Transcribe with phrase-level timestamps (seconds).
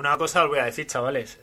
[0.00, 1.38] Una cosa os voy a decir, chavales.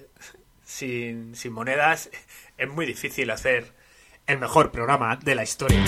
[0.66, 2.10] Sin, sin monedas
[2.58, 3.72] es muy difícil hacer
[4.26, 5.84] el mejor programa de la historia.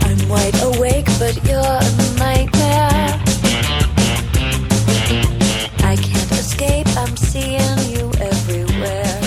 [0.00, 1.82] I'm wide awake, but you're a
[2.16, 3.20] nightmare.
[5.84, 7.60] I can't escape, I'm seeing
[7.92, 9.20] you everywhere.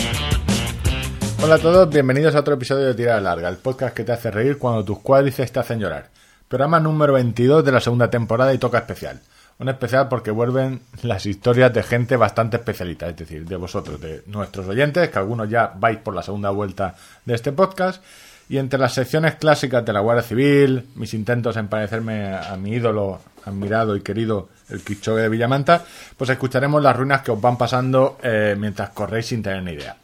[1.40, 4.32] Hola a todos, bienvenidos a otro episodio de Tirada Larga, el podcast que te hace
[4.32, 6.25] reír cuando tus cuádriceps te hacen llorar.
[6.48, 9.20] Programa número 22 de la segunda temporada y toca especial.
[9.58, 14.22] Un especial porque vuelven las historias de gente bastante especialita, es decir, de vosotros, de
[14.28, 16.94] nuestros oyentes, que algunos ya vais por la segunda vuelta
[17.26, 18.04] de este podcast.
[18.48, 22.74] Y entre las secciones clásicas de la Guardia Civil, mis intentos en parecerme a mi
[22.74, 25.84] ídolo, admirado y querido, el Quichogue de Villamanta,
[26.16, 29.98] pues escucharemos las ruinas que os van pasando eh, mientras corréis sin tener ni idea.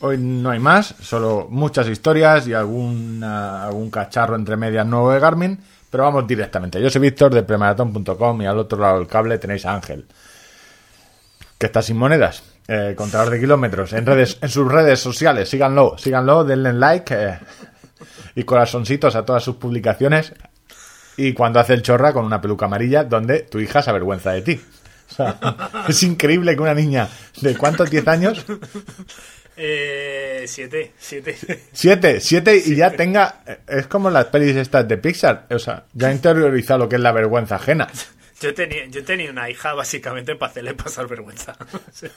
[0.00, 5.18] Hoy no hay más, solo muchas historias y alguna, algún cacharro entre medias nuevo de
[5.18, 5.58] Garmin,
[5.90, 6.80] pero vamos directamente.
[6.82, 10.04] Yo soy Víctor de premaratón.com y al otro lado del cable tenéis a Ángel,
[11.56, 15.48] que está sin monedas, eh, contador de kilómetros, en, redes, en sus redes sociales.
[15.48, 17.38] Síganlo, síganlo, denle like eh,
[18.34, 20.34] y corazoncitos a todas sus publicaciones.
[21.16, 24.42] Y cuando hace el chorra con una peluca amarilla, donde tu hija se avergüenza de
[24.42, 24.60] ti.
[25.10, 25.38] O sea,
[25.88, 27.08] es increíble que una niña
[27.40, 28.44] de cuántos, 10 años,
[29.56, 31.36] Eh, siete, siete.
[31.72, 33.42] Siete, siete y ya tenga.
[33.66, 35.46] Es como las pelis estas de Pixar.
[35.50, 37.88] O sea, ya ha interiorizado lo que es la vergüenza ajena.
[38.38, 41.56] Yo tenía, yo tenía una hija básicamente para hacerle pasar vergüenza.
[41.72, 42.10] O sea,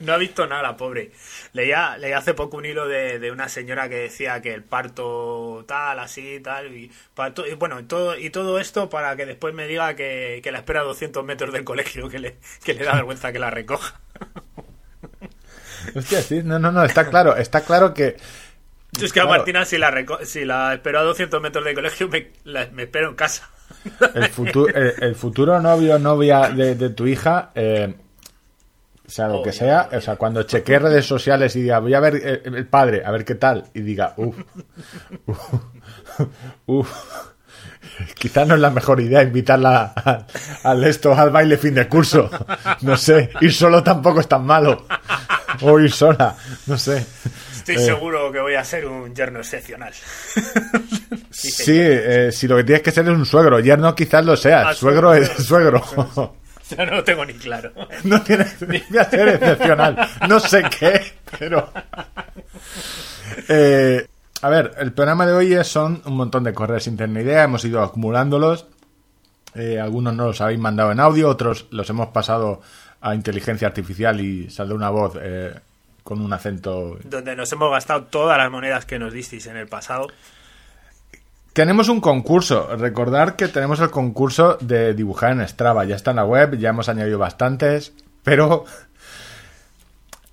[0.00, 1.10] no ha visto nada, la pobre.
[1.54, 5.64] Leía, leía hace poco un hilo de, de una señora que decía que el parto
[5.66, 6.76] tal, así, tal.
[6.76, 9.96] Y, para to- y bueno, y todo, y todo esto para que después me diga
[9.96, 13.32] que, que la espera a 200 metros del colegio, que le, que le da vergüenza
[13.32, 13.98] que la recoja.
[15.94, 18.16] Hostia, sí, no, no, no, está claro, está claro que.
[19.02, 19.26] Es que a.
[19.26, 19.92] Martina, si la,
[20.24, 23.48] si la espero a 200 metros del colegio, me, la- me espero en casa.
[24.14, 27.94] El, futuro el, el futuro novio o novia de, de tu hija, eh,
[29.06, 32.16] sea lo que sea, o sea, cuando chequee redes sociales y diga, voy a ver
[32.16, 34.36] eh, el padre, a ver qué tal, y diga, uff,
[36.66, 36.90] uff,
[38.14, 40.26] quizás no es la mejor idea invitarla
[40.62, 42.30] al, esto, al baile fin de curso,
[42.82, 44.86] no sé, ir solo tampoco es tan malo,
[45.62, 47.04] o ir sola, no sé.
[47.56, 47.78] Estoy Eh.
[47.86, 49.92] seguro que voy a ser un yerno excepcional.
[51.30, 54.68] Sí, eh, si lo que tienes que ser es un suegro, yerno quizás lo sea,
[54.68, 55.82] Ah, suegro es suegro.
[55.84, 56.36] suegro.
[56.70, 57.72] Yo no lo tengo ni claro.
[58.04, 60.08] No tiene ni voy a ser excepcional.
[60.28, 61.70] No sé qué, pero.
[63.48, 64.06] Eh,
[64.44, 67.44] a ver, el programa de hoy es- son un montón de correos sin tener idea.
[67.44, 68.66] Hemos ido acumulándolos.
[69.54, 72.60] Eh, algunos no los habéis mandado en audio, otros los hemos pasado
[73.00, 75.54] a inteligencia artificial y saldrá una voz eh,
[76.02, 76.98] con un acento.
[77.04, 80.08] Donde nos hemos gastado todas las monedas que nos disteis en el pasado.
[81.52, 82.68] Tenemos un concurso.
[82.76, 85.84] Recordar que tenemos el concurso de dibujar en Strava.
[85.84, 87.92] Ya está en la web, ya hemos añadido bastantes,
[88.24, 88.64] pero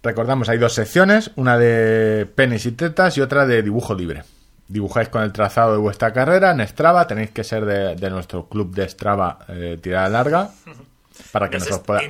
[0.03, 4.23] recordamos, hay dos secciones, una de penes y tetas y otra de dibujo libre.
[4.67, 8.47] Dibujáis con el trazado de vuestra carrera en Strava, tenéis que ser de, de nuestro
[8.47, 10.51] club de Strava eh, tirada larga
[11.31, 12.01] para que Nos, pueda...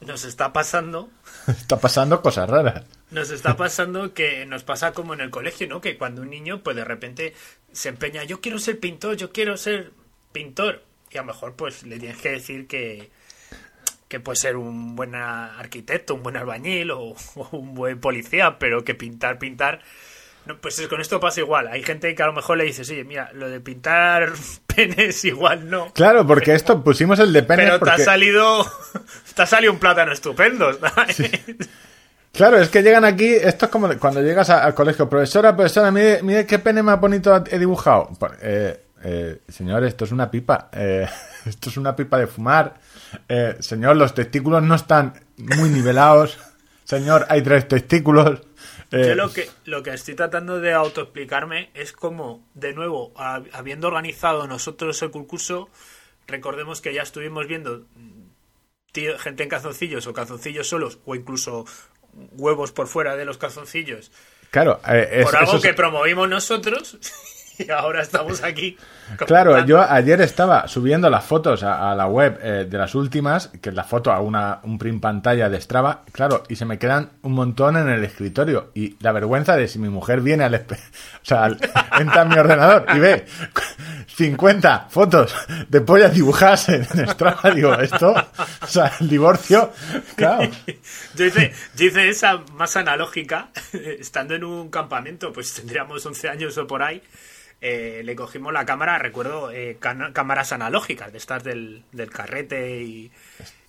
[0.00, 1.08] nos está pasando.
[1.46, 2.84] Está pasando cosas raras.
[3.10, 5.80] Nos está pasando que nos pasa como en el colegio, ¿no?
[5.80, 7.34] Que cuando un niño, pues de repente
[7.72, 9.92] se empeña, yo quiero ser pintor, yo quiero ser
[10.32, 10.82] pintor.
[11.10, 13.10] Y a lo mejor, pues le tienes que decir que,
[14.08, 18.82] que puede ser un buen arquitecto, un buen albañil o, o un buen policía, pero
[18.84, 19.80] que pintar, pintar.
[20.46, 21.68] No, pues es- con esto pasa igual.
[21.68, 24.32] Hay gente que a lo mejor le dices, oye, mira, lo de pintar
[24.66, 25.92] penes igual no.
[25.92, 28.66] Claro, porque esto pusimos el de penes Pero te ha salido.
[29.34, 30.70] Te ha salido un plátano estupendo.
[32.32, 35.90] Claro, es que llegan aquí, esto es como cuando llegas a- al colegio, profesora, profesora,
[35.90, 38.10] mire, mire qué pene más bonito he dibujado.
[38.18, 41.06] Pues, Eh, eh, señor, esto es una pipa, eh,
[41.46, 42.74] esto es una pipa de fumar.
[43.28, 46.38] Eh, señor, los testículos no están muy nivelados.
[46.84, 48.40] Señor, hay tres testículos.
[48.90, 53.12] Eh, Yo lo que, lo que estoy tratando de autoexplicarme es como, de nuevo,
[53.52, 55.68] habiendo organizado nosotros el concurso,
[56.26, 58.22] recordemos que ya estuvimos viendo mm,
[58.92, 61.66] tío- gente en calzoncillos o calzoncillos solos o incluso
[62.32, 64.10] huevos por fuera de los calzoncillos
[64.50, 66.98] Claro, eh, es- por algo eso es- que promovimos nosotros
[67.66, 68.76] y ahora estamos aquí.
[69.26, 73.48] Claro, yo ayer estaba subiendo las fotos a, a la web eh, de las últimas,
[73.62, 76.78] que es la foto a una, un print pantalla de Strava, claro, y se me
[76.78, 78.70] quedan un montón en el escritorio.
[78.74, 80.54] Y la vergüenza de si mi mujer viene al...
[81.22, 81.58] O sea, al-
[81.98, 83.24] entra en mi ordenador y ve
[84.06, 85.34] 50 fotos
[85.68, 88.14] de pollas dibujadas en, en Strava, digo, esto,
[88.62, 89.72] o sea, el divorcio,
[90.16, 90.50] claro.
[91.14, 96.58] Yo hice, yo hice esa más analógica, estando en un campamento, pues tendríamos 11 años
[96.58, 97.02] o por ahí,
[97.60, 99.78] eh, le cogimos la cámara, recuerdo, eh,
[100.12, 103.10] cámaras analógicas de estas del, carrete y,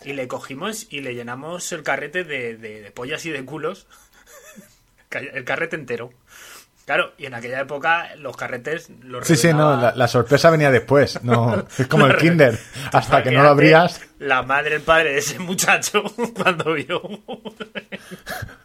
[0.03, 3.87] le cogimos y le llenamos el carrete de, de- pollas y de culos.
[5.11, 6.11] El carrete entero.
[6.89, 10.71] Claro, y en aquella época los carretes los Sí, sí, no, la, la sorpresa venía
[10.71, 11.23] después.
[11.23, 12.57] No, es como el kinder.
[12.91, 14.01] Hasta que no lo abrías.
[14.17, 16.01] La madre, el padre de ese muchacho,
[16.35, 16.99] cuando vio.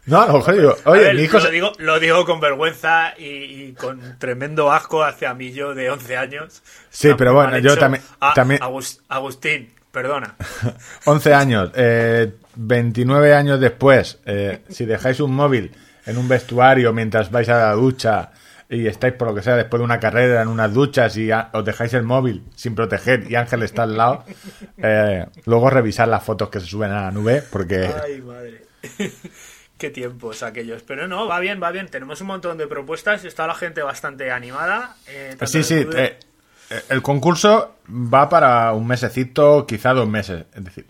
[0.07, 1.37] No, a lo mejor digo, oye, ver, mi hijo.
[1.37, 5.91] lo, digo, lo digo con vergüenza y, y con tremendo asco hacia mí yo de
[5.91, 6.63] 11 años.
[6.89, 10.33] Sí, pero bueno, yo también- también- Agus- Agustín, perdona.
[11.05, 15.71] 11 años, eh, 29 años después, eh, si dejáis un móvil
[16.05, 18.31] en un vestuario mientras vais a la ducha
[18.69, 21.49] y estáis por lo que sea después de una carrera en unas duchas y a-
[21.53, 24.23] os dejáis el móvil sin proteger y Ángel está al lado,
[24.77, 28.61] eh, luego revisar las fotos que se suben a la nube porque Ay, madre.
[29.77, 30.83] Qué tiempos aquellos.
[30.83, 31.87] Pero no, va bien, va bien.
[31.89, 33.25] Tenemos un montón de propuestas.
[33.25, 34.95] Está la gente bastante animada.
[35.05, 36.17] eh, sí, sí, eh,
[36.89, 40.85] el concurso va para un mesecito, quizá dos meses, es decir,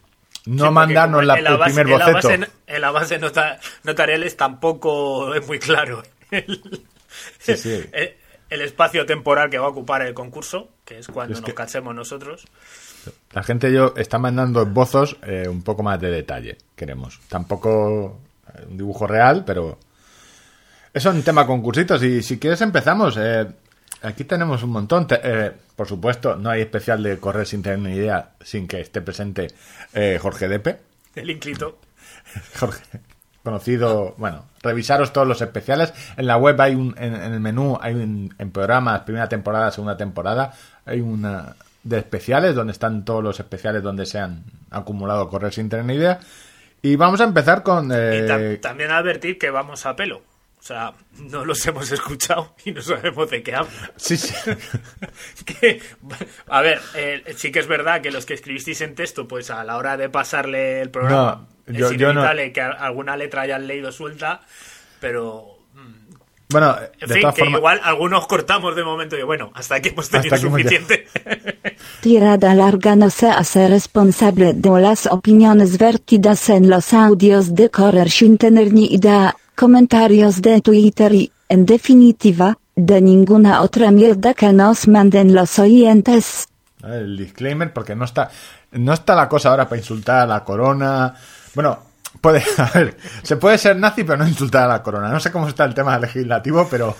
[0.45, 2.13] no Sí, mandarnos la- el primer boceto.
[2.13, 6.61] base- En la base nota- notariales tampoco es muy claro el,
[7.39, 7.83] Sí, sí.
[7.91, 8.15] el-
[8.49, 11.55] el espacio temporal que va a ocupar el concurso, que es cuando Es nos que-
[11.55, 12.45] casemos nosotros.
[13.33, 17.19] La gente yo está mandando esbozos eh, un poco más de detalle, queremos.
[17.27, 18.19] Tampoco
[18.53, 19.77] eh, un dibujo real, pero
[20.93, 22.01] eso en tema concursitos.
[22.03, 23.17] Y si quieres empezamos.
[23.19, 23.45] eh,
[24.01, 25.07] aquí tenemos un montón.
[25.07, 28.81] Te- eh, por supuesto, no hay especial de correr sin tener ni idea, sin que
[28.81, 29.47] esté presente
[29.93, 30.77] eh, Jorge Depe.
[31.15, 31.79] El inclito.
[32.59, 32.83] Jorge,
[33.43, 35.93] conocido, bueno, revisaros todos los especiales.
[36.17, 39.71] En la web hay un, en, en el menú, hay un, en programas, primera temporada,
[39.71, 40.53] segunda temporada,
[40.85, 45.69] hay una de especiales donde están todos los especiales donde se han acumulado correr sin
[45.69, 46.19] tener ni idea.
[46.81, 47.89] Y vamos a empezar con...
[47.91, 50.21] Y eh, tam- también advertir que vamos a pelo.
[50.65, 53.91] O sea, no los hemos escuchado y no sabemos de qué hablan.
[53.97, 54.33] sí, sí.
[55.45, 55.79] que,
[56.47, 59.63] a ver, eh, sí que es verdad que los que escribisteis en texto, pues a
[59.63, 63.43] la hora de pasarle el programa, No, yo- es yo no- inevitable que alguna letra
[63.43, 64.41] hayan leído suelta,
[64.99, 66.15] pero mm,
[66.49, 67.59] Bueno, en de fin, todas que formas...
[67.59, 71.07] igual algunos cortamos de momento y bueno, hasta aquí hemos tenido aquí suficiente.
[72.01, 78.09] Tirada larga no se hace responsable de las opiniones vertidas en los audios de Correr
[78.09, 84.51] sin tener ni idea, comentarios de Twitter y, en definitiva, de ninguna otra mierda que
[84.53, 86.47] nos manden los oyentes.
[86.83, 88.29] El disclaimer, porque no está,
[88.71, 91.15] no está la cosa ahora para insultar a la corona.
[91.55, 91.79] Bueno,
[92.21, 95.09] puede, a ver, se puede ser nazi, pero no insultar a la corona.
[95.09, 96.95] No sé cómo está el tema legislativo, pero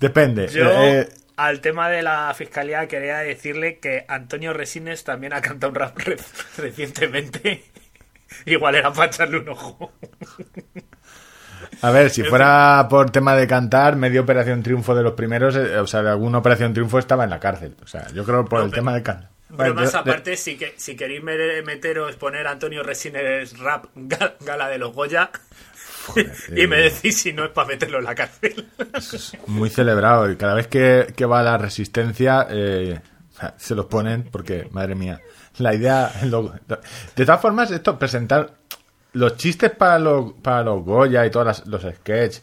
[0.00, 0.48] depende.
[0.48, 5.70] Yo, Eh, al tema de la fiscalía, quería decirle que Antonio Resines también ha cantado
[5.70, 6.16] un rap re-
[6.56, 7.64] recientemente.
[8.46, 9.92] Igual era para echarle un ojo.
[11.82, 15.78] A ver, si fuera por tema de cantar, medio Operación Triunfo de los primeros, eh,
[15.78, 17.76] o sea, de alguna Operación Triunfo estaba en la cárcel.
[17.82, 19.30] O sea, yo creo por No, el pero- tema de cantar.
[19.48, 23.86] Pero Bueno, más aparte, si, que, si queréis me- meteros, poner a Antonio Resines rap
[23.96, 25.30] ga- gala de los Goya
[26.56, 28.66] y me decís si no es para meterlo en la cárcel.
[29.46, 33.00] muy celebrado y cada vez que, que va la resistencia eh,
[33.56, 35.20] se los ponen porque madre mía
[35.56, 36.52] la idea lo-
[37.16, 38.50] de todas formas esto presentar
[39.18, 42.42] los chistes para los para los Goya y todos los sketches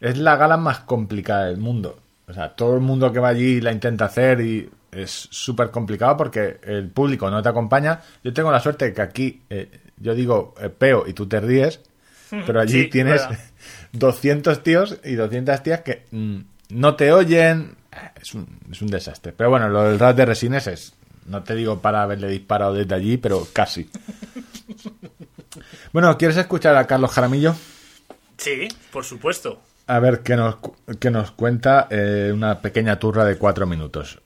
[0.00, 3.60] es la gala más complicada del mundo o sea todo el mundo que va allí
[3.60, 8.52] la intenta hacer y es súper complicado porque el público no te acompaña yo tengo
[8.52, 11.80] la suerte de que aquí eh, yo digo eh, peo y tú te ríes
[12.46, 13.38] pero allí Sí, tienes verdad.
[13.92, 16.38] 200 tíos y 200 tías que mm,
[16.70, 17.76] no te oyen.
[18.20, 19.32] Es un, es un desastre.
[19.32, 20.94] Pero bueno, lo del rap de Resines es,
[21.26, 23.88] no te digo para haberle disparado desde allí, pero casi.
[25.94, 27.54] Bueno, ¿quieres escuchar a Carlos Jaramillo?
[28.36, 29.60] Sí, por supuesto.
[29.86, 34.18] A ver qué nos, cu- qué nos cuenta eh, una pequeña turra de cuatro minutos.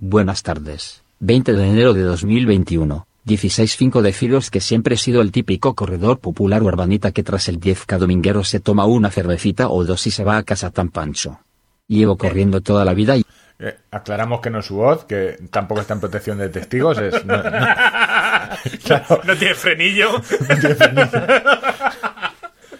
[0.00, 1.02] Buenas tardes.
[1.20, 3.06] 20 de enero de 2021.
[3.24, 7.60] 16-5 de Filos que siempre he sido el típico corredor popular urbanita que tras el
[7.60, 11.38] 10K dominguero se toma una cervecita o dos y se va a casa tan pancho.
[11.86, 13.24] Llevo corriendo toda la vida y
[13.62, 16.96] Eh, aclaramos que no es su voz, que tampoco está en protección de testigos.
[16.98, 17.42] Es, no- no-
[18.84, 20.12] claro, No tiene frenillo.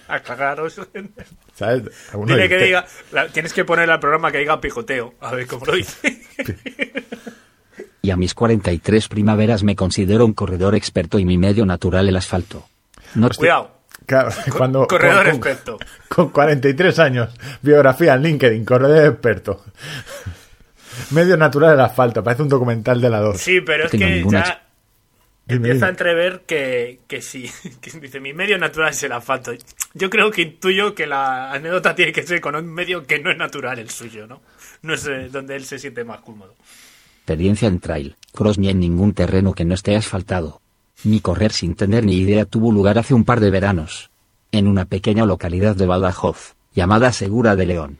[0.08, 0.80] Aclararos.
[1.54, 1.82] ¿sabes?
[2.26, 2.84] Dile que diga.
[3.12, 5.14] la- tienes que poner al programa que diga pijoteo.
[5.20, 6.22] A ver cómo lo dice.
[8.02, 12.16] y a mis 43 primaveras me considero un corredor experto y mi medio natural el
[12.16, 12.66] asfalto.
[13.14, 13.78] No te- Cuidado.
[14.06, 15.78] Claro, cuando, corredor con- experto.
[16.08, 17.30] Con 43 años,
[17.62, 19.64] biografía en LinkedIn, corredor experto.
[21.10, 23.40] Medio natural del asfalto, parece un documental de la 2.
[23.40, 24.62] Sí, pero es que ninguna ya
[25.56, 27.50] empieza a entrever que, que sí.
[27.80, 29.52] Que dice, mi medio natural es el asfalto.
[29.94, 33.30] Yo creo que intuyo que la anécdota tiene que ser con un medio que no
[33.30, 34.40] es natural el suyo, ¿no?
[34.82, 36.54] no es eh, donde él se siente más cómodo.
[37.18, 40.60] experiencia en trail, cross ni en ningún terreno que no esté asfaltado.
[41.04, 44.10] Mi correr sin tener ni idea tuvo lugar hace un par de veranos.
[44.52, 47.98] En una pequeña localidad de Badajoz, llamada Segura de León.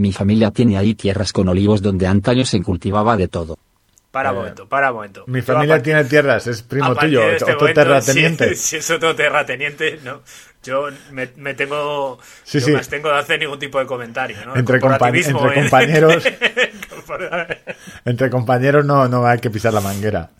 [0.00, 3.58] Mi familia tiene ahí tierras con olivos donde antaño se cultivaba de todo.
[4.10, 5.24] Para Eh, un momento, para un momento.
[5.26, 8.54] Mi familia tiene tierras, es primo tuyo, este otro momento, terrateniente.
[8.54, 10.22] Si, si es otro terrateniente, no.
[10.62, 12.18] Yo me, me tengo.
[12.44, 12.72] Sí, yo sí.
[12.72, 14.56] me abstengo de hacer ningún tipo de comentario, ¿no?
[14.56, 15.62] Entre compa- Corporativismo, entre ¿eh?
[15.62, 16.24] compañeros.
[18.04, 20.30] Entre compañeros no, no hay que pisar la manguera.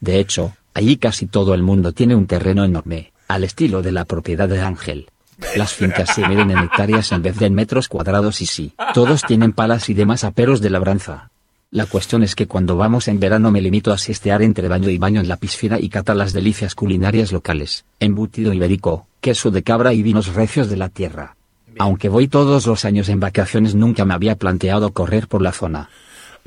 [0.00, 4.04] De hecho, allí casi todo el mundo tiene un terreno enorme, al estilo de la
[4.04, 5.08] propiedad de Ángel.
[5.56, 9.22] Las fincas se miden en hectáreas en vez de en metros cuadrados y sí, todos
[9.22, 11.30] tienen palas y demás aperos de labranza.
[11.70, 14.98] La cuestión es que cuando vamos en verano me limito a siestear entre baño y
[14.98, 19.92] baño en la piscina y catar las delicias culinarias locales, embutido ibérico, queso de cabra
[19.92, 21.36] y vinos recios de la tierra.
[21.78, 25.90] Aunque voy todos los años en vacaciones nunca me había planteado correr por la zona.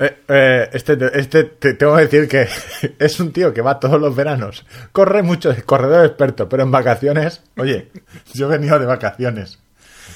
[0.02, 2.48] Eh, eh, este, este te tengo que decir que
[2.98, 4.66] es un tío que va todos los veranos.
[4.90, 7.88] Corre mucho, es corredor experto, pero en vacaciones, oye,
[8.34, 9.60] yo he venido de vacaciones.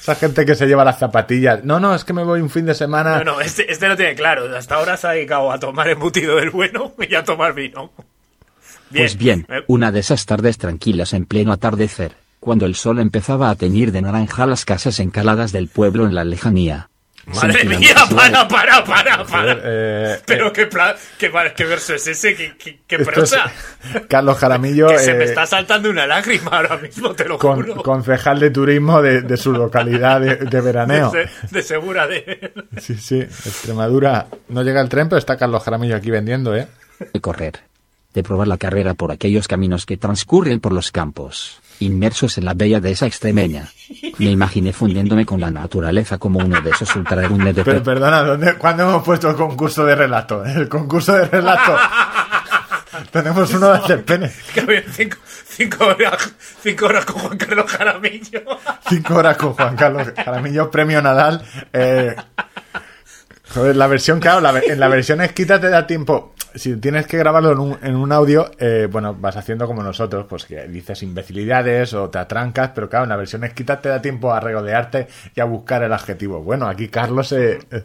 [0.00, 1.64] Esa gente que se lleva las zapatillas.
[1.64, 3.18] No, no, es que me voy un fin de semana.
[3.18, 4.54] No, no, este, este lo tiene claro.
[4.56, 7.92] Hasta ahora se ha dedicado a tomar embutido del bueno y a tomar vino.
[8.92, 13.50] Pues bien, Eh, una de esas tardes tranquilas en pleno atardecer, cuando el sol empezaba
[13.50, 16.88] a teñir de naranja las casas encaladas del pueblo en la lejanía.
[17.26, 19.60] Madre mía, para, para, para, Joder, para.
[19.64, 23.14] eh, Pero eh, qué, pla- qué, qué verso es ese, qué, qué, qué esto es
[23.16, 23.52] prosa.
[24.08, 27.56] Carlos Jaramillo, Que se me eh, está saltando una lágrima ahora mismo, te lo con-
[27.56, 27.82] juro.
[27.82, 31.10] concejal de turismo de, de su localidad de, de veraneo.
[31.10, 32.52] de, de segura de...
[32.80, 34.26] Sí, sí, Extremadura.
[34.48, 36.68] No llega el tren, pero está Carlos Jaramillo aquí vendiendo, ¿eh?
[37.12, 37.60] de correr,
[38.14, 42.54] de probar la carrera por aquellos caminos que transcurren por los campos, inmersos en la
[42.54, 43.68] bella de esa extremeña.
[44.18, 48.22] Me imaginé fundiéndome con la naturaleza como uno de esos ultrarunes de Pero pe- perdona,
[48.22, 50.44] ¿dónde, ¿cuándo hemos puesto el concurso de relato?
[50.44, 51.76] El concurso de relato.
[53.10, 54.30] Tenemos uno de hacer pene.
[54.92, 55.16] Cinco,
[55.46, 58.42] cinco, horas, cinco horas con Juan Carlos Jaramillo.
[58.88, 61.44] Cinco horas con Juan Carlos Jaramillo, premio Nadal.
[61.72, 62.16] Eh,
[63.56, 66.32] joder, la versión, claro, la en la versión escrita te da tiempo.
[66.54, 70.24] Si tienes que grabarlo en un, en un audio, eh, bueno, vas haciendo como nosotros,
[70.28, 74.00] pues que dices imbecilidades o te atrancas, pero claro, en la versión escrita te da
[74.00, 76.40] tiempo a regodearte y a buscar el adjetivo.
[76.42, 77.84] Bueno, aquí Carlos, eh, eh,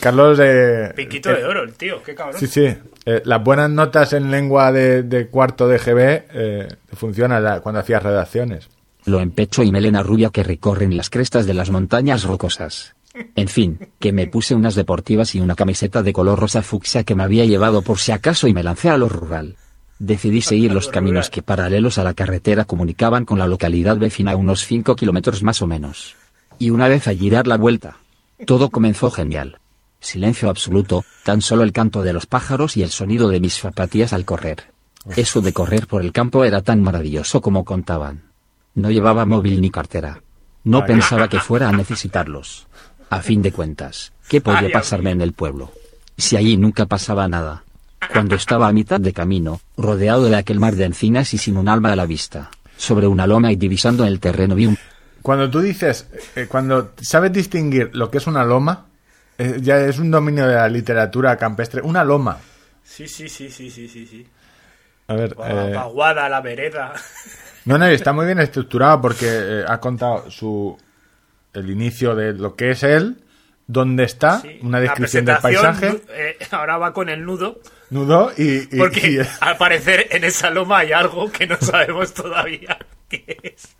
[0.00, 2.38] Carlos, eh, Piquito eh, de oro, el tío, qué cabrón.
[2.40, 2.66] Sí, sí.
[3.06, 7.80] Eh, las buenas notas en lengua de, de cuarto de GB eh, funcionan la- cuando
[7.80, 8.68] hacías redacciones.
[9.04, 12.94] lo en pecho y melena rubia que recorren las crestas de las montañas rocosas.
[13.34, 17.14] En fin, que me puse unas deportivas y una camiseta de color rosa fucsia que
[17.14, 19.56] me había llevado por si acaso y me lancé a lo rural.
[19.98, 24.36] Decidí seguir los caminos que paralelos a la carretera comunicaban con la localidad vecina a
[24.36, 26.14] unos 5 kilómetros más o menos.
[26.58, 27.96] Y una vez allí dar la vuelta,
[28.46, 29.58] todo comenzó genial.
[30.00, 34.12] Silencio absoluto, tan solo el canto de los pájaros y el sonido de mis zapatillas
[34.12, 34.72] al correr.
[35.16, 38.30] Eso de correr por el campo era tan maravilloso como contaban.
[38.74, 40.22] No llevaba móvil ni cartera.
[40.62, 42.67] No pensaba que fuera a necesitarlos.
[43.10, 45.72] A fin de cuentas, ¿qué podía pasarme en el pueblo?
[46.16, 47.64] Si allí nunca pasaba nada.
[48.12, 51.68] Cuando estaba a mitad de camino, rodeado de aquel mar de encinas y sin un
[51.68, 54.78] alma a la vista, sobre una loma y divisando el terreno vi un
[55.22, 58.86] Cuando tú dices, eh, cuando sabes distinguir lo que es una loma,
[59.36, 61.80] eh, ya es un dominio de la literatura campestre.
[61.82, 62.38] Una loma.
[62.84, 64.06] Sí, sí, sí, sí, sí, sí.
[64.06, 64.26] sí.
[65.08, 66.92] A ver, La eh, paguada, la vereda.
[67.64, 70.76] no, no, está muy bien estructurado porque eh, ha contado su
[71.54, 73.22] el inicio de lo que es él,
[73.66, 74.58] dónde está, Sí.
[74.62, 79.18] una descripción del paisaje, eh, ahora va con el nudo, nudo y, y- porque y-
[79.40, 82.78] al parecer en esa loma hay algo que no sabemos todavía
[83.08, 83.76] qué es.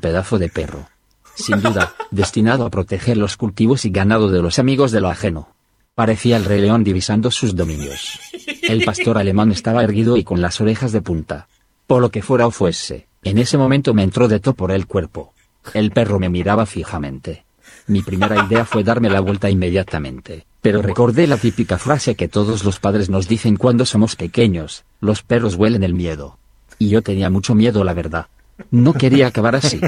[0.00, 0.88] pedazo de perro.
[1.34, 5.54] Sin duda, destinado a proteger los cultivos y ganado de los amigos de lo ajeno.
[5.94, 8.18] Parecía el rey león divisando sus dominios.
[8.62, 11.46] El pastor alemán estaba erguido y con las orejas de punta.
[11.86, 14.86] Por lo que fuera o fuese, en ese momento me entró de todo por el
[14.86, 15.32] cuerpo.
[15.74, 17.44] El perro me miraba fijamente.
[17.86, 22.64] Mi primera idea fue darme la vuelta inmediatamente, pero recordé la típica frase que todos
[22.64, 26.38] los padres nos dicen cuando somos pequeños, los perros huelen el miedo.
[26.78, 28.26] Y yo tenía mucho miedo, la verdad.
[28.70, 29.80] No quería acabar así,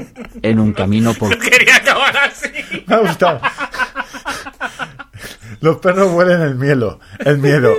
[0.43, 1.39] en un camino por...
[1.39, 2.49] Quería acabar así.
[2.87, 3.41] Me ha gustado.
[5.61, 7.01] Los perros huelen el miedo.
[7.19, 7.75] El miedo.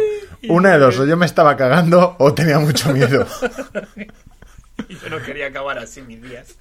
[0.49, 3.25] Una de dos, o yo me estaba cagando o tenía mucho miedo.
[4.89, 6.55] Yo no quería acabar así mis días.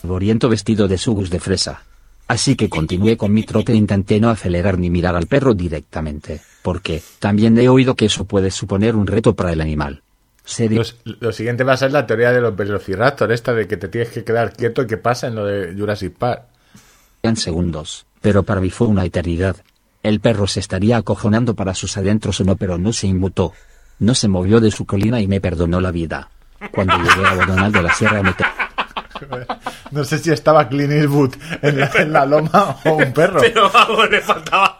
[0.00, 1.82] Polvoriento vestido de sugus de fresa.
[2.28, 6.40] Así que continué con mi trote e intenté no acelerar ni mirar al perro directamente,
[6.62, 10.02] porque también he oído que eso puede suponer un reto para el animal.
[10.76, 13.88] Los- lo siguiente va a ser la teoría de los velociraptor, esta de que te
[13.88, 16.42] tienes que quedar quieto y que pasa en lo de Jurassic Park.
[17.22, 19.56] en segundos, Pero para mí fue una eternidad.
[20.02, 23.52] El perro se estaría acojonando para sus adentros o no, pero no se inmutó.
[23.98, 26.30] No se movió de su colina y me perdonó la vida.
[26.72, 28.34] Cuando llegué a Bodonal de la Sierra me...
[29.90, 33.40] No sé si estaba Clint Eastwood en la, en la loma o un perro.
[33.40, 34.76] Pero vamos, le faltaba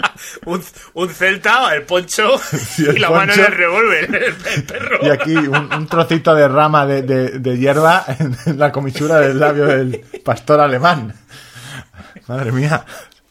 [0.47, 0.63] un,
[0.95, 3.51] un celta, el poncho Sí, el y la mano en poncho.
[3.53, 4.99] el revólver, el, el perro.
[5.03, 9.41] Y aquí un, un trocito de rama de, de- de hierba en la comisura del
[9.41, 11.15] labio del pastor alemán.
[12.29, 12.85] Madre mía.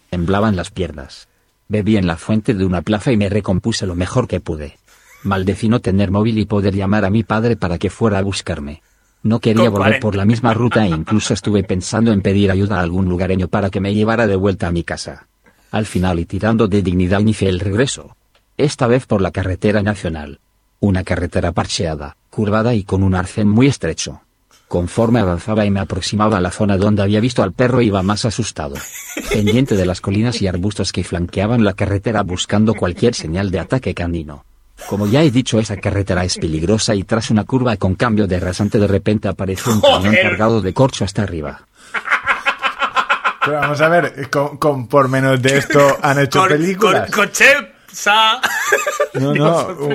[0.10, 1.28] temblaban las piernas.
[1.68, 4.78] Bebí en la fuente de una plaza y me recompuse lo mejor que pude.
[5.24, 8.82] Maldecí no tener móvil y poder llamar a mi padre para que fuera a buscarme.
[9.22, 10.00] No quería volver 40.
[10.00, 13.70] por la misma ruta e incluso estuve pensando en pedir ayuda a algún lugareño para
[13.70, 15.28] que me llevara de vuelta a mi casa.
[15.72, 18.16] Al final y tirando de dignidad inicié el regreso.
[18.58, 20.40] Esta vez por la carretera nacional.
[20.80, 24.22] Una carretera parcheada, curvada y con un arcén muy estrecho.
[24.70, 28.24] Conforme avanzaba y me aproximaba a la zona donde había visto al perro iba más
[28.24, 28.76] asustado.
[29.32, 33.94] Pendiente de las colinas y arbustos que flanqueaban la carretera buscando cualquier señal de ataque
[33.94, 34.46] canino.
[34.88, 38.40] Como ya he dicho esa carretera es peligrosa y tras una curva con cambio de
[38.40, 41.68] rasante de repente apareció un camión cargado de corcho hasta arriba.
[43.46, 47.10] Pero vamos a ver, con, con por menos de esto han hecho con, películas.
[47.12, 48.42] Con, con Chep, Sa.
[49.14, 49.68] No, no.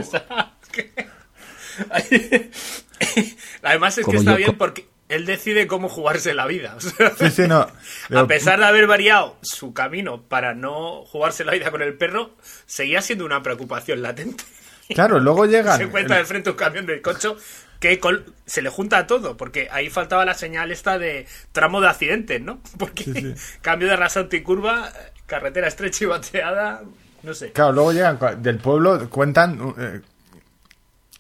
[3.63, 6.75] Además es que Como está yo bien porque él decide cómo jugarse la vida.
[6.79, 7.67] o sea, Sí, sí, no.
[8.15, 12.37] a pesar de haber variado su camino para no jugarse la vida con el perro,
[12.67, 14.45] seguía siendo una preocupación latente.
[14.89, 15.79] Claro, luego llegan.
[15.79, 17.37] Se encuentra de frente un camión del cocho
[17.81, 21.81] que col- se le junta a todo, porque ahí faltaba la señal esta de tramo
[21.81, 22.61] de accidentes, ¿no?
[22.79, 24.91] Porque cambio de rasante y curva,
[25.27, 26.83] carretera estrecha y bateada,
[27.23, 27.53] no sé.
[27.53, 30.01] Claro, luego llegan del pueblo, cuentan eh,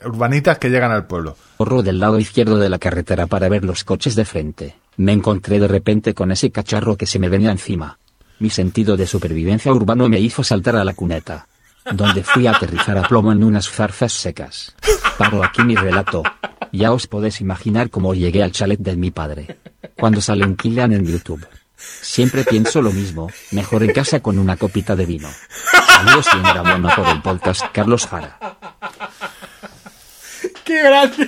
[0.04, 1.36] urbanitas que llegan al pueblo.
[1.56, 4.76] Corro del lado izquierdo de la carretera para ver los coches de frente.
[4.96, 7.98] Me encontré de repente con ese cacharro que se me venía encima.
[8.38, 11.46] Mi sentido de supervivencia urbano me hizo saltar a la cuneta,
[11.92, 14.74] donde fui a aterrizar a plomo en unas zarzas secas.
[15.18, 16.22] Paro aquí mi relato.
[16.72, 19.58] Ya os podéis imaginar cómo llegué al chalet de mi padre.
[19.96, 21.46] Cuando sale un Kilian en YouTube.
[21.76, 25.28] Siempre pienso lo mismo, mejor en casa con una copita de vino.
[25.86, 28.38] Saludos y enhorabuena por el podcast Carlos Jara.
[30.64, 31.26] ¡Qué grande!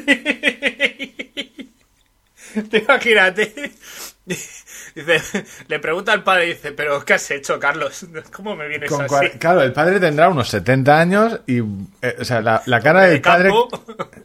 [2.70, 3.72] Te Imagínate.
[4.96, 8.06] Dice, le pregunta al padre y dice, pero ¿qué has hecho, Carlos?
[8.32, 9.28] ¿Cómo me vienes Con así?
[9.38, 13.10] claro, el padre tendrá unos 70 años y, eh, o sea, la, la cara de
[13.10, 13.50] del padre.
[13.50, 13.68] campo.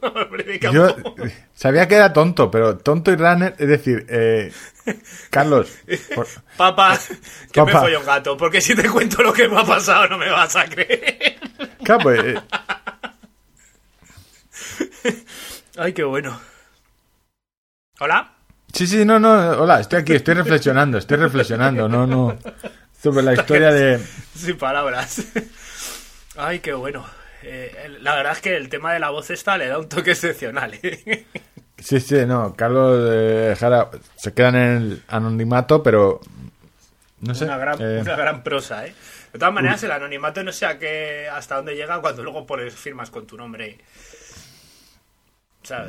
[0.00, 0.58] Hombre de.
[0.72, 0.96] Yo
[1.54, 4.50] sabía que era tonto, pero tonto y runner, es decir, eh,
[5.30, 5.70] Carlos,
[6.14, 6.98] por- Papá,
[7.52, 10.16] que me folló un gato, porque si te cuento lo que me ha pasado no
[10.18, 11.38] me vas a creer.
[11.84, 12.40] claro, pues, eh,
[15.76, 16.40] Ay, qué bueno.
[18.00, 18.32] ¿Hola?
[18.72, 22.38] Sí, sí, no, no, hola, estoy aquí, estoy reflexionando, estoy reflexionando, no, no,
[23.00, 24.00] sobre la historia de,
[24.34, 25.22] Sin palabras.
[26.36, 27.04] Ay, qué bueno.
[27.42, 30.12] Eh, la verdad es que el tema de la voz esta le da un toque
[30.12, 30.74] excepcional.
[30.82, 31.26] ¿eh?
[31.78, 36.20] sí, sí, no, Carlos eh, Jara se quedan en el anonimato, pero
[37.20, 38.94] no sé, una, gran, eh, una gran prosa, ¿eh?
[39.32, 42.74] De todas maneras, el anonimato no sé a qué, hasta dónde llega cuando luego pones
[42.74, 43.78] firmas con tu nombre.
[45.62, 45.86] O sea,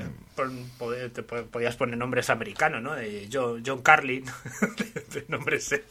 [1.14, 2.94] te podías poner nombres americanos, ¿no?
[2.96, 4.24] De John, Carlin,
[5.14, 5.84] de, nombres eh,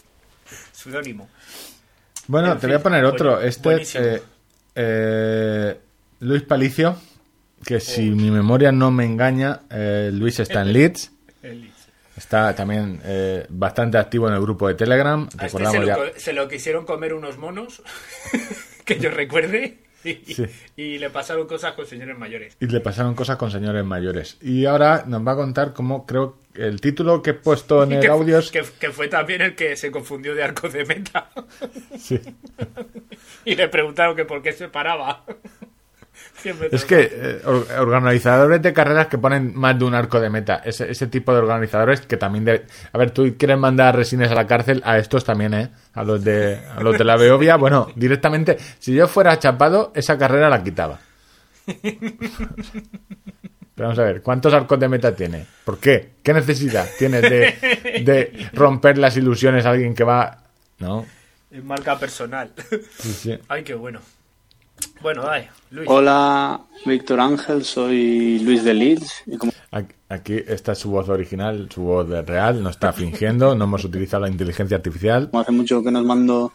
[0.72, 1.28] pseudónimo.
[2.28, 3.36] Bueno, En te voy a poner otro.
[3.36, 4.22] buen- Este eh,
[4.76, 5.80] eh,
[6.20, 6.96] Luis Palicio,
[7.64, 11.10] que si mi memoria no me engaña, eh, Luis está en Leeds.
[11.42, 11.70] El-
[12.14, 15.24] Está también eh, bastante activo en el grupo de Telegram.
[15.24, 16.20] Este se Recordamos lo, ya.
[16.20, 17.82] se lo quisieron comer unos monos,
[18.84, 19.78] que yo recuerde,
[20.26, 20.46] Sí.
[20.76, 22.56] y le pasaron cosas con señores mayores.
[22.60, 24.36] Y le pasaron cosas con señores mayores.
[24.40, 28.00] Y ahora nos va a contar cómo creo el título que he puesto en el
[28.00, 28.50] que, audio es.
[28.50, 31.30] que, que fue también el que se confundió de arco de meta.
[31.98, 32.20] Sí.
[33.44, 35.24] y le preguntaron que por qué se paraba.
[36.72, 40.62] Es que eh, or- organizadores de carreras que ponen más de un arco de meta,
[40.64, 42.64] ese, ese tipo de organizadores que también de...
[42.92, 45.70] A ver, tú quieres mandar resines a la cárcel, a estos también, ¿eh?
[45.94, 50.16] A los de, a los de la Beovia, bueno, directamente, si yo fuera chapado, esa
[50.18, 50.98] carrera la quitaba.
[53.74, 55.46] Pero vamos a ver, ¿cuántos arcos de meta tiene?
[55.64, 56.12] ¿Por qué?
[56.22, 60.38] ¿Qué necesidad tienes de, de romper las ilusiones a alguien que va...
[60.78, 61.06] No,
[61.50, 62.50] En marca personal.
[62.98, 63.38] sí, sí.
[63.48, 64.00] Ay, qué bueno.
[65.00, 65.88] Bueno, dale, Luis.
[65.90, 69.52] Hola, Víctor Ángel, soy Luis de Leeds y como
[70.08, 74.28] Aquí- está su voz original, su voz real, no está fingiendo, no hemos utilizado la
[74.28, 75.30] inteligencia artificial.
[75.32, 76.52] hace mucho que nos mando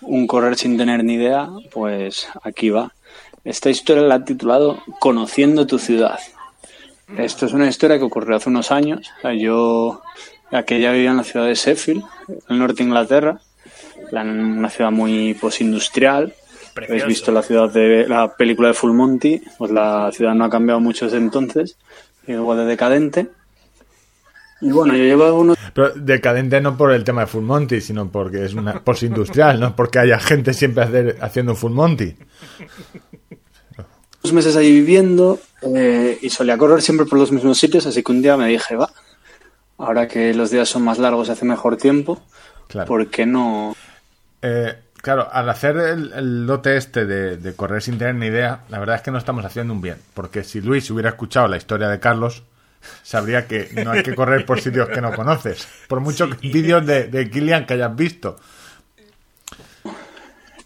[0.00, 2.92] un correr sin tener ni idea, pues aquí va.
[3.44, 6.18] Esta historia la he titulado Conociendo tu ciudad.
[7.18, 9.10] Esto es una historia que ocurrió hace unos años.
[9.38, 10.00] Yo
[10.50, 13.40] aquella vivía en la ciudad de Sheffield, en el norte de Inglaterra,
[14.10, 16.32] la- una ciudad muy postindustrial.
[16.74, 17.04] Precioso.
[17.04, 20.50] Habéis visto la ciudad de la película de Full Monty, pues la ciudad no ha
[20.50, 21.76] cambiado mucho desde entonces,
[22.26, 23.28] igual de decadente.
[24.60, 28.10] Y bueno, yo llevo unos Pero decadente no por el tema de Full Monty, sino
[28.10, 32.16] porque es una postindustrial, no porque haya gente siempre hacer- haciendo Full Monty.
[34.32, 38.22] meses allí viviendo eh, y solía correr siempre por los mismos sitios, así que un
[38.22, 38.90] día me dije, va,
[39.78, 42.20] ahora que los días son más largos y hace mejor tiempo,
[42.68, 42.88] Claro.
[42.88, 43.76] ¿por qué no?
[44.40, 48.62] Eh, claro, al hacer el, el lote este de, de correr sin tener ni idea,
[48.70, 49.98] la verdad es que no estamos haciendo un bien.
[50.14, 52.42] Porque si Luis hubiera escuchado la historia de Carlos,
[53.02, 55.68] sabría que no hay que correr por sitios que no conoces.
[55.88, 58.38] Por muchos vídeos de, de Kilian que hayas visto.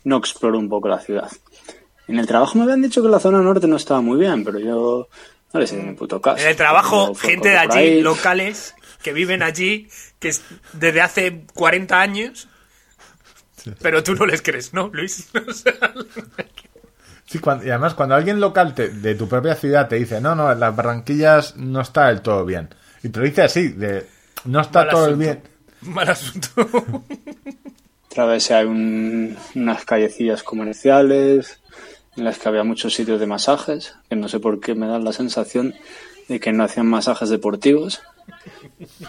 [0.05, 1.31] no exploro un poco la ciudad.
[2.07, 4.59] En el trabajo me habían dicho que la zona norte no estaba muy bien, pero
[4.59, 5.09] yo
[5.53, 6.43] no les hice ni puto caso.
[6.43, 12.01] En el trabajo, gente de allí, locales, que viven allí, que es desde hace 40
[12.01, 12.49] años.
[13.83, 15.29] Pero tú no les crees, ¿no, Luis?
[15.49, 15.73] O sea,
[17.27, 20.51] Sí, y además cuando alguien local te- de tu propia ciudad te dice, no, no,
[20.51, 22.71] en las Barranquillas no está del todo bien.
[23.03, 24.07] Y te lo dice así, de,
[24.47, 25.25] no está Mal todo el asunto.
[25.25, 25.43] bien.
[25.95, 26.51] Mal asunto.
[28.11, 31.61] Otra vez hay un- unas callecillas comerciales
[32.17, 35.05] en las que había muchos sitios de masajes, que no sé por qué me dan
[35.05, 35.75] la sensación
[36.29, 38.01] de que no hacían masajes deportivos.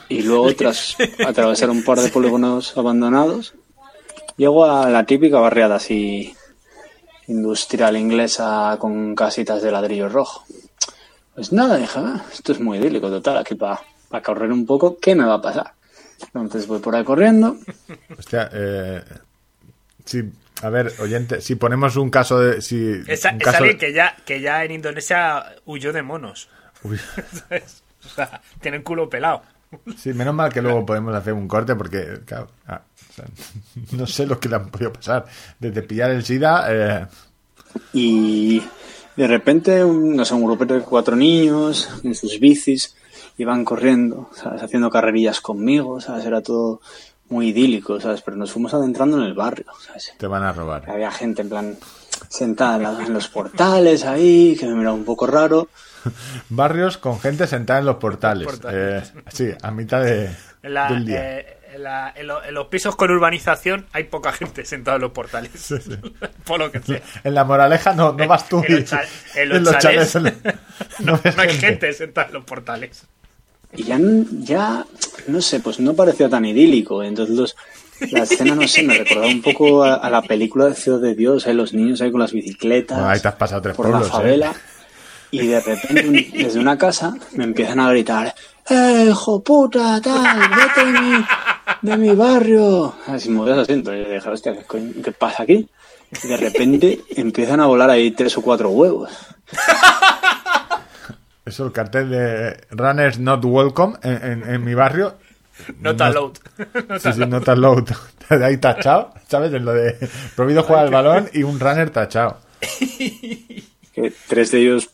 [0.09, 3.53] Y luego, tras atravesar un par de polígonos abandonados,
[4.39, 6.35] llego a la típica barriada así
[7.27, 10.43] industrial inglesa con casitas de ladrillo rojo.
[11.35, 13.79] Pues nada, dije, "Ah, esto es muy idílico, total, aquí para
[14.23, 15.73] correr un poco, ¿qué me va a pasar?
[16.33, 17.55] Entonces voy por ahí corriendo,
[18.17, 19.01] Hostia, eh,
[20.03, 20.23] sí,
[20.63, 22.61] a ver, oyente, si ponemos un caso de...
[22.61, 22.75] Si,
[23.07, 26.49] Es, un es caso alguien de- que ya, que ya en Indonesia huyó de monos.
[26.83, 26.99] Uy.
[28.05, 29.41] O sea, tiene el culo pelado.
[29.97, 32.81] sí, menos mal que luego podemos hacer un corte porque, claro, ah,
[33.91, 35.25] no sé lo que le han podido pasar.
[35.59, 36.65] Desde pillar el SIDA...
[36.69, 37.07] Eh,
[37.93, 38.61] Y
[39.15, 42.95] de repente, un, no sé, un grupete de cuatro niños en sus bicis
[43.37, 44.63] iban corriendo, ¿sabes?
[44.63, 46.25] Haciendo carrerillas conmigo, ¿sabes?
[46.25, 46.81] Era todo
[47.29, 48.21] muy idílico, ¿sabes?
[48.21, 50.13] Pero nos fuimos adentrando en el barrio, ¿sabes?
[50.17, 50.89] te van a robar.
[50.89, 51.77] Había gente en plan
[52.27, 55.69] sentada en, los portales ahí, que me miraba un poco raro.
[56.49, 58.45] Barrios con gente sentada en los portales.
[58.47, 59.13] Portales.
[59.15, 61.39] Eh, sí, a mitad de, la- del día.
[61.39, 65.01] eh, en la- en lo- en los pisos con urbanización hay poca gente sentada en
[65.01, 65.51] los portales.
[66.45, 67.01] Por lo que sea.
[67.23, 68.63] En la moraleja no, no vas tú.
[68.67, 69.03] En los y- cha-
[69.35, 70.33] en los chalés, en los-
[70.99, 73.03] no, hay gente sentada en los portales.
[73.75, 73.99] Y ya,
[74.31, 74.85] ya,
[75.27, 77.03] no sé, pues no parecía tan idílico.
[77.03, 77.55] Entonces los,
[78.11, 81.13] la escena, no sé, me recordaba un poco a, a la película de Ciudad de
[81.13, 81.53] Dios, ¿eh?
[81.53, 82.97] los niños ahí con las bicicletas.
[82.97, 84.51] Ahí te has pasado tres por pueblos, la favela.
[84.51, 84.53] ¿eh?
[85.31, 88.33] Y de repente, un- desde una casa, me empiezan a gritar,
[88.69, 90.39] ¡Eh, hijo puta, tal!
[90.55, 91.25] ¡Vete de mi,
[91.81, 92.93] de mi barrio!
[93.07, 93.93] Así me voy al asiento.
[93.95, 94.53] Y yo dije, hostia,
[95.03, 95.67] ¿qué, pasa aquí?
[96.23, 99.09] Y de repente empiezan a volar ahí tres o cuatro huevos.
[101.45, 105.15] Eso, el cartel de Runners Not Welcome en, en- en mi barrio.
[105.79, 106.37] Not No- allowed.
[106.99, 107.89] Sí, sí, not allowed.
[108.29, 109.51] Ahí tachado, ¿sabes?
[109.53, 109.97] En lo de
[110.35, 112.37] prohibido jugar al balón y un runner tachado.
[112.61, 114.89] que tres de ellos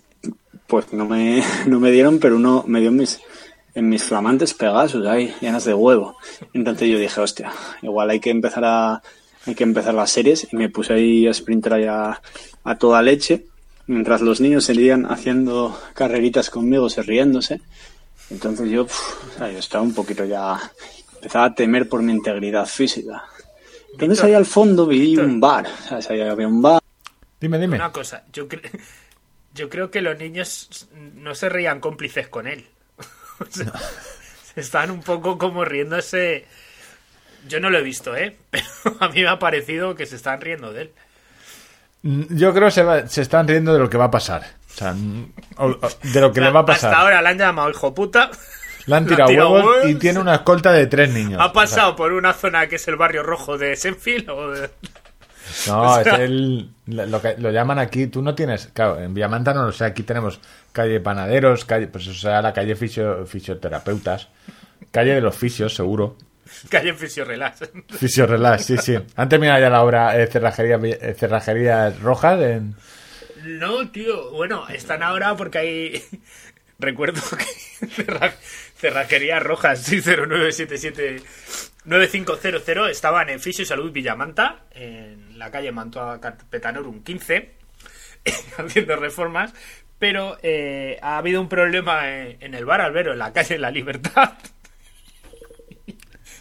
[0.67, 3.19] pues no me, no me dieron, pero uno me dio en mis,
[3.73, 6.17] en mis flamantes Pegasus ahí, llenas de huevo.
[6.53, 7.51] Entonces yo dije, hostia,
[7.81, 9.01] igual hay que empezar a
[9.47, 12.19] hay que empezar las series y me puse ahí a sprinter ahí a,
[12.63, 13.45] a toda leche,
[13.85, 17.61] mientras los niños seguían haciendo carreritas conmigo, se riéndose.
[18.31, 20.59] Entonces yo, uf, o sea, yo estaba un poquito ya,
[21.13, 23.23] empezaba a temer por mi integridad física.
[23.91, 26.09] Entonces ahí al fondo vi un bar, ¿sabes?
[26.09, 26.81] Ahí había un bar.
[27.39, 27.75] Dime, dime.
[27.75, 28.61] Una cosa, yo, cre-
[29.55, 32.65] yo creo que los niños no se reían cómplices con él.
[33.39, 33.73] O sea,
[34.55, 36.45] Están un poco como riéndose.
[37.47, 38.37] Yo no lo he visto, ¿eh?
[38.51, 38.63] Pero
[38.99, 40.91] a mí me ha parecido que se están riendo de él.
[42.03, 44.45] Mm, Yo creo que se, va- se están riendo de lo que va a pasar.
[44.69, 46.91] O sea, mm, o- o- de lo que le va a pasar.
[46.91, 48.31] Hasta ahora le han llamado hijo puta.
[48.85, 51.41] Le han tirado huevos y tiene una escolta de tres niños.
[51.41, 54.29] Ha pasado por una zona que es el barrio rojo de Senfield.
[54.29, 54.69] O de-
[55.67, 59.65] No, es el, lo, que, lo llaman aquí, tú no tienes, claro, en Villamanta no
[59.65, 60.39] lo sé, aquí tenemos
[60.71, 64.27] calle Panaderos, calle, pues eso sea la calle fisio- fisioterapeutas,
[64.91, 66.17] calle de los fisios, seguro,
[66.69, 67.69] Calle Fisiorelax.
[67.89, 68.95] fisiorelax, sí, sí.
[69.15, 72.75] Han terminado ya la obra eh, cerrajería, eh, cerrajerías rojas en...
[73.43, 74.29] No, tío.
[74.31, 76.03] Bueno, están ahora porque hay.
[76.79, 78.33] Recuerdo que cerra-
[78.77, 81.23] Cerrajería Rojas 60977
[81.85, 87.51] 9500 estaban en Fisio y Salud Villamanta, en la calle Mantua Carpetanorum 15,
[88.57, 89.53] haciendo reformas.
[89.97, 93.71] Pero eh, ha habido un problema en, en el bar Albero, en la calle La
[93.71, 94.33] Libertad.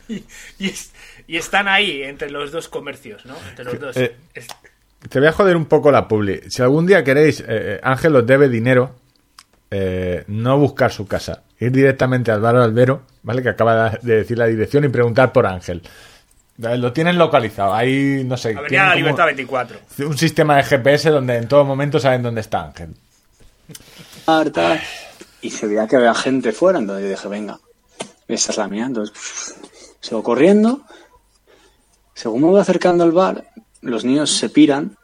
[0.08, 0.24] y,
[0.58, 0.92] y es-
[1.26, 3.34] y están ahí entre los dos comercios, ¿no?
[3.48, 3.96] Entre los dos.
[3.96, 4.48] Eh, Es-
[5.08, 6.40] Te voy a joder un poco la publi.
[6.48, 8.96] Si algún día queréis, eh, eh, Ángel os debe dinero,
[9.70, 11.44] eh, no buscar su casa.
[11.60, 13.42] Ir directamente al bar Albero, ¿vale?
[13.42, 15.82] Que acaba de decir la dirección y preguntar por Ángel.
[16.62, 17.74] Eh, Lo tienen localizado.
[17.74, 18.54] Ahí, no sé.
[18.56, 19.78] Avenida La Libertad 24.
[20.06, 22.94] Un sistema de GPS donde en todo momento saben dónde está Ángel.
[25.42, 27.58] y se veía que había gente fuera, entonces yo dije, venga,
[28.28, 28.86] esa es la mía.
[28.86, 29.54] Entonces,
[30.00, 30.82] sigo corriendo.
[32.14, 33.44] Según me voy acercando al bar,
[33.82, 34.96] los niños se piran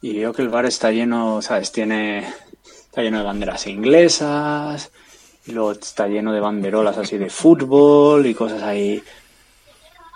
[0.00, 1.70] y veo que el bar está lleno, ¿sabes?
[1.70, 2.26] Tiene,
[2.64, 4.90] está lleno de banderas inglesas
[5.46, 9.02] y luego está lleno de banderolas así de fútbol y cosas ahí.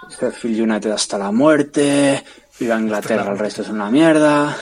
[0.09, 2.23] Sheffield United hasta la muerte,
[2.59, 4.57] viva Inglaterra, el resto es una mierda.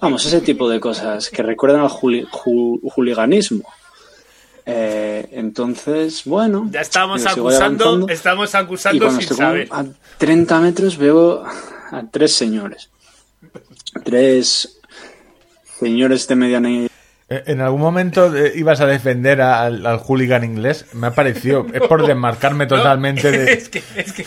[0.00, 3.64] Vamos, ese tipo de cosas que recuerdan al juli- ju- juliganismo.
[4.66, 6.68] Eh, entonces, bueno.
[6.70, 9.68] Ya estamos acusando, estamos y acusando cuando sin estoy saber.
[9.70, 9.84] a
[10.18, 12.90] 30 metros veo a tres señores.
[14.04, 14.78] Tres
[15.78, 16.90] señores de mediana edad.
[17.30, 20.86] Eh, En algún momento eh, ibas a defender al, al hooligan inglés.
[20.92, 21.66] Me ha parecido.
[21.72, 23.52] Es por desmarcarme No, totalmente de.
[23.54, 24.26] es, que, es que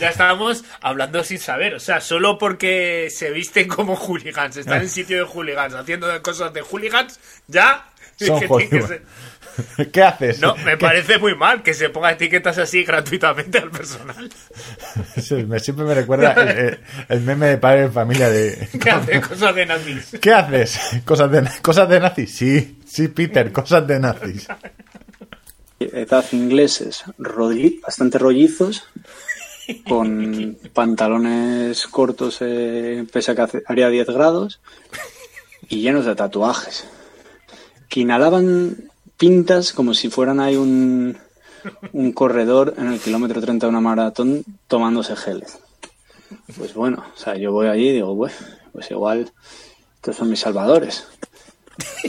[0.00, 1.74] ya estábamos hablando sin saber.
[1.74, 6.52] O sea, solo porque se visten como hooligans, están en sitio de hooligans, haciendo cosas
[6.52, 7.86] de hooligans, ya.
[8.16, 9.02] Son que ser-
[9.92, 10.38] ¿Qué haces?
[10.40, 14.30] No, me ¿Qué- parece muy mal que se ponga etiquetas así gratuitamente al personal.
[15.20, 18.68] Sí, me- siempre me recuerda el, el- el meme de padre en familia de.
[18.82, 20.16] Que hace cosas de nazis.
[20.20, 20.78] ¿Qué haces?
[21.04, 22.34] ¿Cosas de, cosas de nazis?
[22.34, 24.46] Sí, sí, Peter, cosas de nazis.
[25.78, 27.04] edad ingleses,
[27.82, 28.84] bastante rollizos,
[29.88, 34.60] con pantalones cortos, eh, pese a que haría 10 grados,
[35.68, 36.86] y llenos de tatuajes.
[37.88, 41.18] Que inhalaban pintas como si fueran ahí un,
[41.92, 45.58] un corredor en el kilómetro 30 de una maratón tomándose geles.
[46.56, 49.32] Pues bueno, o sea, yo voy allí y digo, pues igual,
[49.96, 51.06] estos son mis salvadores.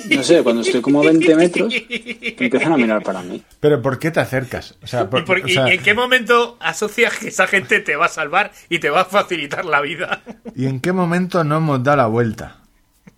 [0.09, 3.43] No sé, cuando estoy como a 20 metros, empiezan a mirar para mí.
[3.59, 4.75] Pero ¿por qué te acercas?
[4.83, 7.95] O sea, por- ¿Y, por- o y en qué momento asocias que esa gente te
[7.95, 10.21] va a salvar y te va a facilitar la vida?
[10.55, 12.57] ¿y en qué momento no hemos dado la vuelta?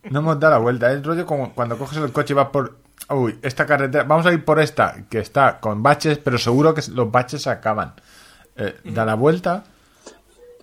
[0.09, 0.91] No hemos dado la vuelta.
[0.91, 2.77] Es rollo como cuando coges el coche y vas por.
[3.09, 4.03] Uy, esta carretera.
[4.05, 7.49] Vamos a ir por esta, que está con baches, pero seguro que los baches se
[7.49, 7.93] acaban.
[8.55, 9.63] Eh, da la vuelta.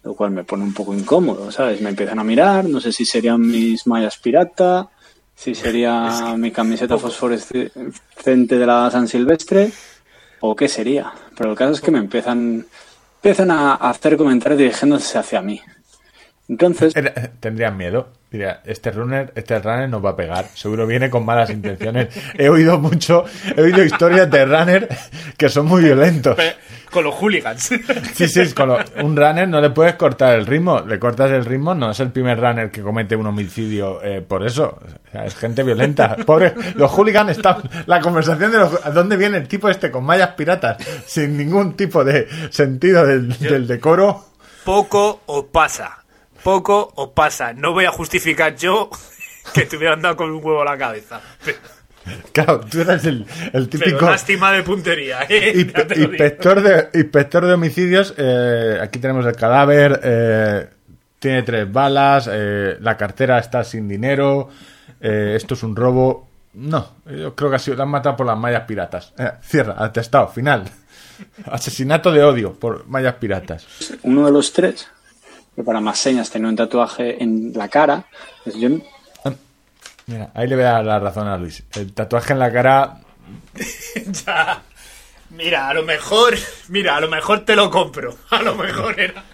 [0.02, 1.80] lo cual me pone un poco incómodo, ¿sabes?
[1.80, 4.88] Me empiezan a mirar, no sé si serían mis mallas pirata,
[5.36, 9.70] si sería mi camiseta fosforescente de la San Silvestre,
[10.40, 11.12] o qué sería.
[11.36, 12.66] Pero el caso es que me empiezan,
[13.16, 15.60] empiezan a hacer comentarios dirigiéndose hacia mí.
[16.48, 18.08] Entonces, Era- Tendrían miedo.
[18.30, 20.46] Diría, este runner, este runner nos va a pegar.
[20.54, 22.08] Seguro viene con malas intenciones.
[22.38, 23.24] He oído mucho,
[23.56, 24.88] he oído historias de runner
[25.36, 26.34] que son muy violentos.
[26.36, 26.54] Pero
[26.90, 27.70] Con los hooligans.
[28.14, 30.80] Sí, sí, con lo- un runner no le puedes cortar el ritmo.
[30.80, 34.44] Le cortas el ritmo, no es el primer runner que comete un homicidio eh, por
[34.46, 34.78] eso.
[35.08, 36.16] O sea, es gente violenta.
[36.26, 37.56] Pobre, los hooligans están.
[37.86, 38.86] La conversación de los.
[38.86, 40.76] ¿A dónde viene el tipo este con mallas piratas?
[41.06, 44.24] Sin ningún tipo de sentido del, del decoro.
[44.64, 45.98] Poco os pasa.
[46.46, 47.52] Poco os pasa.
[47.52, 48.88] No voy a justificar yo
[49.54, 51.20] que te hubieran dado con un huevo a la cabeza.
[51.44, 51.58] Pero,
[52.32, 54.06] Claro, tú eres el, el pero típico.
[54.08, 55.22] lástima de puntería.
[55.28, 55.52] ¿eh?
[55.56, 60.68] Inpe- inspector de inspector de homicidios eh, aquí tenemos el cadáver eh,
[61.18, 64.48] tiene tres balas eh, la cartera está sin dinero
[65.00, 68.26] eh, esto es un robo no yo creo que ha sido la han matado por
[68.26, 70.62] las mallas piratas Eh, cierra atestado final
[71.50, 73.66] asesinato de odio por mallas piratas
[74.04, 74.88] uno de los tres,
[75.56, 78.04] que para más señas tenía un tatuaje en la cara,
[78.44, 78.68] pues yo
[80.06, 82.98] mira ahí le voy a dar la razón a Luis el tatuaje en la cara
[84.26, 84.62] Ya.
[85.30, 86.34] Mira, a lo mejor.
[86.68, 88.14] Mira, a lo mejor te lo compro.
[88.30, 89.24] A lo mejor era.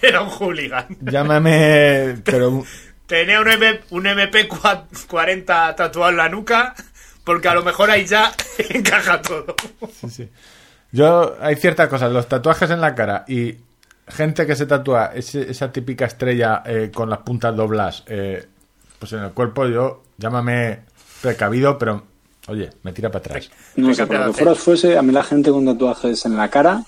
[0.00, 0.86] Era un hooligan.
[1.02, 2.64] llámame pero
[3.06, 6.74] Tenía un, M- un MP40 tatuado en la nuca.
[7.24, 8.32] Porque a lo mejor ahí ya
[8.70, 9.54] encaja todo.
[10.08, 10.30] Sí.
[10.92, 13.54] Yo, hay ciertas cosas, los tatuajes en la cara y
[14.10, 18.46] gente que se tatúa ese- esa típica estrella eh, con las puntas doblas, eh,
[18.98, 20.80] pues en el cuerpo, yo, llámame
[21.22, 22.04] precavido, pero,
[22.48, 23.50] oye, me tira para atrás.
[23.76, 26.48] no sé, por lo que fuera fuese, a mí la gente con tatuajes en la
[26.48, 26.82] cara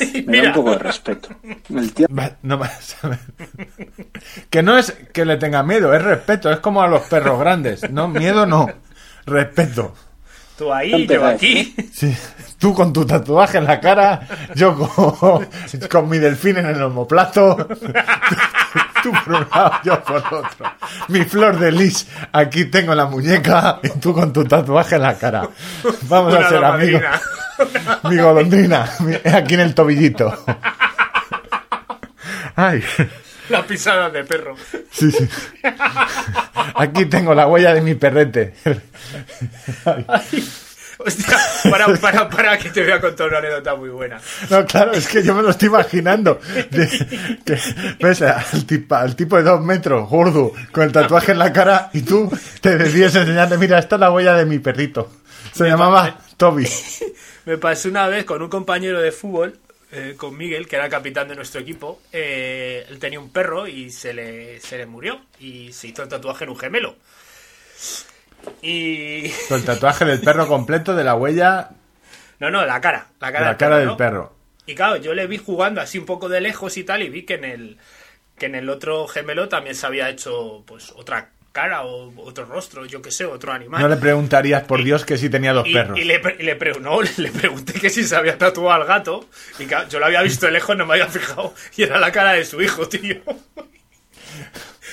[0.26, 1.28] me da un poco de respeto.
[1.68, 2.96] El tío Va, No más.
[4.50, 7.90] que no es que le tenga miedo, es respeto, es como a los perros grandes,
[7.90, 8.68] no, miedo no,
[9.26, 9.94] respeto.
[10.56, 11.74] Tú ahí, yo aquí.
[11.92, 12.14] Sí,
[12.60, 14.20] tú con tu tatuaje en la cara,
[14.54, 15.48] yo con,
[15.90, 17.56] con mi delfín en el homoplato,
[19.02, 20.72] tú por un lado, yo por otro.
[21.08, 25.16] Mi flor de lis, aquí tengo la muñeca y tú con tu tatuaje en la
[25.16, 25.48] cara.
[26.02, 27.02] Vamos a Una ser amigos.
[28.04, 28.88] Mi golondrina,
[29.34, 30.44] aquí en el tobillito.
[32.56, 32.82] Ay,
[33.48, 34.54] La pisada de perro.
[34.90, 35.28] sí, sí.
[36.74, 38.54] Aquí tengo la huella de mi perrete.
[41.04, 41.38] Hostia,
[41.70, 44.20] para, para, para, que te voy a contar una anécdota muy buena.
[44.50, 46.40] No, claro, es que yo me lo estoy imaginando.
[46.70, 47.58] De- que,
[47.98, 51.90] ves al, tipo, al tipo de dos metros, gordo, con el tatuaje en la cara,
[51.92, 55.10] y tú te decides enseñarle, mira, esta es la huella de mi perrito.
[55.52, 56.68] Se llamaba Toby.
[57.46, 59.58] Me pasó una vez con un compañero de fútbol,
[59.92, 62.00] eh, con Miguel, que era el capitán de nuestro equipo.
[62.12, 65.20] eh, él tenía un perro y se le, se le murió.
[65.40, 66.94] Y se hizo el tatuaje en un gemelo.
[68.62, 69.28] Y.
[69.48, 71.70] Con el tatuaje del perro completo de la huella
[72.38, 73.06] No, no, la cara.
[73.20, 73.96] La cara, la del cara perro, del ¿no?
[73.96, 74.36] perro.
[74.66, 77.24] Y claro, yo le vi jugando así un poco de lejos y tal, y vi
[77.24, 77.78] que en el
[78.38, 82.86] que en el otro gemelo también se había hecho pues otra cara o otro rostro,
[82.86, 83.82] yo qué sé, otro animal.
[83.82, 85.98] No le preguntarías, por Dios, que si tenía dos y, perros.
[85.98, 88.86] y le, pre- y le pre- no, le pregunté que si se había tatuado al
[88.86, 89.26] gato.
[89.58, 91.52] Y claro, yo lo había visto de lejos, no me había fijado.
[91.76, 93.16] Y era la cara de su hijo, tío.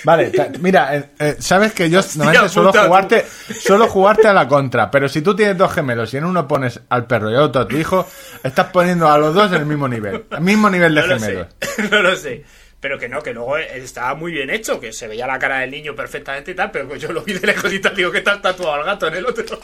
[0.03, 3.25] Vale, mira, eh, eh, sabes que yo normalmente suelo puta, jugarte,
[3.61, 6.79] suelo jugarte a la contra, pero si tú tienes dos gemelos y en uno pones
[6.89, 8.07] al perro y al otro a tu hijo,
[8.43, 11.19] estás poniendo a los dos en el mismo nivel, el mismo nivel de No lo
[11.19, 11.25] sé.
[11.25, 11.47] gemelos.
[11.91, 12.43] No lo sé.
[12.79, 15.71] Pero que no, que luego estaba muy bien hecho, que se veía la cara del
[15.71, 18.19] niño perfectamente y tal, pero que yo lo vi de lejos y tal, digo que
[18.19, 19.59] está tatuado al gato en el otro.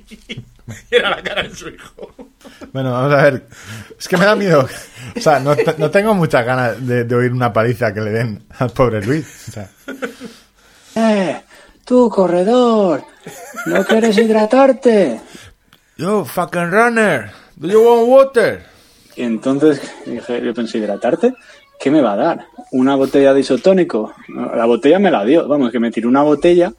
[0.90, 2.14] Era la cara de su hijo.
[2.72, 3.46] Bueno, vamos a ver,
[3.98, 4.68] es que me da miedo,
[5.16, 8.44] o sea, no, no tengo muchas ganas de, de oír una paliza que le den
[8.58, 9.48] al pobre Luis.
[9.48, 9.70] o sea.
[10.94, 11.42] ¡Eh!
[11.84, 13.04] ¡Tú, corredor!
[13.66, 15.20] ¿No quieres hidratarte?
[15.96, 18.64] Yo, fucking runner, do you want water?
[19.16, 21.34] Y entonces dije, yo pensé, ¿hidratarte?
[21.78, 22.46] ¿Qué me va a dar?
[22.72, 24.14] ¿Una botella de isotónico?
[24.28, 26.72] La botella me la dio, vamos, que me tiró una botella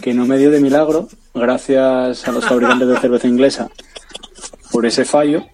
[0.00, 3.70] que no me dio de milagro, gracias a los fabricantes de cerveza inglesa,
[4.70, 5.44] por ese fallo.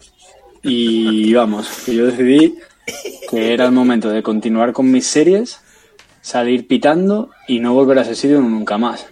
[0.62, 2.57] Y vamos, que yo decidí
[3.28, 5.61] que era el momento de continuar con mis series,
[6.20, 9.07] salir pitando y no volver a ese sitio nunca más.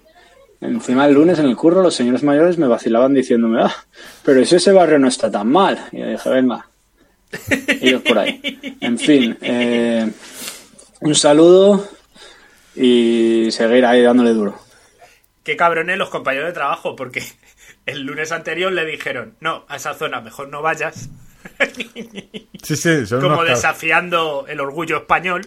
[0.61, 3.75] Encima el lunes en el curro los señores mayores me vacilaban diciéndome, ah,
[4.23, 5.79] pero si ese barrio no está tan mal.
[5.91, 6.67] Y yo dije, venga,
[7.81, 8.77] ellos por ahí.
[8.81, 10.11] En fin, eh,
[11.01, 11.89] un saludo
[12.75, 14.59] y seguir ahí dándole duro.
[15.45, 17.23] Qué cabrones los compañeros de trabajo, porque
[17.87, 21.09] el lunes anterior le dijeron, no, a esa zona mejor no vayas.
[22.63, 25.47] Sí, sí, son Como desafiando el orgullo español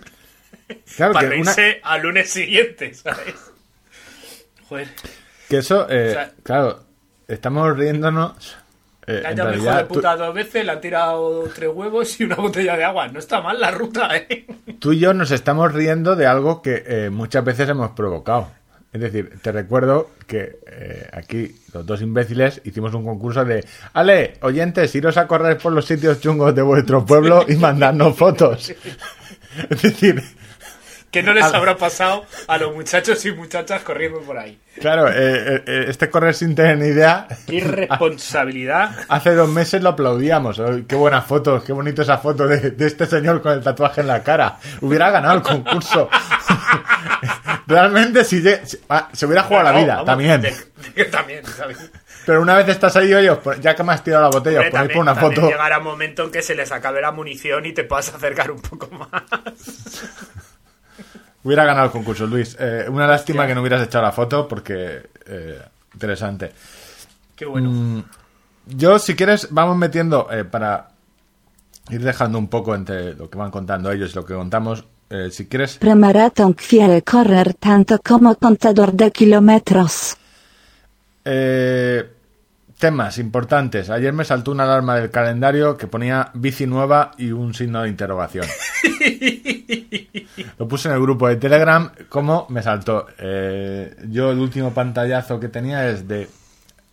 [0.96, 3.36] Claro para que una- reírse al lunes siguiente, ¿sabes?
[4.68, 4.88] Joder.
[5.48, 6.84] Que eso, eh, O sea- claro,
[7.28, 8.58] estamos riéndonos.
[9.08, 12.36] Eh, Le han hijo de puta dos veces, le han tirado tres huevos y una
[12.36, 13.08] botella de agua.
[13.08, 14.46] No está mal la ruta, ¿eh?
[14.66, 18.50] tú, tú y yo nos estamos riendo de algo que eh, muchas veces hemos provocado.
[18.94, 24.36] Es decir, te recuerdo que eh, aquí los dos imbéciles hicimos un concurso de, Ale,
[24.42, 28.74] oyentes, iros a correr por los sitios chungos de vuestro pueblo y mandadnos fotos.
[29.70, 30.24] Es decir,
[31.14, 34.60] Que no les habrá pasado a los muchachos y muchachas corriendo por ahí.
[34.82, 38.96] claro, eh, eh, eh, este correr sin tener ni idea, Qué irresponsabilidad.
[39.08, 40.60] hace dos meses lo aplaudíamos.
[40.88, 44.08] Qué buenas fotos, qué bonita esa foto de, de este señor con el tatuaje en
[44.08, 44.58] la cara.
[44.82, 46.10] Hubiera ganado el concurso.
[47.68, 50.42] Realmente, si, si- ah, se hubiera jugado la vida, vamos, también.
[50.42, 50.54] de-
[50.96, 51.92] de- también, ¿sabes?
[52.26, 54.70] Pero una vez estás ahí, oye, pon- ya que me has tirado la botella, os
[54.70, 55.48] ponéis por una foto.
[55.48, 58.62] llegará un momento en que se les acabe la munición y te puedas acercar un
[58.62, 59.22] poco más.
[61.44, 62.56] Hubiera ganado el concurso, Luis.
[62.60, 65.04] Eh, una lástima que no hubieras echado la foto porque.
[65.28, 65.62] eh,
[65.94, 66.52] interesante.
[67.36, 67.70] Qué bueno.
[67.70, 68.04] Mm,
[68.78, 70.90] Yo, si quieres, vamos metiendo eh, para
[71.90, 74.86] ir dejando un poco entre lo que van contando ellos y lo que contamos.
[75.10, 80.16] eh, si quieres, Premaratón quiere correr tanto como contador de kilómetros.
[81.26, 82.10] Eh,
[82.84, 83.90] temas importantes.
[83.90, 87.88] Ayer me saltó una alarma del calendario que ponía bici nueva y un signo de
[87.88, 88.46] interrogación.
[90.58, 91.90] Lo puse en el grupo de Telegram.
[92.10, 93.08] ¿Cómo me saltó?
[93.18, 96.28] Eh, yo el último pantallazo que tenía es de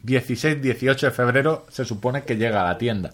[0.05, 1.67] 16-18 de febrero.
[1.71, 3.11] Se supone que llega a la tienda.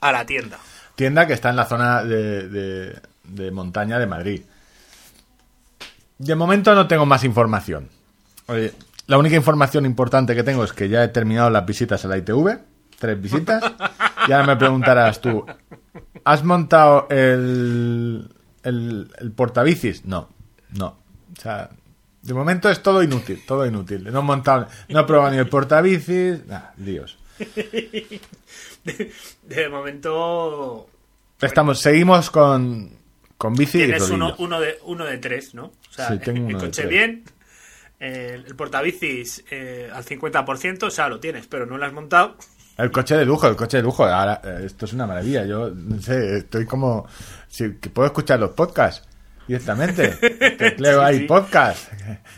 [0.00, 0.58] A la tienda.
[0.94, 4.42] Tienda que está en la zona de, de- de montaña de Madrid.
[6.18, 7.88] De momento no tengo más información.
[8.46, 8.72] Oye,
[9.10, 12.16] la única información importante que tengo es que ya he terminado las visitas a la
[12.18, 12.58] ITV.
[12.98, 13.62] Tres visitas.
[14.28, 15.44] Y ahora me preguntarás tú,
[16.24, 18.28] ¿has montado el,
[18.62, 20.04] el, el portabicis?
[20.04, 20.28] No,
[20.76, 20.88] no.
[21.36, 21.70] O sea,
[22.20, 24.04] de momento es todo inútil, todo inútil.
[24.12, 27.18] No he montado, no he probado ni el portabicis, nada, líos.
[29.48, 30.88] De momento
[31.40, 32.90] Estamos, seguimos con,
[33.38, 34.16] con bici y tienes rodillo.
[34.16, 35.64] uno, uno, de, uno de tres, ¿no?
[35.64, 36.90] O sea, Sí, tengo el uno de coche tres.
[36.90, 37.24] bien,
[38.00, 42.36] el, el portabicis eh, al 50%, o sea, lo tienes, pero no lo has montado.
[42.76, 44.04] El coche de lujo, el coche de lujo.
[44.06, 45.44] Ahora, eh, esto es una maravilla.
[45.44, 47.06] Yo no sé, estoy como.
[47.46, 49.06] Si, que puedo escuchar los podcasts
[49.46, 50.08] directamente.
[50.58, 51.24] Tecleo Sí, ahí, sí.
[51.26, 51.92] podcast.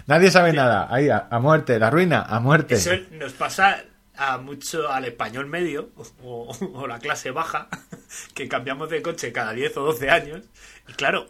[0.09, 0.89] Nadie sabe nada.
[0.91, 2.75] Ahí, a, a muerte, la ruina, a muerte.
[2.75, 3.85] Eso nos pasa
[4.17, 5.91] a mucho al español medio
[6.23, 7.69] o, o la clase baja,
[8.35, 10.41] que cambiamos de coche cada 10 o 12 años.
[10.89, 11.29] Y claro,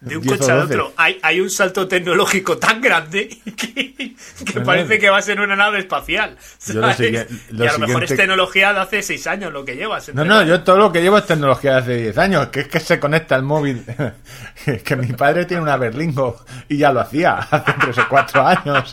[0.00, 0.74] de un 10 o coche al 12.
[0.74, 5.00] otro hay, hay un salto tecnológico tan grande que, que No, parece no.
[5.00, 6.36] que va a ser una nave espacial.
[6.66, 6.96] Yo lo ¿sabes?
[6.96, 10.12] sigue- lo y a lo mejor es tecnología de hace 6 años lo que llevas.
[10.14, 12.68] No, no, yo todo lo que llevo es tecnología de hace 10 años, que es
[12.68, 13.84] que se conecta al móvil.
[14.84, 18.92] que mi padre tiene una Berlingo y ya lo hacía hace 3 o 4 años.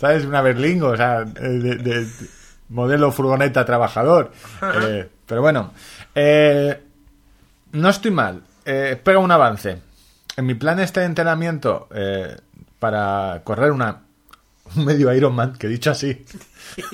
[0.00, 0.24] ¿Sabes?
[0.24, 2.06] Una Berlingo, o sea, de, de-
[2.70, 4.32] modelo furgoneta trabajador.
[4.82, 5.74] Eh, pero bueno,
[6.14, 6.80] eh,
[7.72, 8.42] no estoy mal.
[8.64, 9.78] Eh, espero un avance.
[10.36, 12.36] En mi plan este de entrenamiento eh,
[12.78, 14.02] para correr una
[14.76, 16.24] un medio Ironman, que dicho así,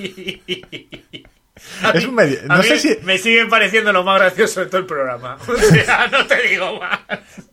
[1.94, 2.38] es un medio.
[2.48, 2.96] a No mí sé si.
[3.02, 5.36] Me sigue pareciendo lo más gracioso de todo el programa.
[5.48, 7.00] O sea, no te digo más.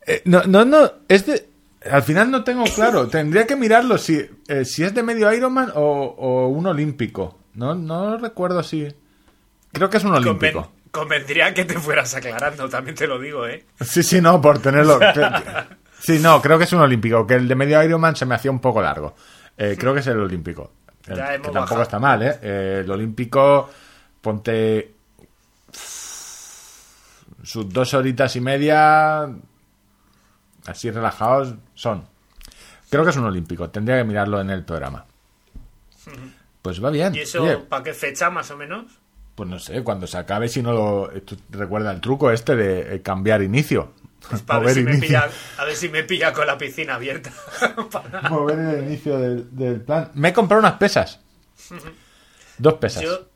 [0.06, 1.48] Eh, no, no, no, es de...
[1.92, 3.08] Al final no tengo claro.
[3.08, 7.38] Tendría que mirarlo si, eh, si es de medio Ironman o, o un olímpico.
[7.54, 8.88] No, no recuerdo si...
[9.72, 10.72] Creo que es un olímpico.
[10.96, 13.66] Convendría que te fueras aclarando, también te lo digo, ¿eh?
[13.82, 15.00] Sí, sí, no, por tenerlo...
[16.00, 17.26] Sí, no, creo que es un olímpico.
[17.26, 19.16] Que el de medio Ironman se me hacía un poco largo.
[19.58, 20.72] Eh, creo que es el olímpico.
[21.08, 21.82] El- Ya que tampoco bajado.
[21.82, 22.40] está mal, ¿eh?
[22.44, 23.70] Eh, El olímpico,
[24.22, 24.94] ponte...
[27.44, 29.28] Sus dos horitas y media...
[30.68, 32.08] Así relajados son.
[32.90, 33.70] Creo que es un olímpico.
[33.72, 35.06] Tendría que mirarlo en el programa.
[36.62, 37.16] Pues va bien.
[37.16, 38.86] ¿Y eso Oye, para qué fecha, más o menos?
[39.36, 41.10] Pues no sé, cuando se acabe, si no lo...
[41.22, 43.92] ¿tú te recuerda el truco este de eh, cambiar inicio.
[44.48, 45.08] Para ver, si me inicio.
[45.08, 47.32] pilla, a ver si me pilla con la piscina abierta.
[47.92, 50.12] Para- mover el inicio del, del plan.
[50.16, 51.20] Me he comprado unas pesas.
[52.58, 53.04] Dos pesas.
[53.04, 53.28] Yo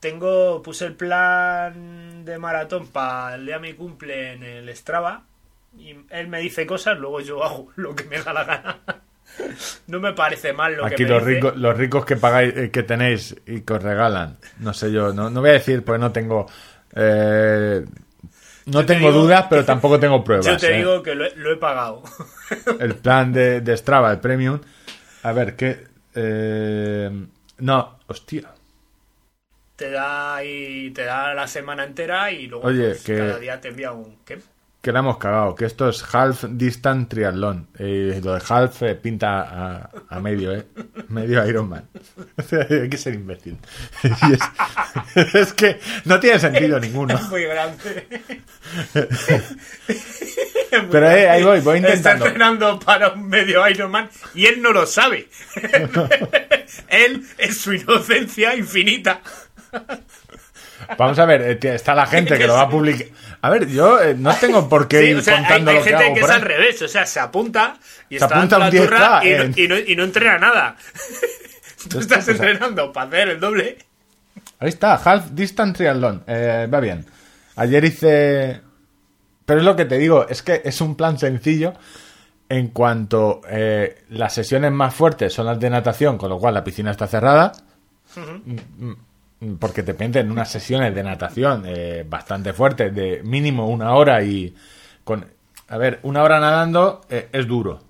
[0.00, 5.24] tengo, puse el plan de maratón para el día de mi cumple en el Strava
[5.76, 8.78] y él me dice cosas, luego yo hago lo que me da la gana.
[9.86, 11.34] No me parece mal lo Aquí que me los dice.
[11.36, 14.36] ricos, los ricos que pagáis, eh, que tenéis y que os regalan.
[14.58, 16.46] No sé yo, no, no voy a decir porque no tengo.
[16.94, 17.84] eh,
[18.66, 20.46] no Yo te tengo digo- dudas, pero tampoco tengo pruebas.
[20.46, 20.76] Yo te eh.
[20.78, 22.02] digo que lo he, lo he pagado.
[22.80, 24.60] El plan de, de Strava, el Premium.
[25.22, 25.84] A ver, ¿qué?
[26.14, 27.10] eh,
[27.58, 28.48] no, hostia.
[29.76, 33.60] Te da ahí, te da la semana entera y luego Oye, pues, que- cada día
[33.60, 34.38] te envía un ¿qué?
[34.80, 37.66] Que la hemos cagado, que esto es half distance triatlón.
[37.78, 40.66] Eh, lo de half eh, pinta a, a medio, ¿eh?
[41.08, 41.88] Medio Ironman.
[42.46, 43.58] Sea, Hay que ser imbécil.
[45.16, 47.14] Es, es que no tiene sentido ninguno.
[47.14, 48.06] Es muy grande.
[50.90, 52.26] Pero eh, ahí voy, voy intentando.
[52.26, 55.28] Está entrenando para un medio Ironman y él no lo sabe.
[56.88, 59.20] él es su inocencia infinita.
[60.96, 63.08] Vamos a ver, eh, está la gente que lo va a publicar.
[63.40, 65.76] A ver, yo eh, no tengo por qué Sí, ir o sea, hay, contando hay
[65.78, 66.42] lo que gente hago que por es ahí.
[66.42, 67.76] al revés, o sea, se apunta
[68.08, 70.38] y Se está apunta la turra 10K y, no, en- y no- y no entrena
[70.38, 70.76] nada.
[71.88, 73.78] Tú estás pues, entrenando para hacer el doble.
[74.58, 76.24] Ahí está, half distance triatlón.
[76.26, 77.06] Eh, va bien.
[77.56, 78.60] Ayer hice.
[79.46, 81.74] Pero es lo que te digo, es que es un plan sencillo
[82.48, 86.64] en cuanto eh, las sesiones más fuertes son las de natación, con lo cual la
[86.64, 87.52] piscina está cerrada.
[89.60, 94.54] Porque te piden unas sesiones de natación eh, bastante fuertes, de mínimo una hora y
[95.04, 95.24] con...
[95.68, 97.80] A ver, una hora nadando eh, es duro.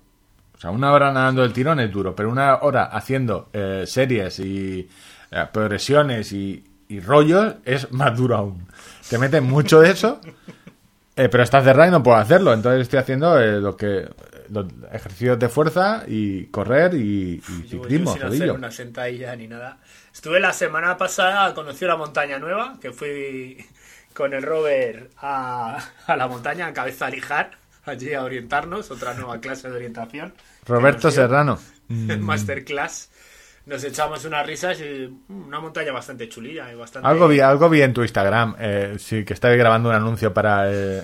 [0.55, 4.37] O sea, una hora nadando el tirón es duro, pero una hora haciendo eh, series
[4.39, 4.87] y
[5.31, 8.67] eh, progresiones y, y rollos es más duro aún.
[9.09, 10.19] Te meten mucho de eso,
[11.15, 12.53] eh, pero está cerrado y no puedo hacerlo.
[12.53, 14.07] Entonces estoy haciendo eh, lo que
[14.49, 18.13] los ejercicios de fuerza y correr y, y Yo- yo ciclismo.
[18.13, 19.77] sin hacer una sentadilla ni nada.
[20.13, 23.65] Estuve la semana pasada, conocí una montaña nueva, que fui
[24.13, 27.51] con el rover a, a la montaña, a Cabeza a Lijar,
[27.85, 30.33] allí a orientarnos, otra nueva clase de orientación.
[30.65, 31.59] Roberto Serrano.
[31.89, 33.09] El masterclass.
[33.69, 37.07] Nos echamos unas risas y mm, una montaña bastante chulilla y bastante...
[37.07, 40.63] Algo vi, algo vi en tu Instagram, eh, sí, que estabas grabando un anuncio para
[40.71, 41.03] eh,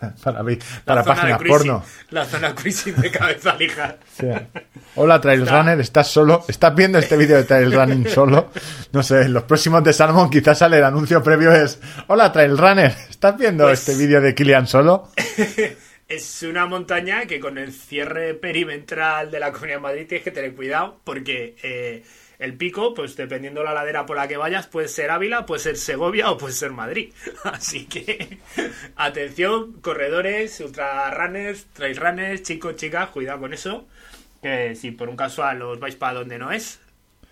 [0.24, 0.42] para,
[0.86, 1.84] para páginas porno.
[2.10, 3.98] La zona cruising de Cabeza a Lijar.
[4.02, 4.48] O sea,
[4.94, 6.44] Hola Trail Está- Runner, ¿estás solo?
[6.48, 8.50] ¿Estás viendo este vídeo de Trail Running solo?
[8.92, 12.56] No sé, en los próximos de Salmon quizás sale el anuncio previo es Hola Trail
[12.56, 15.10] Runner, ¿estás viendo Pues- este vídeo de Kilian solo?
[16.08, 20.30] Es una montaña que con el cierre perimetral de la Comunidad de Madrid tienes que
[20.30, 22.02] tener cuidado porque eh,
[22.38, 25.76] el pico, pues dependiendo la ladera por la que vayas, puede ser Ávila, puede ser
[25.76, 27.12] Segovia o puede ser Madrid.
[27.44, 28.38] Así que
[28.96, 33.86] atención, corredores, ultra runners, trail runners, chicos, chicas, cuidado con eso.
[34.40, 36.80] Que si por un casual os vais para donde no es,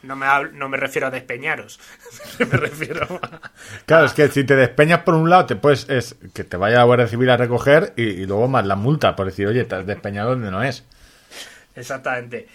[0.07, 1.81] No me, hab- no me refiero a despeñaros.
[2.39, 3.41] me refiero a...
[3.85, 6.79] Claro, es que si te despeñas por un lado, te puedes, es que te vaya
[6.79, 9.75] la Guardia Civil a recoger y, y luego más la multa por decir, oye, te
[9.75, 10.85] has despeñado donde no es.
[11.75, 12.47] Exactamente.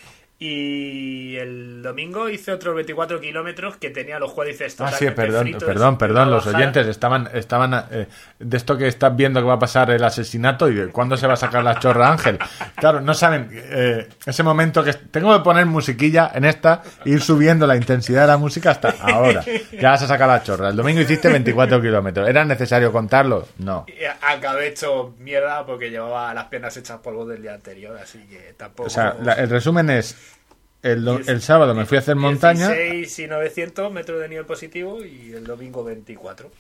[0.44, 5.64] Y el domingo hice otros 24 kilómetros que tenía los cuádriceps Ah, sí, perdón, fritos,
[5.64, 8.08] perdón, perdón, los oyentes estaban, estaban eh,
[8.40, 11.28] de esto que estás viendo que va a pasar el asesinato y de cuándo se
[11.28, 12.40] va a sacar la chorra Ángel.
[12.76, 17.22] Claro, no saben, eh, ese momento que tengo que poner musiquilla en esta e ir
[17.22, 19.44] subiendo la intensidad de la música hasta ahora.
[19.80, 20.70] Ya vas a sacar la chorra.
[20.70, 22.28] El domingo hiciste 24 kilómetros.
[22.28, 23.48] ¿Era necesario contarlo?
[23.60, 23.86] No.
[24.22, 28.88] Acabé hecho mierda porque llevaba las piernas hechas polvo del día anterior, así que tampoco...
[28.88, 30.16] O sea, la- el resumen es,
[30.84, 32.70] el, do- el sábado me fui a hacer montaña.
[32.70, 36.52] 16 y 900 metros de nivel positivo y el domingo 24.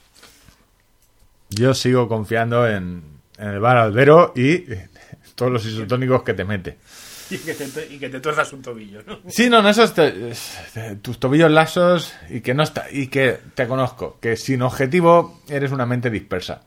[1.50, 3.04] Yo sigo confiando en,
[3.38, 4.90] en el bar Albero y eh,
[5.36, 6.78] todos los isotónicos que te mete.
[7.32, 9.20] Y que te, y que te tuerzas un tobillo, ¿no?
[9.30, 10.34] Sí, no, no, esos te-
[10.74, 15.40] te- tus tobillos lasos y que no está y que te conozco, que sin objetivo
[15.48, 16.60] eres una mente dispersa.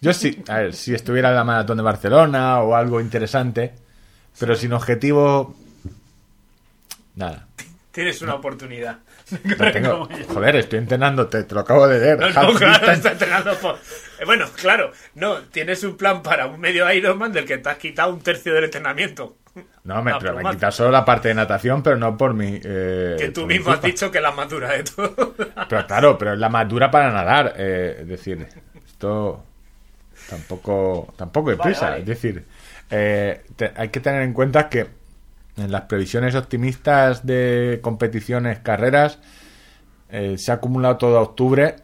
[0.00, 3.74] Yo sí, a ver, si estuviera en la maratón de Barcelona o algo interesante,
[4.38, 5.56] pero sin objetivo
[7.14, 7.48] nada.
[7.92, 8.98] Tienes una oportunidad.
[9.58, 12.18] No tengo- joder, estoy entrenando, te, lo acabo de leer.
[12.18, 13.76] No, no, claro, está entrenando por...
[14.18, 17.78] Eh, Bueno, claro, no, tienes un plan para un medio Ironman del que te has
[17.78, 19.36] quitado un tercio del entrenamiento.
[19.84, 20.50] No, me, Ah, pero me broma.
[20.50, 22.60] quitas solo la parte de natación, pero no por mi.
[22.64, 25.34] eh, Que tú mismo has dicho que la más dura de todo.
[25.68, 27.54] Pero claro, pero es la más dura para nadar.
[27.56, 28.46] eh, es decir,
[28.84, 29.44] esto
[30.28, 31.90] tampoco, tampoco hay Vale, prisa.
[31.90, 32.00] vale.
[32.00, 32.44] Es decir,
[32.90, 34.86] eh, te- hay que tener en cuenta que
[35.56, 39.18] en las previsiones optimistas de competiciones, carreras,
[40.10, 41.76] eh, se ha acumulado todo a octubre.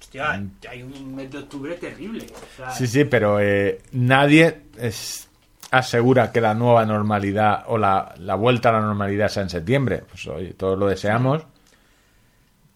[0.00, 0.40] Hostia,
[0.70, 2.26] hay un mes de octubre terrible.
[2.32, 5.28] o sea, Sí, sí, pero eh, nadie es-
[5.70, 10.02] asegura que la nueva normalidad o la, la vuelta a la normalidad sea en septiembre.
[10.08, 11.44] Pues oye, todos lo deseamos.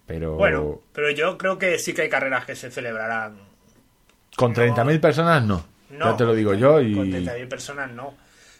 [0.06, 3.36] Pero Bueno, pero yo creo que sí que hay carreras que se celebrarán.
[4.36, 5.64] con 30.000 personas no.
[5.90, 6.80] No, ya te lo digo yo.
[6.80, 8.14] Y, Con 30.000 personas no.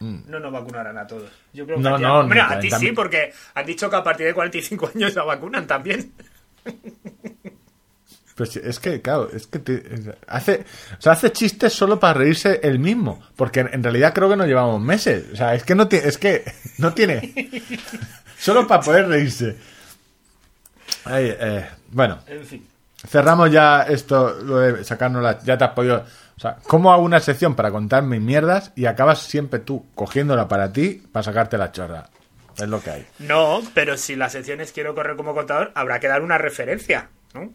[0.00, 1.30] no nos vacunarán a todos.
[1.52, 3.90] Yo creo que No, a ti- no, hombre, a ti 40 sí, porque han dicho
[3.90, 6.12] que a partir de 45 años la vacunan también.
[8.36, 10.64] pues es que, claro, es que te- hace,
[10.96, 14.36] o sea, hace chistes solo para reírse él mismo, porque en, en realidad creo que
[14.36, 16.44] no llevamos meses, o sea, es que no tiene, es que
[16.78, 17.34] no tiene,
[18.38, 19.56] solo para poder reírse.
[21.04, 22.66] Ay, eh, bueno, En fin.
[23.08, 25.38] Cerramos ya esto, lo de sacarnos la...
[25.44, 26.04] Ya te has podido...
[26.38, 30.46] O sea, ¿cómo hago una sección para contar mis mierdas y acabas siempre tú cogiéndola
[30.46, 32.04] para ti para sacarte la chorra?
[32.56, 33.06] Es lo que hay.
[33.18, 37.52] No, pero si las secciones quiero correr como contador, habrá que dar una referencia, ¿no?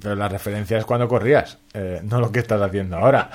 [0.00, 3.30] Pero la referencia es cuando corrías, eh, no lo que estás haciendo ahora.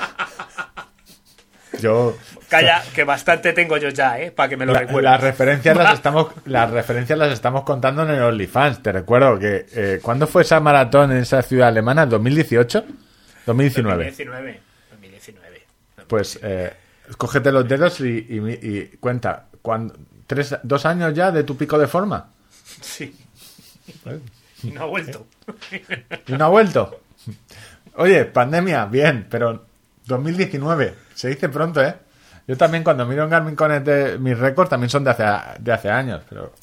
[1.80, 2.18] Yo...
[2.50, 4.32] Calla, que bastante tengo yo ya, ¿eh?
[4.32, 5.04] Para que me lo La- recuerdes.
[5.04, 8.82] las referencias las estamos las referencias las estamos contando en el OnlyFans.
[8.84, 12.08] Te recuerdo que eh, ¿cuándo fue esa maratón en esa ciudad alemana?
[12.08, 12.84] ¿2018?
[13.54, 14.06] 2019.
[14.06, 14.62] 2019.
[14.92, 15.62] 2019.
[16.08, 16.74] pues eh,
[17.18, 19.46] cógete los dedos y, y- y cuenta.
[19.62, 19.96] ¿cuándo-
[20.28, 22.30] tres, ¿Dos años ya de tu pico de forma?
[22.82, 23.16] Sí.
[24.64, 25.26] Y no ha vuelto.
[26.28, 27.02] ¿Y no ha vuelto?
[27.96, 29.66] Oye, pandemia, bien, pero
[30.06, 31.96] 2019, se dice pronto, ¿eh?
[32.48, 35.24] Yo también cuando miro en Garmin Connect de mis récords también son de hace,
[35.60, 36.54] de hace años, pero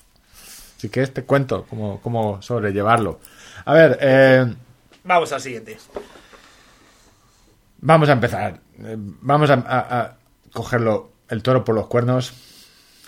[0.76, 3.20] sí que te cuento cómo, cómo sobrellevarlo.
[3.64, 4.54] A ver, eh,
[5.04, 5.76] Vamos al siguiente.
[7.86, 8.60] Vamos a empezar.
[8.80, 10.16] Eh, Vamos a, a- a
[10.52, 12.32] cogerlo el toro por los cuernos.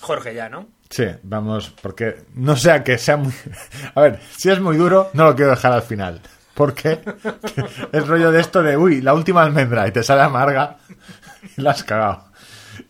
[0.01, 0.67] Jorge ya, ¿no?
[0.91, 3.33] Sí, vamos, porque no sea que sea muy...
[3.95, 6.21] A ver, si es muy duro, no lo quiero dejar al final.
[6.55, 7.01] Porque
[7.93, 10.77] es rollo de esto de, uy, la última almendra y te sale amarga
[11.57, 12.25] y la has cagado.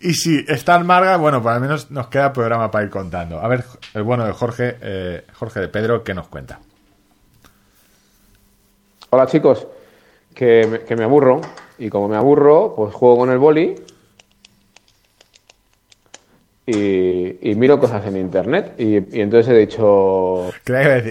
[0.01, 3.41] Y si está amarga, bueno, pues al menos nos queda programa para ir contando.
[3.41, 3.65] A ver,
[3.95, 6.61] el bueno de Jorge, eh, Jorge de Pedro, ¿qué nos cuenta?
[9.11, 9.67] Hola chicos,
[10.39, 11.41] que me, que me aburro
[11.79, 13.75] y como me aburro, pues juego con el boli
[16.65, 20.51] y, y miro cosas en internet y, y entonces he dicho.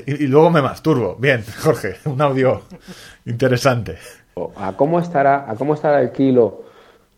[0.06, 1.16] Y, y luego me masturbo.
[1.20, 2.62] Bien, Jorge, un audio
[3.26, 3.98] interesante.
[4.56, 6.62] ¿a cómo estará, a cómo estará el kilo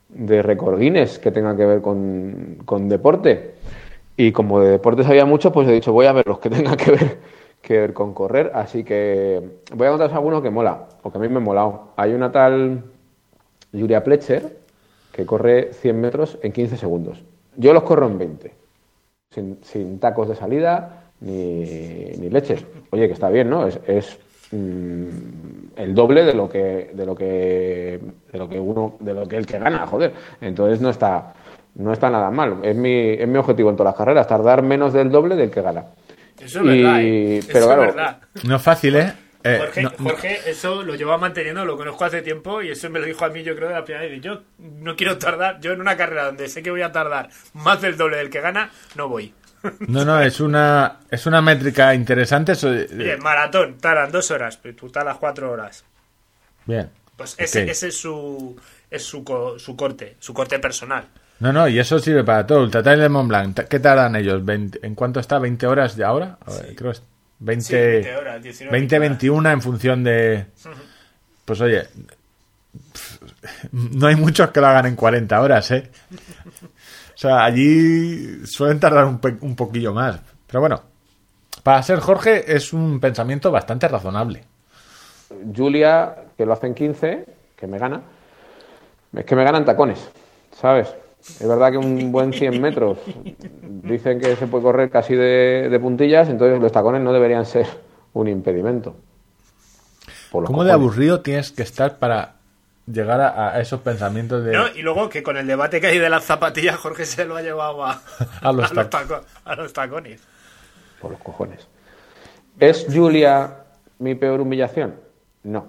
[0.08, 3.56] de récord Guinness que tenga que ver con, con deporte?
[4.18, 6.76] Y como de deportes había mucho, pues he dicho, voy a ver los que tengan
[6.76, 7.18] que ver,
[7.62, 8.52] que ver con correr.
[8.54, 9.42] Así que
[9.76, 11.94] voy a contaros alguno que mola, o que a mí me ha molado.
[11.96, 12.84] Hay una tal
[13.72, 14.58] Julia Pletcher
[15.12, 17.24] que corre 100 metros en 15 segundos.
[17.58, 18.54] Yo los corro en 20,
[19.32, 21.64] sin, sin tacos de salida ni,
[22.18, 22.66] ni leches.
[22.92, 23.68] Oye, que está bien, ¿no?
[23.68, 24.20] Es, es,
[24.52, 25.08] mm,
[25.76, 28.00] el doble de lo que de lo que
[28.32, 30.14] de lo que uno de lo que el que gana, joder.
[30.42, 31.34] Entonces no está
[31.76, 32.60] no está nada mal.
[32.64, 35.62] Es mi, es mi objetivo en todas las carreras, tardar menos del doble del que
[35.62, 35.86] gana.
[36.40, 37.38] Eso es Y- verdad, ¿eh?
[37.40, 38.22] Eso pero es claro, verdad.
[38.44, 39.14] No es fácil, ¿eh?
[39.44, 42.90] Eh, Jorge, no- no- Jorge, eso lo lleva manteniendo, lo conozco hace tiempo y eso
[42.90, 44.20] me lo dijo a mí, yo creo, de la primera vez.
[44.22, 47.82] Yo no quiero tardar, yo en una carrera donde sé que voy a tardar más
[47.82, 49.34] del doble del que gana, no voy.
[49.88, 52.52] no, no, es una, es una métrica interesante.
[52.54, 55.86] eso- Oye, maratón, tardan dos horas, pero tú tardas cuatro horas.
[56.66, 56.90] Bien.
[57.16, 58.58] Pues ese, ese es su
[58.92, 61.06] es su, co- su corte, su corte personal.
[61.40, 62.62] No, no, y eso sirve para todo.
[62.64, 64.44] Ultra Trail de Mont Blanc, ¿qué tardan ellos?
[64.44, 65.40] ¿20 ¿En cuánto está?
[65.40, 66.38] ¿20 horas de ahora?
[66.46, 67.04] A ver, Creo que es
[67.40, 70.46] 20, Sí, 20 horas, 19, 20, 20 21 en función de...
[71.46, 71.84] Pues oye,
[73.72, 75.90] no hay muchos que lo hagan en 40 horas, ¿eh?
[76.12, 80.20] O sea, allí suelen tardar un, pe- un poquillo más.
[80.48, 80.82] Pero bueno,
[81.64, 84.44] para ser Jorge es un pensamiento bastante razonable.
[85.56, 87.26] Julia, que lo hace en 15,
[87.56, 88.02] que me gana,
[89.14, 90.00] es que me ganan tacones,
[90.60, 90.88] ¿sabes?
[91.22, 92.98] Es verdad que un buen 100 metros
[93.84, 97.68] dicen que se puede correr casi de, de puntillas, entonces los tacones no deberían ser
[98.14, 98.96] un impedimento.
[100.32, 102.36] ¿Cómo de aburrido tienes que estar para
[102.86, 104.54] llegar a, a esos pensamientos de...
[104.54, 104.68] ¿No?
[104.76, 107.42] Y luego que con el debate que hay de las zapatillas, Jorge se lo ha
[107.42, 108.02] llevado a,
[108.42, 110.22] A los taco- a los tacones.
[111.02, 111.68] Por los cojones.
[112.60, 113.58] ¿Es Julia
[114.00, 114.96] mi peor humillación?
[115.44, 115.66] No,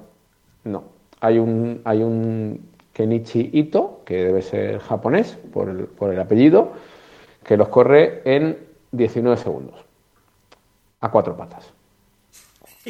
[0.64, 0.84] no.
[1.20, 6.72] Hay un, hay un Kenichi Ito, que debe ser japonés por el, por el apellido,
[7.44, 8.58] que los corre en
[8.90, 9.84] 19 segundos.
[11.00, 11.72] A cuatro patas.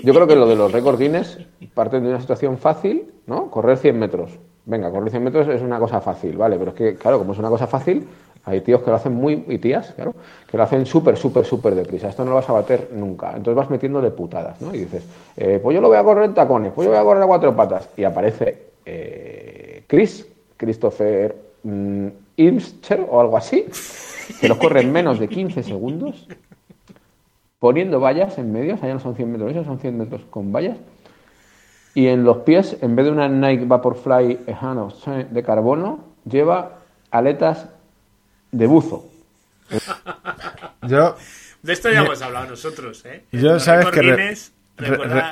[0.02, 1.38] Yo creo que lo de los récords Guinness
[1.74, 3.50] parten de una situación fácil, ¿no?
[3.50, 4.38] Correr 100 metros.
[4.64, 6.56] Venga, correr 100 metros es una cosa fácil, ¿vale?
[6.56, 8.08] Pero es que, claro, como es una cosa fácil,
[8.46, 10.14] hay tíos que lo hacen muy, y tías, claro,
[10.50, 12.08] que lo hacen súper, súper, súper deprisa.
[12.08, 13.28] Esto no lo vas a bater nunca.
[13.36, 14.74] Entonces vas metiéndole putadas, ¿no?
[14.74, 15.04] Y dices,
[15.36, 17.26] eh, pues yo lo voy a correr en tacones, pues yo voy a correr a
[17.26, 17.90] cuatro patas.
[17.94, 20.26] Y aparece eh, Chris,
[20.64, 22.06] Christopher mm,
[22.36, 23.64] Ilmscher o algo así,
[24.40, 26.28] que lo corre en menos de 15 segundos
[27.58, 30.22] poniendo vallas en medio, o sea, ya no son 100 metros, esos son 100 metros
[30.30, 30.76] con vallas,
[31.94, 34.92] y en los pies, en vez de una Nike Vaporfly Ejano
[35.30, 36.78] de carbono, lleva
[37.10, 37.68] aletas
[38.52, 39.06] de buzo.
[40.82, 41.16] Yo,
[41.62, 43.24] De esto ya hemos hablado nosotros, ¿eh?
[43.32, 44.36] Yo, Los sabes que re-
[44.78, 45.22] re-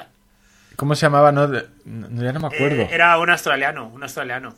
[0.76, 1.33] ¿cómo se llamaba?
[1.33, 2.83] No, De- no, ya no me acuerdo.
[2.83, 4.55] eh, era un australiano, un australiano.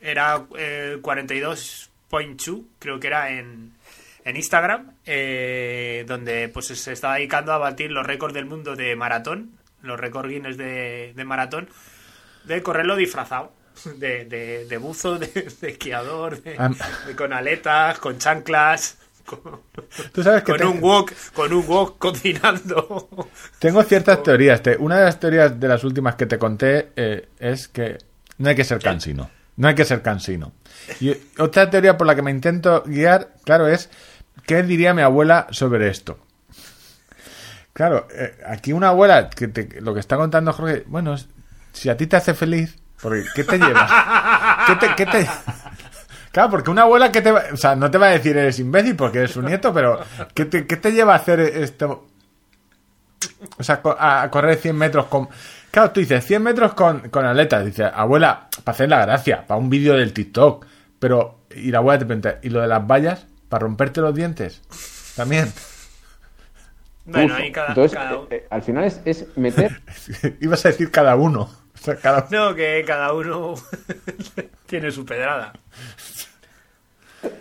[0.00, 3.72] Era eh, 42.2, creo que era en,
[4.24, 8.96] en Instagram, eh, donde pues se está dedicando a batir los récords del mundo de
[8.96, 9.50] maratón,
[9.82, 11.68] los récords Guinness de, de maratón,
[12.44, 13.52] de correrlo disfrazado.
[13.96, 16.56] De, de, de buzo, de, de esquiador, de,
[17.16, 19.40] con aletas, con chanclas, con,
[20.12, 23.08] Tú sabes que con te- un wok, con un wok cocinando.
[23.58, 24.62] tengo ciertas teorías.
[24.62, 27.96] Te- una de las teorías de las últimas que te conté eh, es que
[28.38, 29.30] no hay que ser cansino.
[29.60, 30.52] No hay que ser cansino.
[31.00, 33.90] Y otra teoría por la que me intento guiar, claro, es
[34.46, 36.18] ¿qué diría mi abuela sobre esto?
[37.74, 41.14] Claro, eh, aquí una abuela que te- lo que está contando Jorge, bueno,
[41.72, 44.64] si a ti te hace feliz, porque ¿qué te lleva?
[44.66, 45.28] ¿Qué te, qué
[46.32, 48.58] Claro, porque una abuela que te va, o sea, no te va a decir eres
[48.60, 50.00] imbécil porque eres su nieto, pero
[50.32, 52.06] ¿qué te, qué te lleva a hacer esto?
[53.58, 55.28] O sea, a correr 100 metros con...
[55.70, 57.64] Claro, tú dices 100 metros con, con aletas.
[57.64, 60.66] Dices, abuela, para hacer la gracia, para un vídeo del TikTok.
[60.98, 63.26] Pero, y la abuela te pregunta, ¿y lo de las vallas?
[63.48, 64.62] ¿Para romperte los dientes?
[65.16, 65.52] También.
[67.06, 69.80] Bueno, ahí cada, Entonces, cada- eh, eh, al final es, es meter
[70.40, 71.40] Ibas a decir cada uno.
[71.74, 72.26] O sea, cada...
[72.30, 73.54] No, que cada uno
[74.66, 75.52] tiene su pedrada.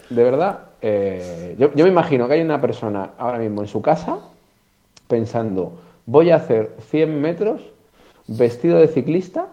[0.10, 3.82] De verdad, eh, yo, yo me imagino que hay una persona ahora mismo en su
[3.82, 4.18] casa
[5.08, 7.62] pensando, voy a hacer 100 metros
[8.38, 9.48] vestido de ciclista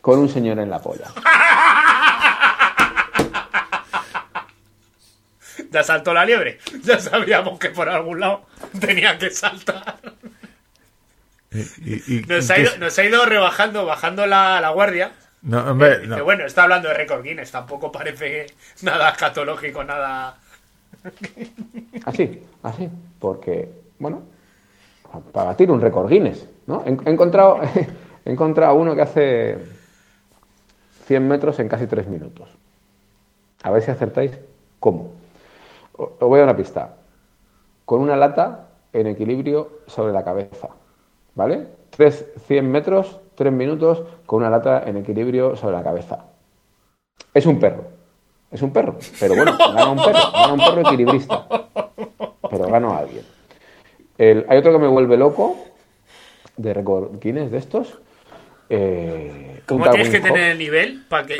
[0.00, 1.06] con un señor en la polla.
[5.70, 6.58] Ya saltó la liebre.
[6.82, 8.46] Ya sabíamos que por algún lado
[8.80, 9.96] tenía que saltar.
[11.52, 15.12] Y- y- Nos ha ido, nos ha ido rebajando, bajando la, la guardia.
[15.42, 16.24] No, hombre, Dice, no.
[16.24, 18.46] bueno, está hablando de récord Guinness, tampoco parece
[18.82, 20.38] nada escatológico, nada.
[22.06, 22.88] Así, así,
[23.18, 23.68] porque,
[23.98, 24.22] bueno,
[25.20, 26.82] para batir un récord Guinness, ¿no?
[26.84, 27.60] He, encontrado,
[28.24, 29.58] he encontrado uno que hace
[31.06, 32.48] 100 metros en casi 3 minutos.
[33.62, 34.38] A ver si acertáis
[34.80, 35.12] cómo.
[35.96, 36.96] Os voy a una pista.
[37.84, 40.68] Con una lata en equilibrio sobre la cabeza,
[41.34, 41.66] ¿vale?
[41.90, 46.24] Tres, 100 metros, 3 minutos con una lata en equilibrio sobre la cabeza.
[47.32, 47.84] Es un perro.
[48.50, 48.96] Es un perro.
[49.18, 50.18] Pero bueno, gana un perro.
[50.32, 51.46] Gana un perro equilibrista.
[52.50, 53.33] Pero gano a alguien.
[54.18, 55.64] El- hay otro que me vuelve loco.
[56.56, 57.98] De récord Guinness de estos.
[58.70, 61.36] Eh, ¿Cómo tienes que tener el nivel para que.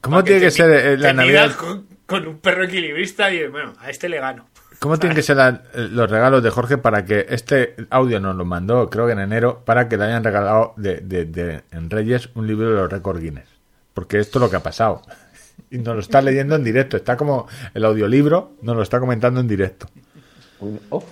[0.00, 1.52] ¿Cómo pa' tiene que ser, eh, la te Navidad?
[1.56, 4.46] Con, con un perro equilibrista y bueno, a este le gano.
[4.78, 8.44] ¿Cómo tienen que ser la- los regalos de Jorge para que este audio nos lo
[8.44, 12.30] mandó, creo que en enero, para que le hayan regalado de, de- de- en Reyes
[12.34, 13.48] un libro de los récords Guinness?
[13.94, 15.02] Porque esto es lo que ha pasado.
[15.70, 16.96] Y nos lo está leyendo en directo.
[16.98, 19.86] Está como el audiolibro, nos lo está comentando en directo.
[20.90, 21.04] off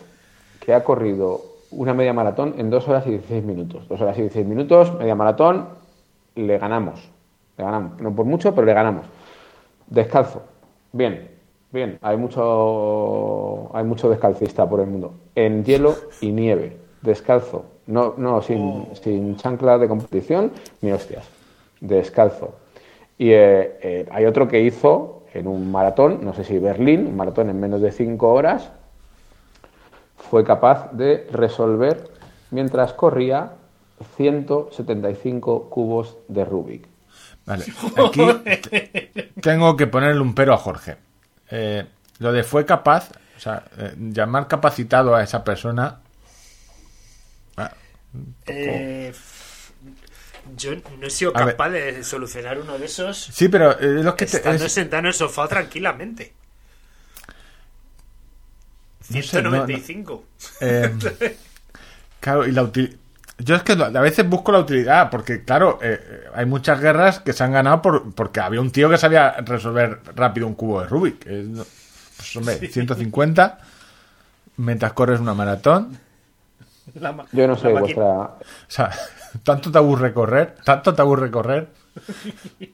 [0.70, 1.40] que ha corrido
[1.72, 3.88] una media maratón en 2 horas y 16 minutos.
[3.88, 5.66] 2 horas y 16 minutos, media maratón,
[6.36, 7.10] le ganamos.
[7.58, 8.00] Le ganamos.
[8.00, 9.04] No por mucho, pero le ganamos.
[9.88, 10.42] Descalzo.
[10.92, 11.28] Bien,
[11.72, 11.98] bien.
[12.02, 15.12] Hay mucho, hay mucho descalcista por el mundo.
[15.34, 16.76] En hielo y nieve.
[17.02, 17.64] Descalzo.
[17.88, 20.52] No, no sin, sin chancla de competición
[20.82, 21.28] ni hostias.
[21.80, 22.54] Descalzo.
[23.18, 27.16] Y eh, eh, hay otro que hizo en un maratón, no sé si Berlín, un
[27.16, 28.70] maratón en menos de 5 horas,
[30.30, 32.08] fue capaz de resolver
[32.50, 33.50] mientras corría
[34.16, 36.86] 175 cubos de Rubik.
[37.46, 37.64] Vale,
[38.06, 38.20] aquí
[39.40, 40.96] tengo que ponerle un pero a Jorge.
[41.50, 41.84] Eh,
[42.18, 46.00] lo de fue capaz, o sea, eh, llamar capacitado a esa persona.
[47.56, 47.72] ah,
[48.46, 49.12] Eh,
[50.56, 51.54] yo no he sido A ver.
[51.56, 54.72] capaz de solucionar uno de esos Sí, pero eh, es lo que te- estando es-
[54.72, 56.32] sentado en el sofá tranquilamente.
[59.10, 59.66] No sé, no- no.
[59.66, 60.24] 195.
[60.60, 61.36] Eh,
[62.20, 62.96] claro, y la utilidad.
[63.38, 67.20] Yo es que a veces busco la utilidad, porque claro, eh, eh, hay muchas guerras
[67.20, 70.82] que se han ganado por, porque había un tío que sabía resolver rápido un cubo
[70.82, 71.26] de Rubik.
[71.26, 71.64] No-
[72.18, 73.58] pues, hombre, 150
[74.58, 75.98] mientras corres una maratón.
[76.94, 78.04] La ma- Yo no sé vuestra...
[78.04, 78.38] O
[78.68, 78.90] sea,
[79.42, 81.68] tanto te aburre correr, tanto te aburre correr.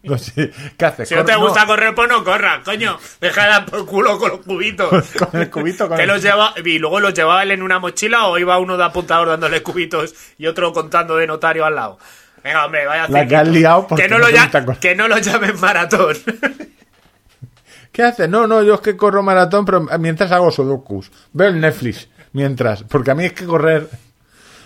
[0.03, 1.09] No sé, ¿qué haces?
[1.09, 2.99] Si no te gusta correr, pues no corras, coño.
[3.21, 4.91] Deja de dar por culo con los cubitos.
[5.31, 7.79] con el cubito, con Que el- los lleva, y luego los llevaba él en una
[7.79, 11.99] mochila o iba uno de apuntador dándole cubitos y otro contando de notario al lado.
[12.45, 14.51] Venga, hombre, vaya La que has liado que no, no lo ya-
[14.81, 16.17] que no lo llamen maratón.
[17.93, 18.29] ¿Qué haces?
[18.29, 21.11] No, no, yo es que corro maratón, pero mientras hago sudokus.
[21.33, 23.89] Veo el Netflix mientras, porque a mí es que correr...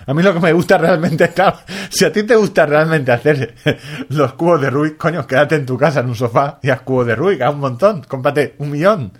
[0.07, 1.59] A mí lo que me gusta realmente, claro,
[1.91, 3.55] si a ti te gusta realmente hacer
[4.09, 7.07] los cubos de Rubik, coño, quédate en tu casa en un sofá y haz cubos
[7.07, 9.13] de Rubik, haz un montón, cómprate un millón.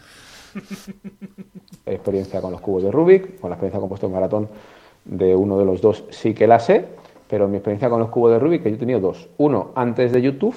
[1.87, 4.49] experiencia con los cubos de Rubik, con la experiencia con puesto en maratón
[5.05, 6.85] de uno de los dos sí que la sé,
[7.29, 9.29] pero mi experiencia con los cubos de Rubik, que yo he tenido dos.
[9.39, 10.55] Uno antes de YouTube,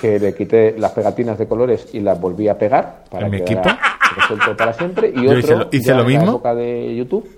[0.00, 3.38] que le quité las pegatinas de colores y las volví a pegar para ¿En mi
[3.38, 3.62] equipo?
[4.16, 5.12] resuelto para siempre.
[5.14, 6.30] Y otro, hice lo- hice ya lo en la mismo.
[6.32, 7.28] época de YouTube,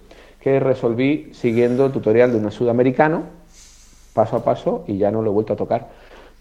[0.41, 3.25] que resolví siguiendo el tutorial de un sudamericano,
[4.15, 5.89] paso a paso, y ya no lo he vuelto a tocar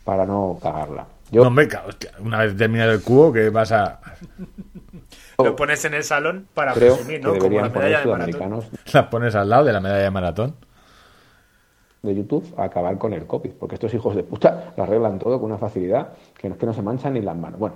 [0.03, 1.05] para no cagarla.
[1.31, 3.99] Yo, No, hombre, hostia, una vez terminado el cubo, que vas a...
[5.37, 7.37] lo pones en el salón para creo presumir, que ¿no?
[7.37, 8.63] Como la medalla de maratón.
[8.93, 10.55] Las pones al lado de la medalla de maratón.
[12.01, 15.39] de YouTube a acabar con el COVID, porque estos hijos de puta lo arreglan todo
[15.39, 17.59] con una facilidad que no, que no se manchan ni las manos.
[17.59, 17.75] Bueno,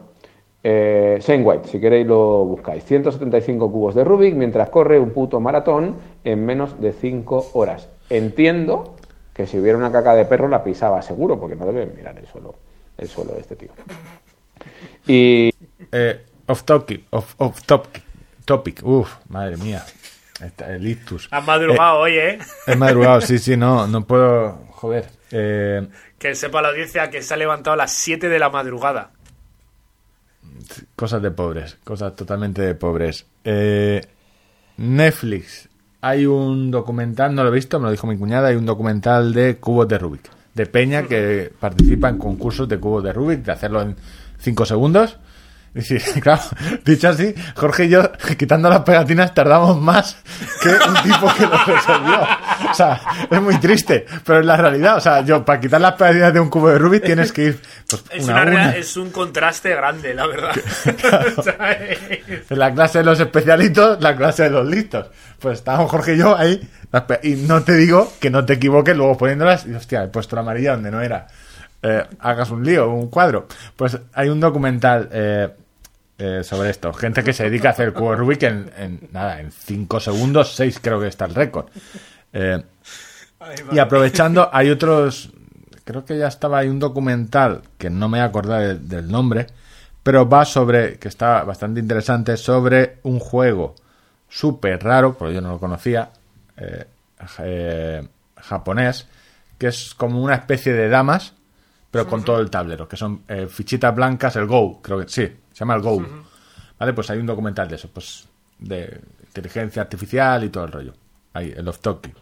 [0.63, 2.83] eh, Shane White, si queréis lo buscáis.
[2.85, 7.89] 175 cubos de Rubik mientras corre un puto maratón en menos de 5 horas.
[8.09, 8.95] Entiendo
[9.33, 12.27] que si hubiera una caca de perro la pisaba seguro, porque no debe mirar el
[12.27, 12.55] suelo,
[12.97, 13.69] el suelo de este tío.
[15.07, 15.51] Y
[15.91, 18.01] Eh, off topic, off, off topic,
[18.45, 18.81] topic.
[18.83, 19.83] Uf, madre mía.
[20.41, 21.27] Está el ictus.
[21.31, 22.39] Has madrugado hoy, ¿eh?
[22.67, 24.59] He madrugado, sí, sí, no, no puedo.
[24.71, 25.09] Joder.
[25.31, 25.87] Eh,
[26.17, 29.11] Que sepa la audiencia que se ha levantado a las 7 de la madrugada.
[30.95, 33.25] Cosas de pobres, cosas totalmente de pobres.
[33.43, 34.01] Eh,
[34.77, 35.69] Netflix,
[36.01, 39.33] hay un documental, no lo he visto, me lo dijo mi cuñada, hay un documental
[39.33, 43.51] de cubos de Rubik, de Peña que participa en concursos de cubos de Rubik, de
[43.51, 43.95] hacerlo en
[44.39, 45.17] 5 segundos.
[45.75, 46.41] Y sí, claro,
[46.85, 50.17] dicho así, Jorge y yo, quitando las pegatinas, tardamos más
[50.61, 52.21] que un tipo que lo resolvió.
[52.69, 54.97] O sea, es muy triste, pero es la realidad.
[54.97, 57.61] O sea, yo, para quitar las pegatinas de un cubo de Rubik tienes que ir
[57.89, 60.51] pues, Es, una una es un contraste grande, la verdad.
[62.49, 65.07] En la clase de los especialitos, la clase de los listos.
[65.39, 66.69] Pues estábamos Jorge y yo ahí.
[67.23, 69.65] Y no te digo que no te equivoques luego poniéndolas.
[69.65, 71.27] Y hostia, he puesto la amarilla donde no era.
[71.81, 73.47] Eh, hagas un lío, un cuadro.
[73.75, 75.49] Pues hay un documental eh,
[76.23, 76.93] eh, sobre esto.
[76.93, 80.99] Gente que se dedica a hacer Rubik en, en, nada, en 5 segundos, 6 creo
[80.99, 81.65] que está el récord.
[82.31, 82.63] Eh,
[83.75, 85.31] y aprovechando, hay otros.
[85.83, 89.11] Creo que ya estaba hay un documental que no me voy a acordar de- del
[89.11, 89.47] nombre,
[90.01, 93.75] pero va sobre, que está bastante interesante, sobre un juego
[94.29, 96.09] súper raro, porque yo no lo conocía,
[96.55, 96.85] eh,
[97.19, 98.07] ja- eh,
[98.37, 99.07] japonés,
[99.57, 101.33] que es como una especie de damas,
[101.91, 105.29] pero con todo el tablero, que son eh, fichitas blancas, el Go, creo que sí,
[105.53, 106.03] se llama el Go.
[106.77, 106.93] ¿Vale?
[106.93, 108.27] Pues hay un documental de eso, pues
[108.59, 110.93] de inteligencia artificial y todo el rollo.
[111.33, 112.15] Ahí, el off topic.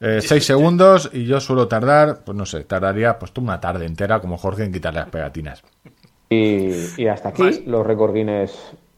[0.00, 3.86] Eh, seis segundos y yo suelo tardar, pues no sé, tardaría pues toda una tarde
[3.86, 5.62] entera como Jorge en quitarle las pegatinas.
[6.28, 7.60] Y, y hasta aquí Más.
[7.66, 8.52] los récord Guinness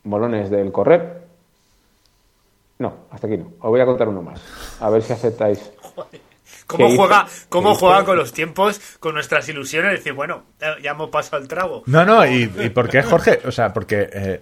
[0.05, 1.24] molones del correr.
[2.78, 3.53] No, hasta aquí no.
[3.61, 4.41] Os voy a contar uno más.
[4.80, 5.70] A ver si aceptáis.
[6.67, 9.93] ¿Cómo ¿Qué juega, cómo juega con los tiempos, con nuestras ilusiones?
[9.93, 10.45] Decir, bueno,
[10.83, 11.83] ya- hemos pasado el trago.
[11.87, 13.41] No, no, y, y ¿por qué Jorge?
[13.45, 14.41] O sea, porque eh,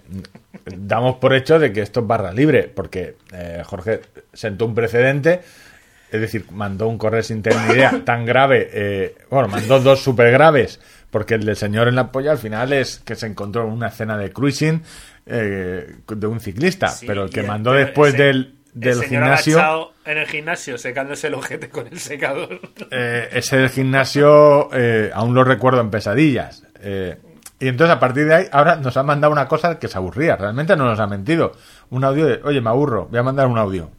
[0.77, 4.01] damos por hecho de que esto es barra libre, porque eh, Jorge
[4.31, 5.41] sentó un precedente,
[6.11, 10.01] es decir, mandó un correo sin tener ni idea tan grave, eh, bueno, mandó dos
[10.01, 13.63] súper graves, porque el del señor en la polla al final es que se encontró
[13.65, 14.81] en una escena de cruising
[15.25, 19.09] eh, de un ciclista, Sí, pero el que mandó después ese- del, el del señor
[19.23, 19.57] gimnasio...
[19.57, 22.59] agachado en el gimnasio, secándose el ojete con el secador.
[22.91, 26.65] Eh, ese del gimnasio eh, aún lo recuerdo en pesadillas.
[26.81, 27.17] Eh,
[27.59, 30.35] y entonces a partir de ahí, ahora nos ha mandado una cosa que se aburría.
[30.35, 31.53] Realmente no nos ha mentido.
[31.91, 33.89] Un audio de, oye, me aburro, voy a mandar un audio.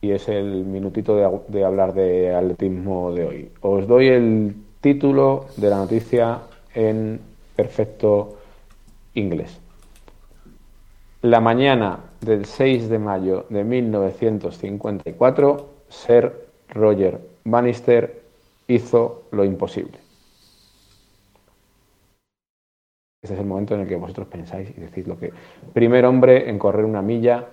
[0.00, 3.52] Y es el minutito de, de hablar de atletismo de hoy.
[3.62, 6.38] Os doy el título de la noticia
[6.74, 7.20] en
[7.56, 8.38] perfecto
[9.14, 9.58] inglés.
[11.22, 18.20] La mañana del 6 de mayo de 1954, Sir Roger Bannister
[18.66, 19.98] hizo lo imposible.
[23.22, 25.32] Este es el momento en el que vosotros pensáis y decís lo que...
[25.72, 27.46] Primer hombre en correr una milla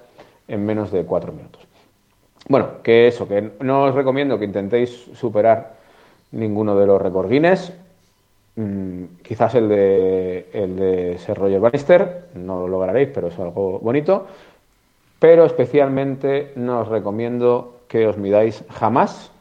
[0.48, 1.62] en menos de cuatro minutos.
[2.50, 5.76] Bueno, que eso, que no os recomiendo que intentéis superar
[6.32, 7.74] ninguno de los récords Guinness.
[8.56, 13.80] Mm, quizás el de, el de Sir Roger Bannister, no lo lograréis, pero es algo
[13.80, 14.28] bonito.
[15.24, 19.32] Pero especialmente no os recomiendo que os midáis jamás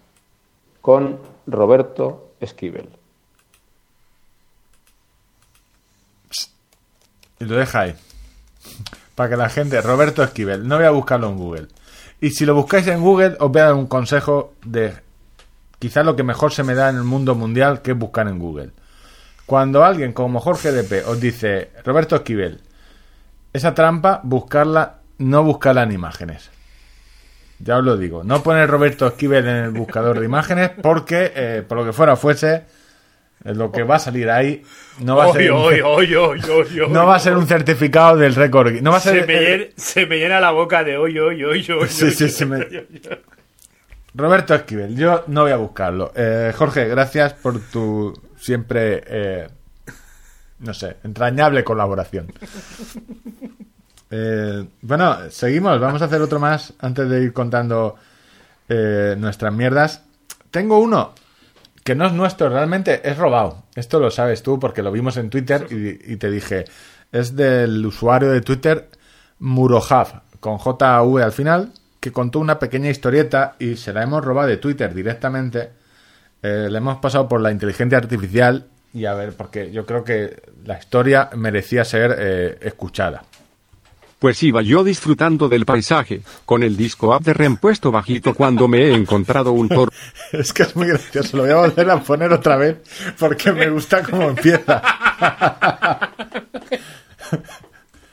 [0.80, 2.88] con Roberto Esquivel.
[7.40, 7.94] Y lo deja ahí.
[9.16, 11.66] Para que la gente, Roberto Esquivel, no voy a buscarlo en Google.
[12.20, 14.92] Y si lo buscáis en Google, os voy a dar un consejo de
[15.80, 18.38] quizás lo que mejor se me da en el mundo mundial, que es buscar en
[18.38, 18.70] Google.
[19.46, 22.60] Cuando alguien como Jorge DP os dice, Roberto Esquivel,
[23.52, 26.50] esa trampa, buscarla, no buscarla en imágenes.
[27.58, 31.62] Ya os lo digo, no poner Roberto Esquivel en el buscador de imágenes porque, eh,
[31.66, 32.64] por lo que fuera fuese,
[33.44, 34.62] lo que va a salir ahí
[35.00, 35.50] no va a ser...
[35.52, 36.40] oy, oy, oy,
[36.88, 38.72] no va a ser un certificado del récord.
[38.82, 39.20] No va a ser.
[39.20, 41.62] se, me llena, se me llena la boca de hoy, hoy, hoy.
[41.88, 42.66] Sí, sí, me-.
[44.14, 46.12] Roberto Esquivel, yo no voy a buscarlo.
[46.14, 49.48] Eh, Jorge, gracias por tu siempre, eh,
[50.58, 52.26] no sé, entrañable colaboración.
[54.14, 55.80] Eh, bueno, seguimos.
[55.80, 57.96] Vamos a hacer otro más antes de ir contando
[58.68, 60.02] eh, nuestras mierdas.
[60.50, 61.14] Tengo uno
[61.82, 63.64] que no es nuestro, realmente es robado.
[63.74, 66.66] Esto lo sabes tú porque lo vimos en Twitter y, te dije,
[67.10, 68.90] es del usuario de Twitter
[69.38, 74.48] Murohav, con JV al final, que contó una pequeña historieta y se la hemos robado
[74.48, 75.70] de Twitter directamente.
[76.42, 80.42] Eh, le hemos pasado por la inteligencia artificial y a ver, porque yo creo que
[80.66, 83.24] la historia merecía ser escuchada.
[84.22, 88.78] Pues iba yo disfrutando del paisaje, con el disco app de reempuesto bajito cuando me
[88.82, 89.90] he encontrado un toro.
[90.32, 92.76] Es que es muy gracioso, lo voy a volver a poner otra vez
[93.18, 94.80] porque me gusta cómo empieza.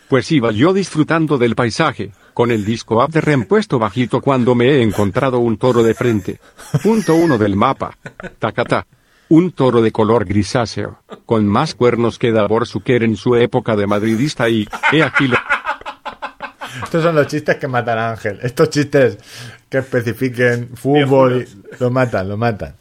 [0.08, 4.66] Pues iba yo disfrutando del paisaje, con el disco app de reempuesto bajito cuando me
[4.66, 6.40] he encontrado un toro de frente.
[6.82, 7.96] Punto uno del mapa.
[8.40, 8.88] Tacata.
[9.28, 13.86] Un toro de color grisáceo, con más cuernos que Davor Zucker en su época de
[13.86, 15.38] madridista y, he aquí lo...
[16.84, 18.40] Estos son los chistes que matan a Ángel.
[18.42, 19.18] Estos chistes
[19.70, 22.76] que especifiquen fútbol, y- lo matan, lo matan.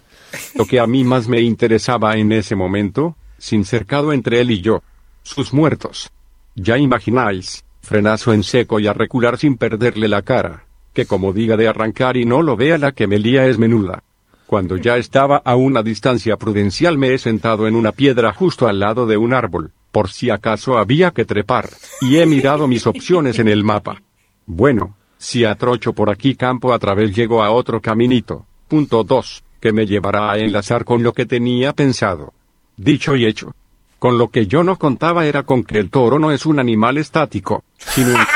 [0.55, 4.61] Lo que a mí más me interesaba en ese momento, sin cercado entre él y
[4.61, 4.83] yo.
[5.23, 6.11] Sus muertos.
[6.55, 11.57] Ya imagináis, frenazo en seco y a recular sin perderle la cara, que como diga
[11.57, 14.03] de arrancar y no lo vea la que me lía es menuda.
[14.47, 18.81] Cuando ya estaba a una distancia prudencial me he sentado en una piedra justo al
[18.81, 21.69] lado de un árbol, por si acaso había que trepar,
[22.01, 24.01] y he mirado mis opciones en el mapa.
[24.47, 28.47] Bueno, si atrocho por aquí campo a través llego a otro caminito.
[28.69, 32.33] Punto 2, que me llevará a enlazar con lo que tenía pensado.
[32.77, 33.55] Dicho y hecho.
[33.99, 36.99] Con lo que yo no contaba era con que el toro no es un animal
[36.99, 38.17] estático, sino un...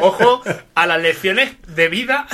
[0.00, 0.42] Ojo
[0.74, 2.26] a las lecciones de vida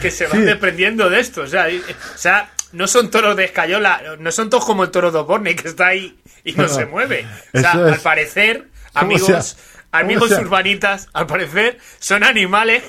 [0.00, 1.42] que se van desprendiendo de esto.
[1.42, 4.90] O sea, y- o sea, no son toros de escayola, no son todos como el
[4.90, 7.26] toro de Oborne que está ahí y no, No, se mueve.
[7.52, 9.56] O sea, al parecer, ¿Cómo amigos,
[9.92, 12.82] amigos urbanitas, al parecer son animales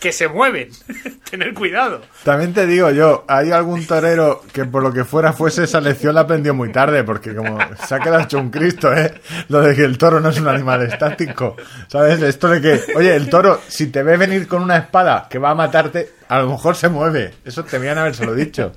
[0.00, 0.70] que se mueven.
[1.30, 2.00] Tener cuidado.
[2.24, 6.14] También te digo yo, hay algún torero que por lo que fuera fuese esa lección
[6.14, 9.14] la aprendió muy tarde, porque como se ha quedado hecho un Cristo, ¿eh?
[9.48, 11.54] Lo de que el toro no es un animal estático,
[11.86, 12.20] ¿sabes?
[12.22, 15.50] Esto de que, oye, el toro, si te ve venir con una espada que va
[15.50, 17.34] a matarte, a lo mejor se mueve.
[17.44, 18.72] Eso tenían habérselo dicho.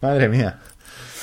[0.00, 0.60] Madre mía.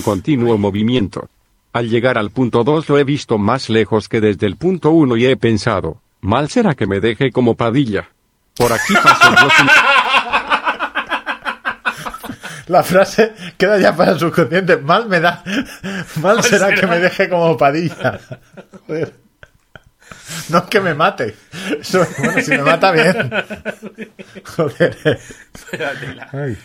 [0.03, 1.29] continuo movimiento.
[1.73, 5.15] Al llegar al punto 2 lo he visto más lejos que desde el punto 1
[5.17, 8.09] y he pensado, mal será que me deje como padilla.
[8.57, 9.67] Por aquí sin...
[12.67, 14.77] La frase queda ya para el subconsciente.
[14.77, 15.43] Mal me da.
[16.17, 18.19] Mal será que me deje como padilla.
[18.87, 19.13] Joder.
[20.49, 21.35] No es que me mate.
[21.79, 23.31] Eso, bueno, si me mata bien.
[24.55, 25.19] Joder.
[26.33, 26.57] Ay.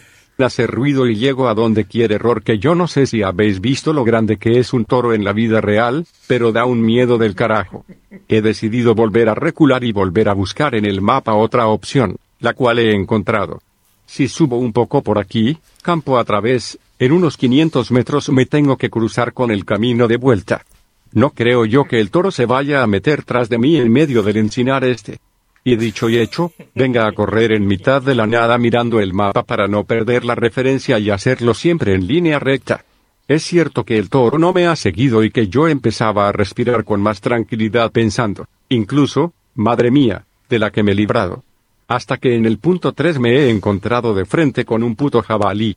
[0.45, 3.93] Hacer ruido y llego a donde quiere error que yo no sé si habéis visto
[3.93, 7.35] lo grande que es un toro en la vida real, pero da un miedo del
[7.35, 7.85] carajo.
[8.29, 12.55] He decidido volver a recular y volver a buscar en el mapa otra opción, la
[12.55, 13.61] cual he encontrado.
[14.07, 18.77] Si subo un poco por aquí, campo a través, en unos 500 metros me tengo
[18.77, 20.65] que cruzar con el camino de vuelta.
[21.13, 24.23] No creo yo que el toro se vaya a meter tras de mí en medio
[24.23, 25.19] del encinar este.
[25.65, 29.45] Y dicho y hecho, venga a correr en mitad de la nada mirando el mapa
[29.45, 32.85] para no perder la referencia y hacerlo siempre en línea recta.
[33.29, 36.85] Es cierto que el toro no me ha seguido y que yo empezaba a respirar
[36.85, 41.45] con más tranquilidad pensando, incluso, madre mía, de la que me he librado.
[41.87, 45.77] Hasta que en el punto 3 me he encontrado de frente con un puto jabalí.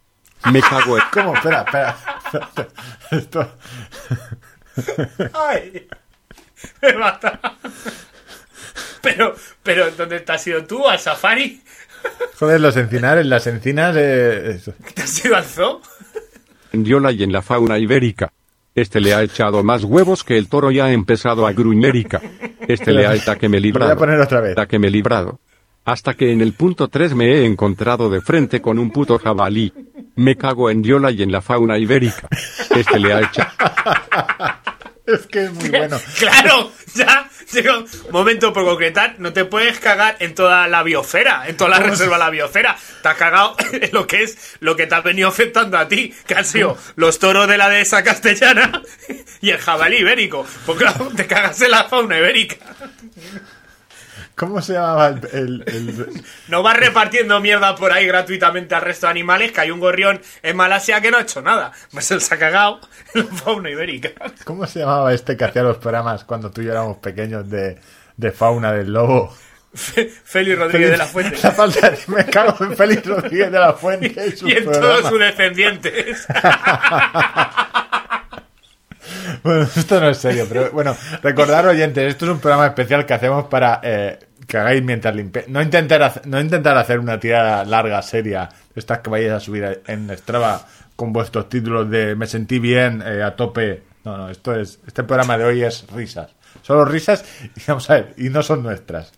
[0.52, 1.04] Me cago en...
[1.12, 1.36] ¿Cómo?
[1.36, 1.98] Espera, espera.
[3.12, 3.52] Esto...
[5.34, 5.88] ¡Ay!
[6.82, 7.40] Me mata.
[9.06, 10.88] Pero, pero, ¿dónde te has ido tú?
[10.88, 11.62] ¿Al safari?
[12.40, 13.96] Joder, los encinares, las encinas...
[13.98, 14.74] eh, eso.
[14.94, 15.82] ¿Te has ido al zoo?
[16.74, 18.34] Diola y en la fauna ibérica.
[18.74, 22.22] Este le ha echado más huevos que el toro y ha empezado a gruñérica.
[22.68, 23.92] Este le ha hecho que me Lo voy librado.
[23.94, 24.52] a poner otra vez.
[24.52, 25.40] Hasta que me librado.
[25.86, 29.72] Hasta que en el punto 3 me he encontrado de frente con un puto jabalí.
[30.16, 32.28] Me cago en Diola y en la fauna ibérica.
[32.76, 33.50] Este le ha echado.
[35.08, 35.98] Es que es muy bueno.
[36.18, 41.48] Claro, ya llega un momento por concretar, no te puedes cagar en toda la biosfera,
[41.48, 42.78] en toda la reserva de la biosfera.
[43.02, 46.14] Te has cagado en lo que es lo que te ha venido afectando a ti,
[46.28, 48.82] que han sido los toros de la dehesa castellana
[49.42, 50.46] y el jabalí ibérico.
[50.66, 52.58] Porque claro, te cagas en la fauna ibérica.
[54.36, 55.22] ¿Cómo se llamaba el...
[55.32, 59.72] el- el- No vas repartiendo mierda por ahí gratuitamente al resto de animales, que hay
[59.72, 61.72] un gorrión en Malasia que no ha hecho nada.
[61.92, 62.82] Pues él se ha cagado
[63.14, 64.10] en la fauna ibérica.
[64.44, 67.80] ¿Cómo se llamaba este que hacía los programas cuando tú y yo éramos pequeños de,
[68.18, 69.34] de fauna del lobo?
[69.74, 71.38] Félix Rodríguez de la Fuente.
[71.44, 74.08] La falta de- me cago en Félix Rodríguez de la Fuente.
[74.42, 76.26] y Y en todos sus descendientes.
[79.46, 83.14] Bueno, esto no es serio, pero bueno, recordar oyentes, esto es un programa especial que
[83.14, 84.18] hacemos para eh,
[84.48, 85.48] que hagáis mientras limpiáis.
[85.50, 89.84] No intentar, hacer, no intentar hacer una tirada larga, seria, estas que vayáis a subir
[89.86, 90.66] en Strava
[90.96, 93.84] con vuestros títulos de me sentí bien, eh, a tope.
[94.04, 96.32] No, no, esto es, este programa de hoy es risas.
[96.64, 97.24] Solo risas
[97.56, 99.14] y vamos a ver, y no son nuestras.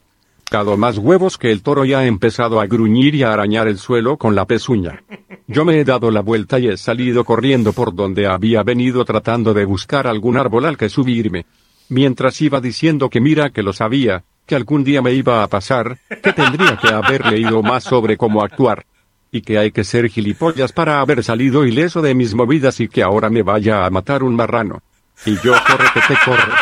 [0.49, 3.77] Cado más huevos que el toro y ha empezado a gruñir y a arañar el
[3.77, 5.03] suelo con la pezuña.
[5.45, 9.53] Yo me he dado la vuelta y he salido corriendo por donde había venido tratando
[9.53, 11.45] de buscar algún árbol al que subirme.
[11.89, 15.99] Mientras iba diciendo que mira que lo sabía, que algún día me iba a pasar,
[16.23, 18.85] que tendría que haber leído más sobre cómo actuar.
[19.31, 23.03] Y que hay que ser gilipollas para haber salido ileso de mis movidas y que
[23.03, 24.81] ahora me vaya a matar un marrano.
[25.25, 26.53] Y yo corre que te corre.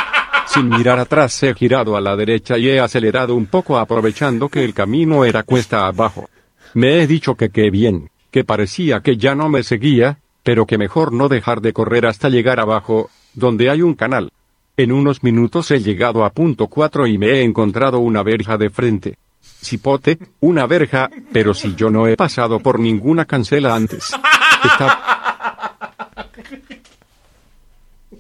[0.48, 4.64] Sin mirar atrás he girado a la derecha y he acelerado un poco aprovechando que
[4.64, 6.30] el camino era cuesta abajo.
[6.74, 10.78] Me he dicho que qué bien, que parecía que ya no me seguía, pero que
[10.78, 14.32] mejor no dejar de correr hasta llegar abajo, donde hay un canal.
[14.78, 18.70] En unos minutos he llegado a punto 4 y me he encontrado una verja de
[18.70, 19.18] frente.
[19.42, 24.12] Cipote, una verja, pero si yo no he pasado por ninguna cancela antes.
[24.64, 25.02] Está
[28.12, 28.18] Tú-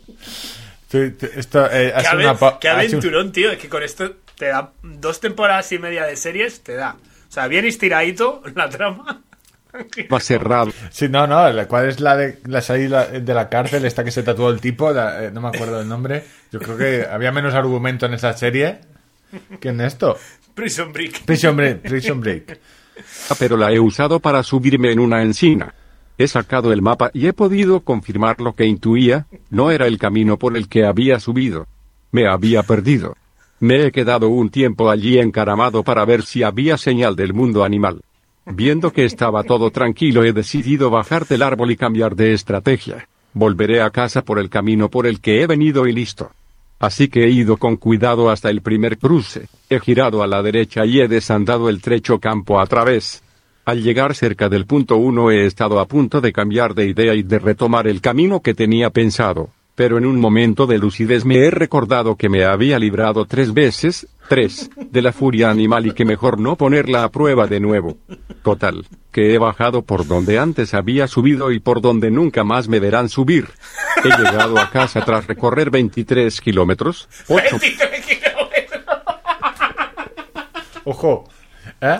[0.84, 3.51] tú- esto, eh, Qué, una qué aventurón, tío.
[3.51, 6.95] Es que con esto te da dos temporadas y media de series, te da.
[7.27, 9.21] O sea, bien estiradito la trama.
[10.11, 10.71] va cerrado.
[10.91, 13.83] Sí, no, no, la- ¿cuál es la de la salida de la cárcel?
[13.85, 16.23] Esta que se tatuó el tipo, la- eh, no me acuerdo el nombre.
[16.51, 18.79] Yo creo que había menos argumento en esa serie
[19.59, 20.17] que en esto.
[20.53, 21.25] Prison Break.
[21.25, 21.79] Prison Break.
[21.81, 22.59] Prison Break.
[23.37, 25.73] pero la he usado para subirme en una encina.
[26.17, 30.37] He sacado el mapa y he podido confirmar lo que intuía, no era el camino
[30.37, 31.67] por el que había subido.
[32.11, 33.17] Me había perdido.
[33.59, 38.01] Me he quedado un tiempo allí encaramado para ver si había señal del mundo animal.
[38.45, 43.07] Viendo que estaba todo tranquilo he decidido bajar del árbol y cambiar de estrategia.
[43.33, 46.31] Volveré a casa por el camino por el que he venido y listo.
[46.79, 50.85] Así que he ido con cuidado hasta el primer cruce, he girado a la derecha
[50.85, 53.23] y he desandado el trecho campo a través.
[53.65, 57.23] Al llegar cerca del punto 1 he estado a punto de cambiar de idea y
[57.23, 61.49] de retomar el camino que tenía pensado, pero en un momento de lucidez me he
[61.49, 66.39] recordado que me había librado tres veces, tres, de la furia animal y que mejor
[66.39, 67.97] no ponerla a prueba de nuevo.
[68.43, 72.79] Total, que he bajado por donde antes había subido y por donde nunca más me
[72.79, 73.47] verán subir.
[74.03, 77.57] He llegado a casa tras recorrer 23 kilómetros, 8
[80.83, 81.27] Ojo.
[81.81, 81.99] ¿Eh?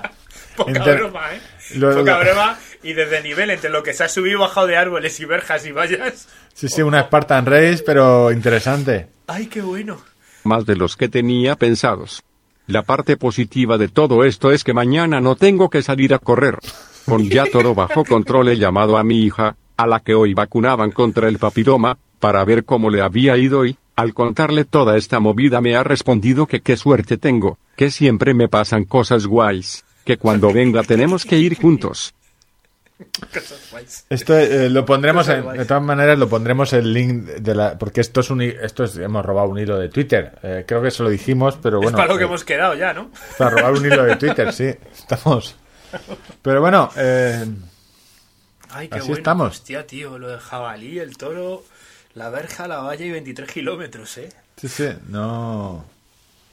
[0.56, 1.55] Poca broma, ¿eh?
[1.76, 2.60] Lo- Poca lo- broma.
[2.84, 5.66] Y desde nivel entre lo que se ha subido y bajado de árboles y verjas
[5.66, 6.28] y vallas.
[6.54, 9.08] Sí, sí, una Spartan Race, pero interesante.
[9.28, 9.98] ¡Ay, qué bueno!
[10.44, 12.22] más de los que tenía pensados.
[12.68, 16.60] La parte positiva de todo esto es que mañana no tengo que salir a correr.
[17.06, 20.92] Con ya todo bajo control he llamado a mi hija, a la que hoy vacunaban
[20.92, 25.62] contra el papiloma, para ver cómo le había ido y, al contarle toda esta movida
[25.62, 30.54] me ha respondido que qué suerte tengo, que siempre me pasan cosas guays, que cuando
[30.54, 32.14] venga tenemos que ir juntos.
[34.10, 37.78] Esto eh, lo pondremos, en- de todas maneras, lo pondremos el link de la.
[37.78, 38.42] Porque esto es un.
[38.42, 40.40] Esto es, hemos robado un hilo de Twitter.
[40.42, 41.90] Eh, creo que se lo dijimos, pero bueno.
[41.90, 43.12] es para lo que eh, hemos quedado ya, ¿no?
[43.38, 44.74] Para robar un hilo de Twitter, sí.
[44.98, 45.56] Estamos.
[46.42, 47.46] Pero bueno, eh,
[48.70, 49.18] Ay, qué Así bueno.
[49.18, 49.52] estamos.
[49.58, 51.64] Hostia, tío, lo del jabalí, el toro,
[52.14, 54.30] la verja, la valla y 23 kilómetros, ¿eh?
[54.58, 55.86] sí, sí, no.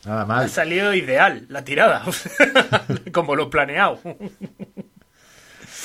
[0.05, 0.51] Nada Ha mal.
[0.51, 2.03] salido ideal la tirada.
[3.13, 3.99] Como lo planeado.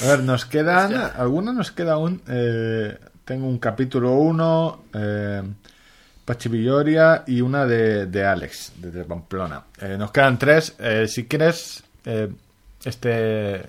[0.04, 0.94] A ver, nos quedan.
[1.16, 2.22] Algunos nos queda aún.
[2.28, 4.84] eh, tengo un capítulo 1.
[4.94, 5.44] Eh,
[6.26, 9.64] Pachi Villoria y una de, de Alex, desde Pamplona.
[9.80, 10.76] Eh, nos quedan tres.
[10.80, 11.84] Eh, si quieres.
[12.06, 12.30] eh,
[12.84, 13.62] este.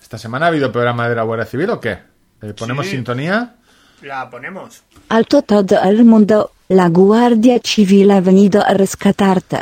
[0.00, 1.98] Esta semana ha habido programa de la Guardia Civil o qué?
[2.42, 2.92] Eh, ¿Ponemos Sí.
[2.92, 3.54] sintonía?
[4.02, 4.82] La ponemos.
[5.08, 9.58] Alto todo el mundo, la Guardia Civil ha venido a rescatarte.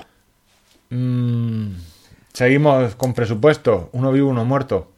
[0.90, 1.74] Mm,
[2.32, 3.90] seguimos con presupuesto.
[3.92, 4.90] Uno vivo, uno muerto.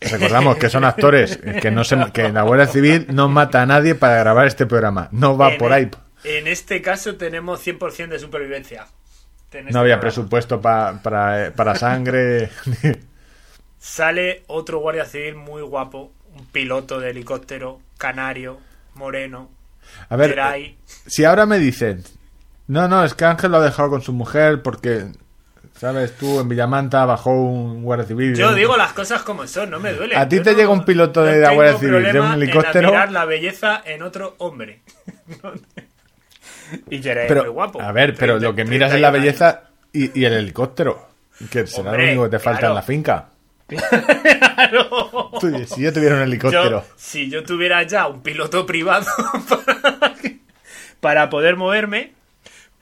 [0.00, 3.94] Recordamos que son actores, que no se, que la Guardia Civil no mata a nadie
[3.94, 5.08] para grabar este programa.
[5.12, 5.90] No va En por e- ahí.
[6.24, 8.86] En este caso tenemos 100% de supervivencia.
[9.52, 10.00] En este No había programa.
[10.00, 12.48] presupuesto pa- para, eh, para sangre.
[13.78, 18.58] Sale otro guardia civil muy guapo, un piloto de helicóptero, canario,
[18.94, 19.50] moreno,
[20.08, 20.76] A ver, Geray.
[21.06, 22.04] si ahora me dicen,
[22.70, 25.06] no, no, es que Ángel lo ha dejado con su mujer porque,
[25.76, 28.34] sabes, tú en Villamanta bajó un guardia civil.
[28.34, 30.16] Yo digo las cosas como son, no me duele.
[30.16, 32.32] A ti te no- llega un piloto de no la Guardia Civil, de un en
[32.42, 32.88] helicóptero.
[32.88, 34.82] admirar la belleza en otro hombre.
[36.90, 37.80] y Geray es muy pero, guapo.
[37.82, 41.08] a ver, pero lo que 30 miras es la 31 belleza y, y el helicóptero,
[41.50, 42.72] que será Hombre, lo único que te falta claro.
[42.72, 43.26] en la finca.
[44.60, 45.30] Claro.
[45.40, 46.70] Tú, si yo tuviera un helicóptero.
[46.82, 49.06] Yo, si yo tuviera ya un piloto privado
[49.48, 50.14] para,
[51.00, 52.12] para poder moverme,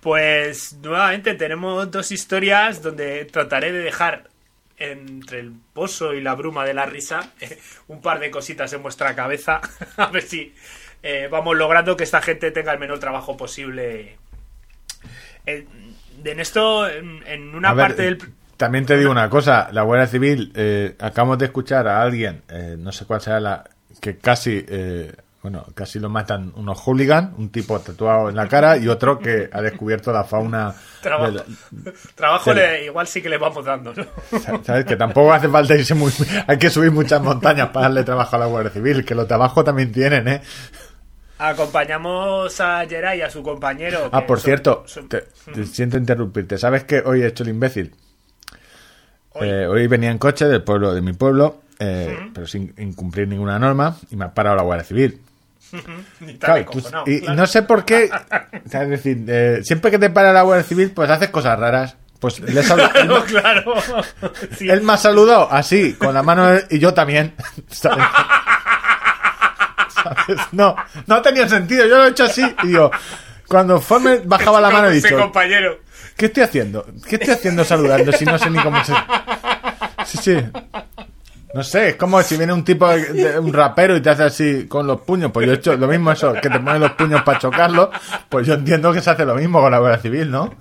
[0.00, 4.28] pues nuevamente tenemos dos historias donde trataré de dejar
[4.76, 7.58] entre el pozo y la bruma de la risa eh,
[7.88, 9.60] un par de cositas en vuestra cabeza
[9.96, 10.54] a ver si
[11.02, 14.16] eh, vamos logrando que esta gente tenga el menor trabajo posible.
[15.46, 15.66] Eh,
[16.24, 18.18] en esto en, en una ver, parte del
[18.56, 22.76] También te digo una cosa, la Guardia Civil, eh, acabamos de escuchar a alguien, eh,
[22.78, 23.64] no sé cuál será la,
[24.00, 25.12] que casi, eh,
[25.42, 29.48] bueno, casi lo matan unos hooligan, un tipo tatuado en la cara y otro que
[29.52, 30.74] ha descubierto la fauna.
[31.02, 31.36] trabajo,
[32.16, 33.92] trabajo le- igual sí que le vamos dando
[34.64, 34.84] ¿Sabes?
[34.84, 36.12] Que tampoco hace falta irse muy,
[36.46, 39.64] hay que subir muchas montañas para darle trabajo a la Guardia Civil, que los trabajos
[39.64, 40.42] también tienen, ¿eh?
[41.38, 44.08] Acompañamos a Geray y a su compañero.
[44.12, 45.24] Ah, por son- cierto, son- te,
[45.54, 46.58] te siento interrumpirte.
[46.58, 47.94] ¿Sabes que hoy he hecho el imbécil?
[49.30, 49.48] Hoy.
[49.48, 53.56] Eh, hoy venía en coche del pueblo de mi pueblo, eh, pero sin incumplir ninguna
[53.58, 55.20] norma, y me ha parado la Guardia Civil.
[56.40, 57.34] Claro, tú- acojonado, y claro.
[57.36, 58.10] no sé por qué.
[58.64, 61.96] es decir, eh, siempre que te para la Guardia Civil, pues haces cosas raras.
[62.20, 64.02] Pues le he salu- él, Claro, claro.
[64.56, 64.68] Sí.
[64.68, 67.34] él me ha saludado así, con la mano, y yo también.
[67.70, 68.04] ¿Sabes?
[69.94, 70.38] ¿Sabes?
[70.52, 70.74] No,
[71.06, 71.86] no tenía sentido.
[71.86, 72.90] Yo lo he hecho así, y digo,
[73.46, 75.78] cuando fue, me bajaba la mano y dicho, compañero.
[76.16, 76.84] ¿qué estoy haciendo?
[77.08, 78.92] ¿Qué estoy haciendo saludando si no sé ni cómo se.
[80.06, 80.36] Sí, sí.
[81.54, 84.66] No sé, es como si viene un tipo, de- un rapero y te hace así
[84.68, 85.32] con los puños.
[85.32, 87.88] Pues yo he hecho lo mismo eso, que te ponen los puños para chocarlos.
[88.28, 90.54] Pues yo entiendo que se hace lo mismo con la Guardia Civil, ¿no?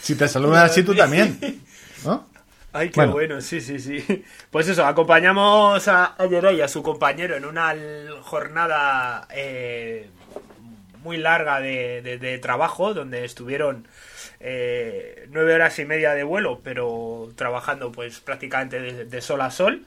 [0.00, 1.60] Si te saludan así, tú también.
[2.04, 2.28] ¿No?
[2.72, 3.12] Ay, qué Bueno.
[3.12, 3.40] bueno.
[3.40, 4.24] sí, sí, sí.
[4.50, 7.74] Pues eso, acompañamos a Geray y a su compañero en una
[8.22, 10.08] jornada eh,
[11.02, 13.88] muy larga de, de- de trabajo, donde estuvieron
[14.40, 19.50] eh, nueve horas y media de vuelo, pero trabajando pues prácticamente de, de sol a
[19.50, 19.84] sol.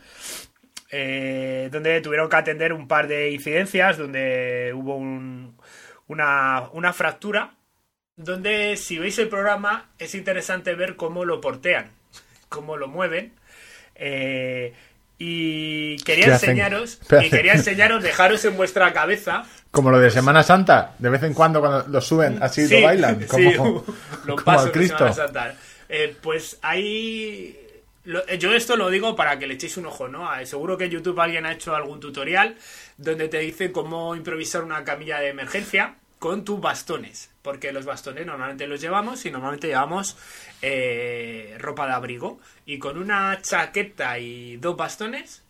[0.92, 5.56] eh, donde tuvieron que atender un par de incidencias, donde hubo un-
[6.08, 7.52] una, una fractura,
[8.18, 11.92] donde si veis el programa es interesante ver cómo lo portean,
[12.50, 13.34] cómo lo mueven.
[13.96, 14.74] eh,
[15.20, 20.96] y quería enseñaros, y quería enseñaros, dejaros en vuestra cabeza Como lo de Semana Santa,
[21.00, 23.26] de vez en cuando cuando lo suben así Sí, lo bailan.
[23.26, 23.54] Como, sí,
[24.26, 24.98] lo como paso al de Cristo.
[24.98, 25.56] Semana Santa.
[25.90, 27.58] Eh, pues ahí.
[28.06, 30.28] lo- eh, yo esto lo digo para que le echéis un ojo, ¿no?
[30.46, 32.56] Seguro que en YouTube alguien ha hecho algún tutorial
[32.98, 37.30] donde te dice cómo improvisar una camilla de emergencia con tus bastones.
[37.42, 40.16] Porque los bastones normalmente los llevamos y normalmente llevamos
[40.62, 42.40] eh, ropa de abrigo.
[42.66, 45.42] Y con una chaqueta y dos bastones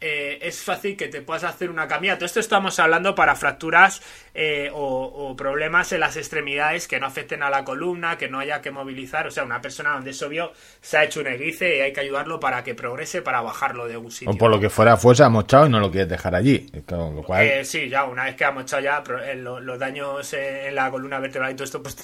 [0.00, 2.16] eh, es fácil que te puedas hacer una camilla.
[2.16, 4.00] Todo esto estamos hablando para fracturas
[4.34, 8.38] eh, o, o problemas en las extremidades que no afecten a la columna, que no
[8.38, 9.26] haya que movilizar.
[9.26, 12.00] O sea, una persona donde es obvio se ha hecho un esguince y hay que
[12.00, 14.30] ayudarlo para que progrese, para bajarlo de un sitio.
[14.30, 16.70] O por lo que fuera fuese amochado y no lo quieres dejar allí.
[16.86, 19.78] Con lo cual, Eh, sí, ya, una vez que hemos hecho ya eh, lo- los
[19.78, 21.96] daños eh, en la columna vertebral y todo esto, pues.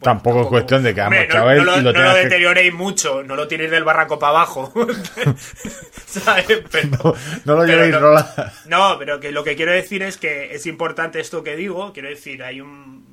[0.00, 2.14] Tampoco es cuestión de que hemos no, echado él no lo, y lo no lo
[2.14, 4.72] que- deterioréis mucho, no lo tiréis del barranco para abajo.
[6.06, 6.46] ¿Sabes?
[6.70, 7.14] Pero- no,
[7.44, 8.52] no lo pero llevéis no- rola.
[8.66, 11.92] No, pero que lo que quiero decir es que es importante esto que digo.
[11.92, 13.06] Quiero decir, hay un-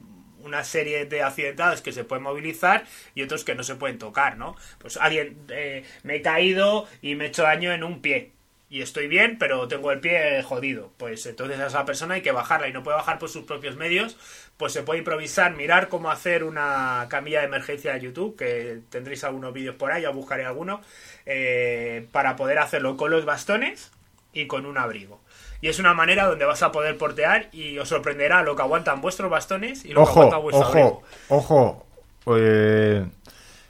[0.44, 2.84] una serie de accidentados que se pueden movilizar
[3.16, 4.56] y otros que no se pueden tocar, ¿no?
[4.78, 8.32] Pues alguien, eh, me he caído y me he hecho daño en un pie.
[8.70, 10.92] Y estoy bien, pero tengo el pie jodido.
[10.98, 13.76] Pues entonces a esa persona hay que bajarla y no puede bajar por sus propios
[13.76, 14.18] medios.
[14.58, 19.24] Pues se puede improvisar, mirar cómo hacer una camilla de emergencia de YouTube, que tendréis
[19.24, 20.82] algunos vídeos por ahí, ya buscaré alguno,
[21.26, 23.92] eh, para poder hacerlo con los bastones
[24.32, 25.20] y con un abrigo.
[25.62, 29.02] Y es una manera donde vas a poder portear y os sorprenderá lo que aguantan
[29.02, 31.04] vuestros bastones y lo que aguanta vuestro abrigo.
[31.30, 31.86] ojo,
[32.26, 32.38] ojo.
[32.38, 33.06] Eh,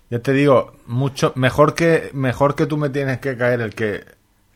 [0.09, 4.03] ya te digo, mucho mejor que mejor que tú me tienes que caer el que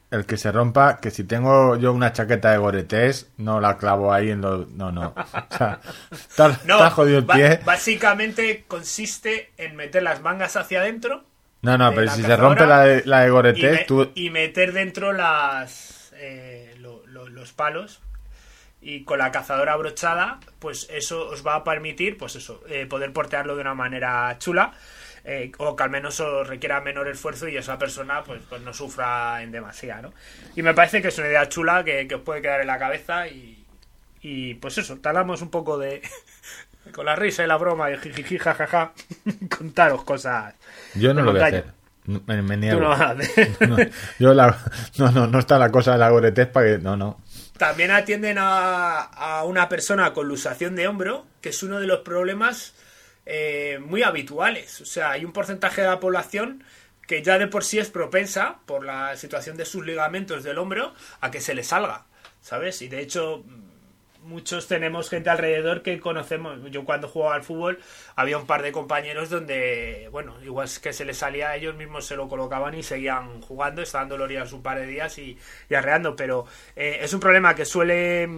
[0.09, 4.13] el que se rompa, que si tengo yo una chaqueta de goretés, no la clavo
[4.13, 4.69] ahí en los...
[4.69, 5.13] No, no.
[5.17, 5.79] O sea,
[6.11, 7.59] está, No, está jodido el pie.
[7.65, 11.25] básicamente consiste en meter las mangas hacia adentro
[11.61, 14.11] No, no, pero si se rompe la de, la de y, me- tú...
[14.15, 18.01] y meter dentro las eh, lo- lo- los palos
[18.81, 23.11] y con la cazadora abrochada pues eso os va a permitir pues eso eh, poder
[23.11, 24.71] portearlo de una manera chula
[25.29, 28.71] eh, o que al menos os requiera menor esfuerzo y esa persona pues, pues no
[28.73, 30.13] sufra en demasía ¿no?
[30.55, 32.79] y me parece que es una idea chula que, que os puede quedar en la
[32.79, 33.65] cabeza y,
[34.21, 36.01] y pues eso talamos un poco de
[36.93, 38.93] con la risa y la broma y jijiji jajaja
[39.57, 40.53] contaros cosas
[40.95, 41.65] Yo no lo voy a hacer.
[42.05, 42.79] Me, me niego.
[42.79, 43.13] no a.
[43.67, 43.77] No,
[44.17, 44.57] yo la-
[44.97, 46.77] no, no, no está la cosa de la goretés para que...
[46.77, 47.19] No, no.
[47.57, 51.99] También atienden a, a una persona con luxación de hombro, que es uno de los
[51.99, 52.73] problemas
[53.29, 54.79] eh, muy habituales.
[54.79, 56.63] O sea, hay un porcentaje de la población
[57.05, 60.93] que ya de por sí es propensa, por la situación de sus ligamentos del hombro,
[61.19, 62.05] a que se le salga,
[62.41, 62.81] ¿sabes?
[62.81, 63.43] Y de hecho,
[64.23, 66.59] muchos tenemos gente alrededor que conocemos.
[66.71, 67.79] Yo cuando jugaba al fútbol
[68.15, 72.15] había un par de compañeros donde, bueno, igual que se les salía, ellos mismos se
[72.15, 75.37] lo colocaban y seguían jugando, estaban doloridos un par de días y,
[75.75, 76.45] arreando, pero
[76.75, 78.29] eh, es un problema que suele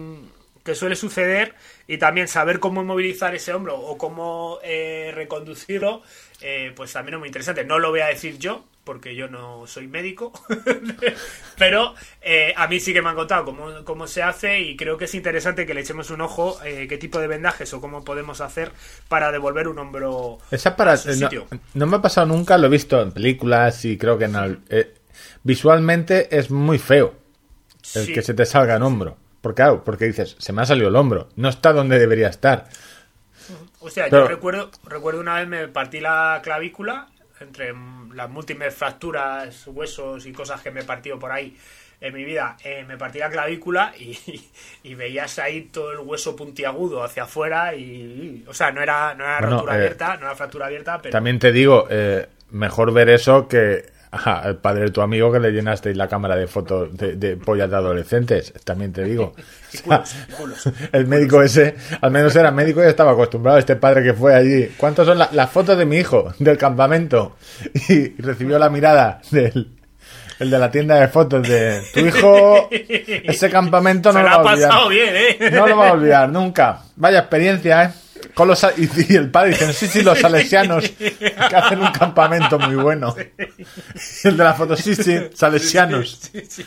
[0.64, 1.54] que suele suceder
[1.88, 6.02] y también saber cómo movilizar ese hombro o cómo eh, reconducirlo,
[6.40, 7.64] eh, pues también es muy interesante.
[7.64, 10.32] No lo voy a decir yo, porque yo no soy médico,
[11.58, 14.96] pero eh, a mí sí que me han contado cómo, cómo se hace y creo
[14.96, 18.40] que es interesante que le echemos un ojo qué tipo de vendajes o cómo podemos
[18.40, 18.72] hacer
[19.08, 20.92] para devolver un hombro Esa para...
[20.92, 21.46] a su sitio.
[21.74, 24.36] no me ha pasado nunca, lo he visto en películas y creo que en...
[24.36, 24.60] al-
[25.42, 27.14] visualmente es muy feo
[27.94, 28.12] el Sí.
[28.12, 29.16] que se te salga en hombro.
[29.40, 32.68] Porque, claro, porque dices, se me ha salido el hombro, no está donde debería estar.
[33.80, 37.08] O sea, Pero- yo recuerdo, recuerdo una vez me partí la clavícula
[37.40, 37.72] entre
[38.14, 41.56] las múltiples fracturas, huesos y cosas que me he partido por ahí
[42.02, 42.56] en mi vida.
[42.64, 44.18] eh, me partí la clavícula y,
[44.82, 49.24] y veías ahí todo el hueso puntiagudo hacia afuera y, o sea, no era, no
[49.24, 52.92] era Bueno, rotura eh, abierta, no era fractura abierta, pero También te digo, eh, mejor
[52.92, 56.46] ver eso que ajá, al padre de tu amigo que le llenasteis la cámara de
[56.46, 58.52] fotos de, de pollas de adolescentes.
[58.64, 59.34] También te digo.
[60.92, 64.66] El médico ese, al menos era médico y estaba acostumbrado, este padre que fue allí.
[64.76, 67.36] ¿Cuántas son la- las fotos de mi hijo del campamento?
[67.88, 69.68] Y recibió la mirada del
[70.40, 72.68] el de la tienda de fotos de tu hijo.
[72.70, 74.68] Ese campamento no Se lo va ha a olvidar.
[74.70, 75.50] pasado bien, ¿eh?
[75.52, 76.78] No lo va a olvidar nunca.
[76.96, 77.90] Vaya experiencia, ¿eh?
[78.34, 81.26] Con los, y, y el padre dicen, sí, sí, los salesianos que
[81.56, 83.14] hacen un campamento muy bueno.
[84.24, 86.30] El de la foto, sí, sí, salesianos.
[86.32, 86.66] Sí, sí.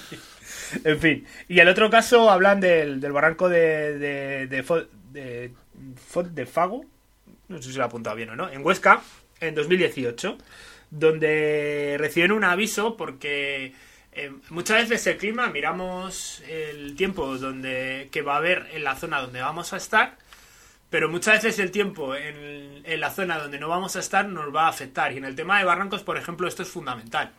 [0.84, 1.26] En fin.
[1.48, 6.86] Y el otro caso hablan del, del barranco de, de, de, Fo- de, Fago.
[7.48, 8.50] No sé si lo he apuntado bien o no.
[8.50, 9.02] En Huesca,
[9.40, 10.38] en 2018.
[10.90, 13.74] Donde recibieron un aviso porque
[14.12, 18.96] eh, muchas veces el clima, miramos el tiempo donde que va a haber en la
[18.96, 20.18] zona donde vamos a estar.
[20.94, 24.54] Pero muchas veces el tiempo en, en la zona donde no vamos a estar nos
[24.56, 25.12] va a afectar.
[25.12, 27.32] Y en el tema de barrancos, por ejemplo, esto es fundamental.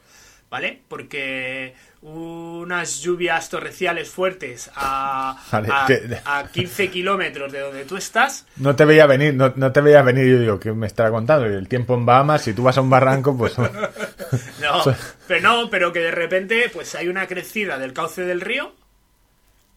[0.50, 0.82] ¿Vale?
[0.88, 1.72] Porque
[2.02, 8.44] unas lluvias torrenciales fuertes a, Vale, a, que- a 15 kilómetros de donde tú estás,
[8.56, 10.26] No te veía venir, no, no te veía venir.
[10.26, 11.46] Yo digo, ¿qué me estará contando?
[11.46, 13.56] El tiempo en Bahamas, si tú vas a un barranco, pues.
[14.60, 14.82] No,
[15.28, 18.74] pero no, pero que de repente pues hay una crecida del cauce del río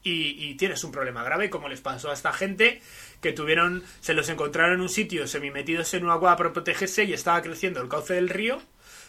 [0.04, 2.82] y, y tienes un problema grave, como les pasó a esta gente
[3.22, 7.14] que tuvieron, se los encontraron en un sitio semimetidos en una cueva para protegerse y
[7.14, 8.61] estaba creciendo el cauce del río.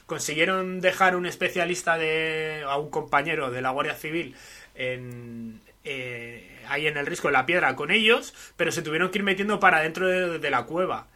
[0.07, 4.35] Consiguieron dejar un especialista de, a un compañero de la Guardia Civil
[4.75, 9.19] en, eh, ahí en el risco de la piedra con ellos, pero se tuvieron que
[9.19, 11.09] ir metiendo para dentro de, de la cueva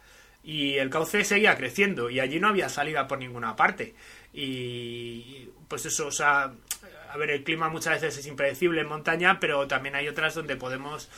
[0.43, 3.95] y el cauce seguía creciendo y allí no había salida por ninguna parte
[4.33, 6.51] y pues eso o sea
[7.09, 10.57] a ver el clima muchas veces es impredecible en montaña pero también hay otras donde
[10.57, 11.09] podemos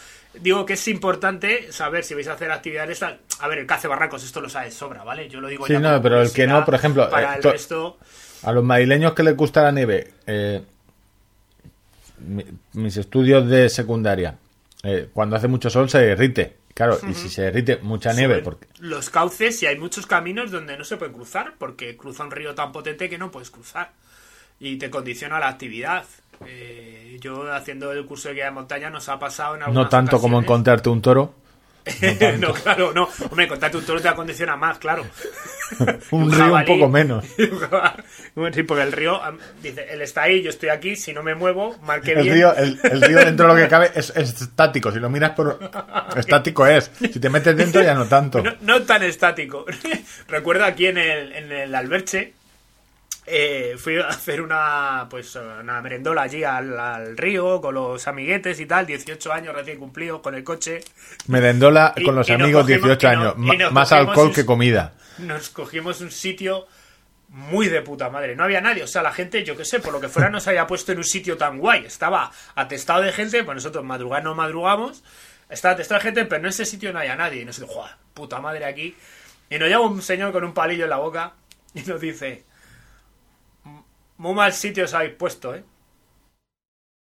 [0.41, 3.88] digo que es importante saber si vais a hacer actividades a a ver el cace
[3.88, 6.48] barrancos esto lo sabes sobra vale yo lo digo Sí, ya no, pero el que
[6.48, 7.98] no, por ejemplo, para eh, el to- resto
[8.44, 10.62] A los madrileños que les gusta la nieve, eh,
[12.20, 14.36] mi- mis estudios de secundaria,
[14.84, 16.57] eh, cuando hace mucho sol se derrite.
[16.74, 20.78] Claro, y si se derrite mucha nieve, porque los cauces y hay muchos caminos donde
[20.78, 23.91] no se pueden cruzar porque cruza un río tan potente que no puedes cruzar
[24.60, 26.03] y te condiciona la actividad.
[27.20, 30.20] Yo haciendo el curso de guía de montaña nos ha pasado en no algunas tanto
[30.20, 31.36] como encontrarte un toro,
[32.40, 33.08] no, claro, no.
[33.30, 35.06] Hombre, contarte un toro te acondiciona más, claro.
[36.12, 37.26] un río un poco menos.
[38.54, 39.20] sí, porque el río,
[39.62, 42.36] dice, él está ahí, yo estoy aquí, si no me muevo, mal que El bien.
[42.36, 44.92] río, el, el río dentro de lo que cabe es, es estático.
[44.92, 45.60] Si lo miras por
[46.16, 46.90] estático es.
[47.00, 48.42] Si te metes dentro ya no tanto.
[48.42, 49.66] No, no tan estático.
[50.28, 52.34] Recuerdo aquí en el, en el Alberche,
[53.27, 58.60] eh, fui a hacer una pues una merendola allí al, al río con los amiguetes
[58.60, 60.84] y tal, 18 años recién cumplidos con el coche.
[61.27, 63.60] Merendola Y- con los nos amigos cogimos- 18 y nos- años.
[63.60, 64.93] nos más alcohol un- que comida.
[65.19, 66.68] Nos cogimos un sitio
[67.30, 68.35] muy de puta madre.
[68.35, 68.84] No había nadie.
[68.84, 70.99] O sea, la gente, yo qué sé, por lo que fuera nos había puesto en
[70.99, 71.85] un sitio tan guay.
[71.85, 75.03] Estaba atestado de gente, pues nosotros madrugar no madrugamos.
[75.49, 77.41] Estaba atestado de gente, pero en ese sitio no había nadie.
[77.41, 77.93] Y nosotros, ¡joder!
[78.14, 78.95] Puta madre aquí.
[79.49, 81.34] Y nos llama un señor con un palillo en la boca
[81.73, 82.43] y nos dice:
[84.18, 85.64] Muy mal sitio os habéis puesto, ¿eh?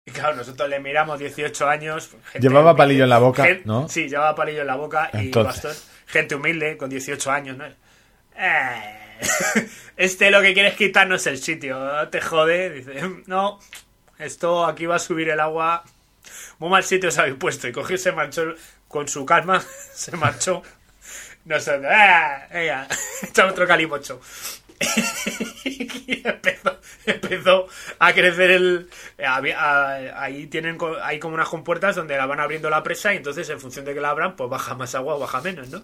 [0.07, 2.11] Y claro, nosotros le miramos 18 años.
[2.27, 2.79] gente Llevaba humilde.
[2.79, 3.89] palillo en la boca, ¿no?
[3.89, 5.75] Sí, llevaba palillo en la boca y bastón.
[6.07, 7.65] Gente humilde, con 18 años, ¿no?
[8.37, 9.19] Eh,
[9.97, 12.09] este lo que quiere es quitarnos el sitio, ¿no?
[12.09, 12.71] te jode.
[12.71, 13.59] Dice, no,
[14.19, 15.85] esto aquí va a subir el agua.
[16.59, 17.67] Muy mal sitio os habéis puesto.
[17.69, 18.55] Y cogió se marchó
[18.89, 19.63] con su calma,
[19.95, 20.63] se marchó.
[21.47, 22.47] Nosotros, ¡ah!
[22.53, 22.89] Venga,
[23.23, 24.21] echa otro calimocho.
[25.65, 27.69] Y empezó, empezó
[27.99, 28.91] a crecer el
[29.27, 33.49] a- ahí tienen hay como unas compuertas donde la van abriendo la presa y entonces
[33.51, 35.83] en función de que la abran pues baja más agua o baja menos no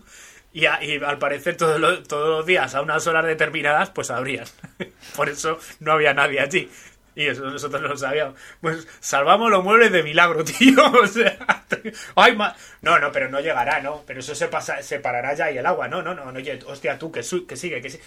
[0.53, 4.11] y, a- y al parecer todos los, todos los días a unas horas determinadas pues
[4.11, 4.47] abrían
[5.17, 6.71] por eso no había nadie allí
[7.15, 8.37] y eso nosotros no lo sabíamos.
[8.61, 10.77] Pues salvamos los muebles de milagro, tío.
[10.93, 11.37] O sea,
[12.15, 12.39] ay,
[12.83, 14.05] no, no, pero no llegará, ¿no?
[14.07, 15.89] Pero eso se pasa, se parará ya y el agua.
[15.89, 18.05] No, no, no, no, hostia, tú, que, su- que sigue, que sigue.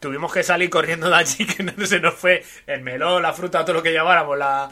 [0.00, 3.64] Tuvimos que salir corriendo de allí, que no se nos fue el melón, la fruta,
[3.64, 4.70] todo lo que lleváramos, la...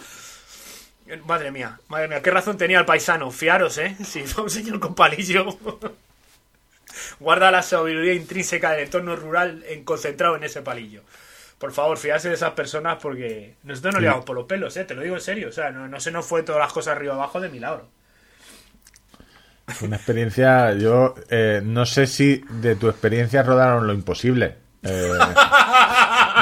[1.26, 3.30] Madre mía, madre mía, qué razón tenía el paisano.
[3.30, 3.94] Fiaros, ¿eh?
[4.04, 5.46] Si fue un señor con palillo.
[7.20, 11.02] Guarda la sabiduría intrínseca del entorno rural en, concentrado en ese palillo.
[11.58, 14.84] por favor, fiarse de esas personas porque nosotros no llevamos por los pelos, ¿eh?
[14.84, 15.48] Te lo digo en serio.
[15.48, 17.86] O sea, no, no se nos fue todas las cosas arriba abajo de milagro.
[19.66, 24.56] Fue una experiencia, yo eh, no sé si de tu experiencia rodaron lo imposible.
[24.84, 25.18] Eh,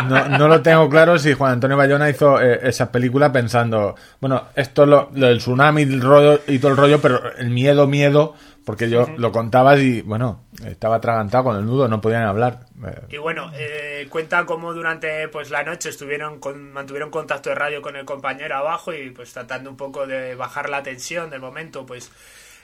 [0.08, 4.48] no, no lo tengo claro si Juan Antonio Bayona hizo eh, esa película pensando, bueno,
[4.56, 8.34] esto lo, lo del tsunami el rollo, y todo el rollo, pero el miedo, miedo,
[8.64, 12.66] porque yo lo contabas y, bueno, estaba atragantado con el nudo, no podían hablar.
[13.08, 17.82] Y bueno, eh, cuenta cómo durante pues la noche estuvieron con, mantuvieron contacto de radio
[17.82, 21.86] con el compañero abajo y pues tratando un poco de bajar la tensión del momento,
[21.86, 22.10] pues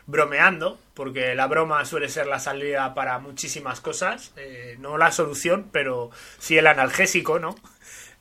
[0.08, 5.68] bromeando, porque la broma suele ser la salida para muchísimas cosas, eh, no la solución,
[5.70, 7.54] pero sí el analgésico, ¿no?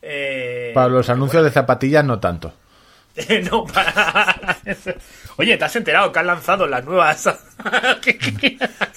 [0.02, 2.52] Eh, para los anuncios de zapatillas no tanto.
[3.50, 4.58] no, para...
[5.38, 7.26] Oye, ¿te has enterado que han lanzado las nuevas?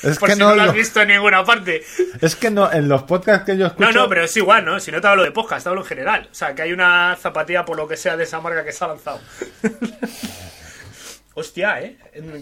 [0.04, 1.84] Es Por que si no no lo has visto en ninguna parte.
[2.22, 3.92] Es que no, en los podcasts que yo escucho...
[3.92, 4.80] No, no, pero es igual, ¿no?
[4.80, 6.28] Si no te hablo de podcast, te hablo en general.
[6.32, 8.84] O sea, que hay una zapatilla por lo que sea de esa marca que se
[8.84, 9.20] ha lanzado.
[11.34, 11.96] Hostia, ¿eh?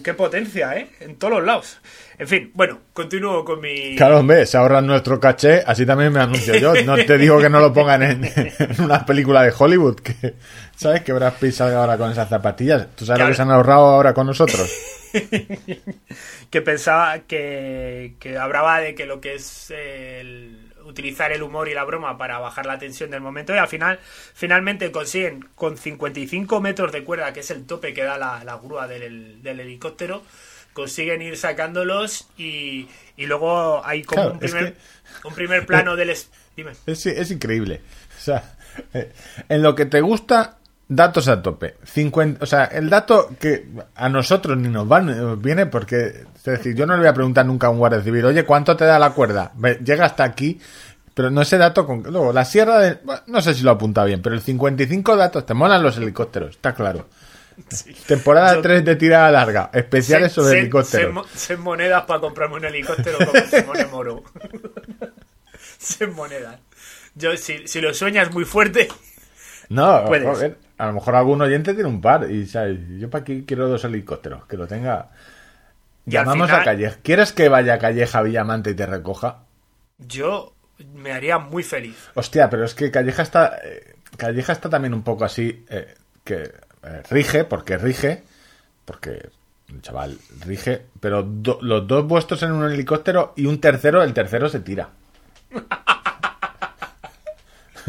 [0.04, 0.90] Qué potencia, ¿eh?
[1.00, 1.78] En todos los lados.
[2.18, 3.96] En fin, bueno, continúo con mi...
[3.96, 6.74] Claro, hombre, se ahorran nuestro caché, así también me anuncio yo.
[6.84, 10.34] No te digo que no lo pongan en, en una película de Hollywood, que
[10.76, 11.04] ¿sabes?
[11.04, 12.88] Que Brad Pitt salga ahora con esas zapatillas.
[12.96, 14.72] ¿Tú sabes lo que se han ahorrado ahora con nosotros?
[16.50, 21.74] que pensaba que, que hablaba de que lo que es el utilizar el humor y
[21.74, 24.00] la broma para bajar la tensión del momento y al final
[24.34, 28.58] finalmente consiguen con 55 metros de cuerda que es el tope que da la, la
[28.58, 30.24] grúa del, del helicóptero
[30.74, 32.88] consiguen ir sacándolos y,
[33.18, 36.16] y luego hay como Claro, un, es primer, que- un primer plano del
[36.56, 37.82] dime Es, es increíble.
[38.18, 38.56] O sea,
[38.94, 39.12] eh,
[39.50, 40.59] en lo que te gusta,
[40.90, 41.76] datos a tope.
[41.86, 46.44] 50, o sea, el dato que a nosotros ni nos van, nos viene porque, es
[46.44, 48.86] decir, yo no le voy a preguntar nunca a un guardia civil, oye, ¿cuánto te
[48.86, 49.54] da la cuerda?
[49.84, 50.60] Llega hasta aquí,
[51.14, 52.02] pero no ese dato con...
[52.04, 53.00] Luego, la sierra de...
[53.04, 56.56] bueno, no sé si lo apunta bien, pero el 55 datos, te molan los helicópteros,
[56.56, 57.08] está claro.
[58.08, 61.28] Temporada Yo- 3 de tirada larga, especiales Sé- sobre sé- helicópteros.
[61.36, 64.24] sé monedas para comprarme un helicóptero como Simone Moro.
[65.78, 66.60] sé monedas.
[67.16, 68.88] Yo, si, si lo sueñas muy fuerte,
[69.68, 70.26] No, Puedes.
[70.28, 72.80] joder, a lo mejor algún oyente tiene un par y ¿sabes?
[72.98, 75.10] yo para aquí quiero dos helicópteros, que lo tenga.
[76.06, 76.98] Llamamos final- a Calleja.
[77.04, 79.44] ¿Quieres que vaya a Calleja Villamante y te recoja?
[80.00, 80.54] yo
[80.96, 82.10] me haría muy feliz.
[82.16, 85.94] Hostia, pero es que Calleja está eh, Calleja está también un poco así eh,
[86.24, 86.44] que
[86.84, 88.24] eh, rige, porque rige,
[88.86, 89.30] porque
[89.68, 94.14] el chaval rige, pero do- los dos vuestros en un helicóptero y un tercero, el
[94.14, 94.90] tercero se tira.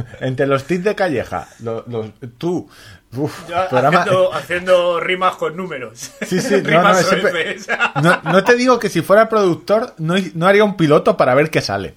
[0.21, 2.69] Entre los tips de Calleja, lo- los- tú,
[3.17, 6.11] uf, Yo programa- haciendo, haciendo rimas con números.
[6.27, 7.93] Sí, sí, no, no, rimas ese OF, pe- o sea.
[8.03, 11.51] no, no te digo que si fuera productor no, no haría un piloto para ver
[11.51, 11.95] qué sale.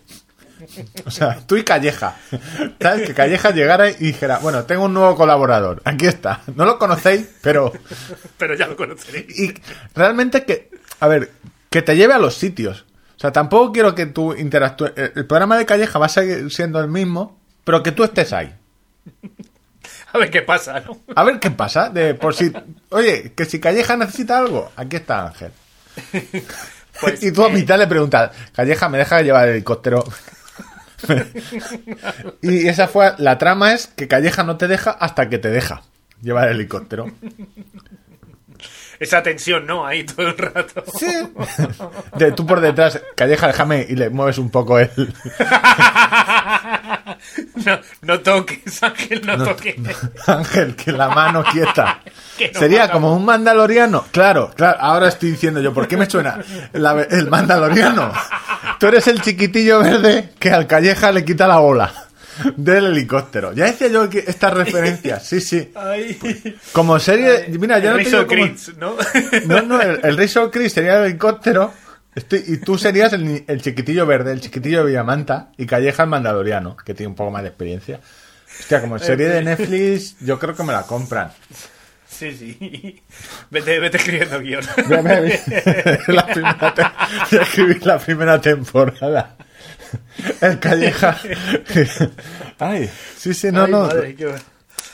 [1.06, 2.16] O sea, tú y Calleja.
[2.82, 3.06] ¿Sabes?
[3.08, 5.82] Que Calleja llegara y dijera, bueno, tengo un nuevo colaborador.
[5.84, 6.40] Aquí está.
[6.56, 7.74] No lo conocéis, pero...
[8.38, 9.38] Pero ya lo conoceréis.
[9.38, 9.54] Y
[9.94, 10.70] realmente que...
[11.02, 11.32] A ver,
[11.70, 12.86] que te lleve a los sitios.
[13.18, 14.94] O sea, tampoco quiero que tú interactúes...
[14.96, 18.54] El programa de Calleja va a seguir siendo el mismo, pero que tú estés ahí.
[20.14, 21.02] A ver qué pasa, ¿no?
[21.16, 21.90] A ver qué pasa.
[21.90, 22.54] De, por si...
[22.90, 25.52] Oye, que si Calleja necesita algo, aquí está Ángel.
[27.02, 30.04] Pues, y tú a eh, mitad le preguntas, Calleja, ¿me deja llevar el helicóptero?
[32.42, 35.82] y esa fue, la trama es que Calleja no te deja hasta que te deja
[36.22, 37.12] llevar el helicóptero.
[39.04, 39.86] Esa tensión, ¿no?
[39.86, 40.84] Ahí todo el rato.
[40.98, 41.08] Sí.
[42.16, 44.90] De, tú por detrás, Calleja, déjame y le mueves un poco el...
[47.66, 49.76] No, no toques, Ángel, no, No, toques.
[49.78, 49.90] no,
[50.28, 52.02] Ángel, que la mano quieta.
[52.54, 52.94] No Sería mata.
[52.94, 54.06] como un mandaloriano.
[54.12, 56.40] Claro, claro, ahora estoy diciendo yo, ¿por qué me suena
[56.74, 58.12] la- el mandaloriano?
[58.80, 61.94] Tú eres el chiquitillo verde que al calleja le quita la bola
[62.56, 63.54] del helicóptero.
[63.54, 65.72] Ya decía yo que estas referencias, sí, sí.
[66.72, 68.96] Como serie, mira, yo El no Rizzo como- Critz, ¿no?
[69.48, 71.74] No, no, el, el Razor Chris sería el helicóptero
[72.16, 76.10] estoy- y tú serías el, el chiquitillo verde, el chiquitillo de Villamanta y Calleja el
[76.10, 78.00] mandaloriano, que tiene un poco más de experiencia.
[78.60, 81.32] Hostia, como serie de Netflix, yo creo que me la compran.
[82.08, 83.02] Sí, sí.
[83.50, 84.64] Vete, vete escribiendo guion.
[84.88, 85.22] Primera
[86.76, 89.36] te- la primera temporada.
[90.42, 91.18] El Calleja.
[92.60, 93.80] Ay, sí, sí, no, Ay, no.
[93.82, 94.36] madre, qué-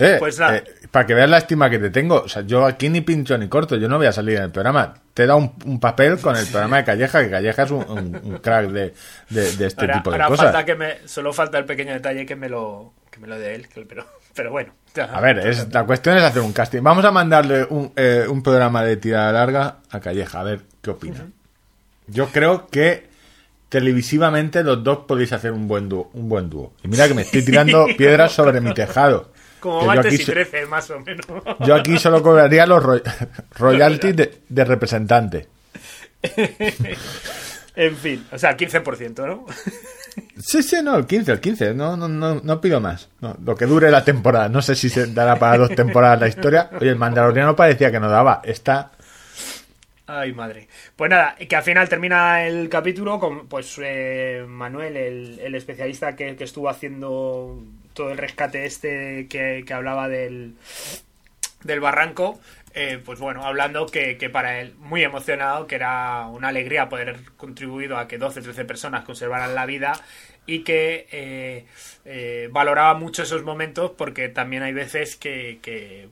[0.02, 0.58] Eh, Pues nada.
[0.58, 3.38] eh, para que veas la estima que te tengo, o sea, yo aquí ni pincho
[3.38, 4.94] ni corto, yo no voy a salir en el programa.
[5.14, 8.22] Te da un, un papel con el programa de Calleja, que Calleja es un, un-
[8.24, 8.94] un crack de,
[9.30, 10.46] de- de este ahora, tipo de ahora cosas.
[10.46, 13.56] falta que me, solo falta el pequeño detalle que me lo, que me lo dé
[13.56, 14.72] él, que- pero, pero bueno.
[15.12, 16.82] A ver, es, la cuestión es hacer un casting.
[16.82, 20.92] Vamos a mandarle un, eh, un programa de tirada larga a Calleja, a ver qué
[20.92, 21.26] opina.
[22.08, 23.09] Yo creo que
[23.70, 26.10] televisivamente los dos podéis hacer un buen dúo.
[26.14, 26.74] Un buen dúo.
[26.84, 29.32] Y mira que me estoy tirando piedras sobre mi tejado.
[29.60, 31.26] Como martes y so- 13, más o menos.
[31.66, 33.02] Yo aquí solo cobraría los ro-
[33.58, 35.48] royalties de, de representante.
[37.76, 39.46] en fin, o sea, 15%, ¿no?
[40.38, 41.74] Sí, sí, no, el 15, el 15.
[41.74, 43.10] No, no, no, no pido más.
[43.22, 44.50] No, lo que dure la temporada.
[44.50, 46.70] No sé si se dará para dos temporadas la historia.
[46.80, 48.41] Oye, el Mandaloriano parecía que no daba.
[48.44, 48.91] Está.
[50.11, 50.68] Ay, madre.
[50.95, 56.36] Pues nada, que al final termina el capítulo con pues eh, Manuel, el, especialista que,
[56.40, 57.61] estuvo haciendo
[57.94, 60.56] todo el rescate este que, que hablaba del,
[61.64, 62.40] del barranco.
[62.73, 67.10] eh, pues bueno, hablando que, que para él, muy emocionado, que era una alegría poder
[67.10, 69.94] haber contribuido a que 12, 13 personas conservaran la vida
[70.48, 71.65] y que eh,
[72.06, 76.10] eh, valoraba mucho esos momentos porque también hay veces que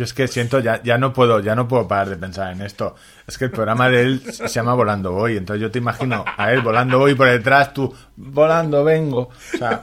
[0.00, 2.62] Yo es que siento, ya, ya no puedo, ya no puedo parar de pensar en
[2.62, 2.94] esto.
[3.26, 6.52] Es que el programa de él se llama Volando Voy, entonces yo te imagino a
[6.52, 9.28] él volando voy por detrás, tú volando vengo.
[9.28, 9.78] O sea,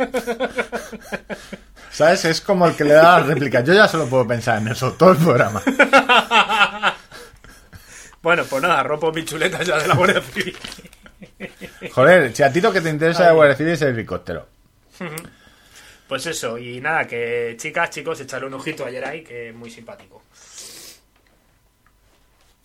[1.91, 2.25] ¿sabes?
[2.25, 3.63] Es como el que le da las réplicas.
[3.63, 5.61] Yo ya solo puedo pensar en eso, todo el programa.
[8.23, 10.57] Bueno, pues nada, rompo mi chuleta ya de la Guardia Civil.
[11.93, 14.47] Joder, si a ti lo que te interesa de Guardia Civil es el helicóptero.
[16.07, 19.69] Pues eso, y nada, que chicas, chicos, echarle un ojito a Jerai, que es muy
[19.69, 20.21] simpático.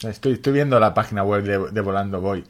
[0.03, 2.45] Estoy, estoy viendo la página web de, de Volando Voy.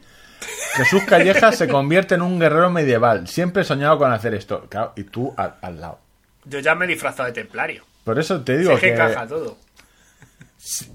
[0.73, 3.27] Jesús Callejas se convierte en un guerrero medieval.
[3.27, 4.65] Siempre he soñado con hacer esto.
[4.69, 5.99] Claro, y tú al, al lado.
[6.45, 7.83] Yo ya me he disfrazado de templario.
[8.03, 8.93] Por eso te Si digo es que que...
[8.93, 9.57] encaja todo.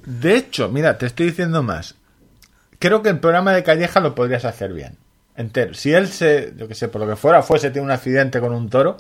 [0.05, 1.95] De hecho, mira, te estoy diciendo más.
[2.79, 4.97] Creo que el programa de Calleja lo podrías hacer bien.
[5.37, 5.75] Entero.
[5.75, 8.53] Si él se, yo que sé, por lo que fuera, fuese, tiene un accidente con
[8.53, 8.97] un toro.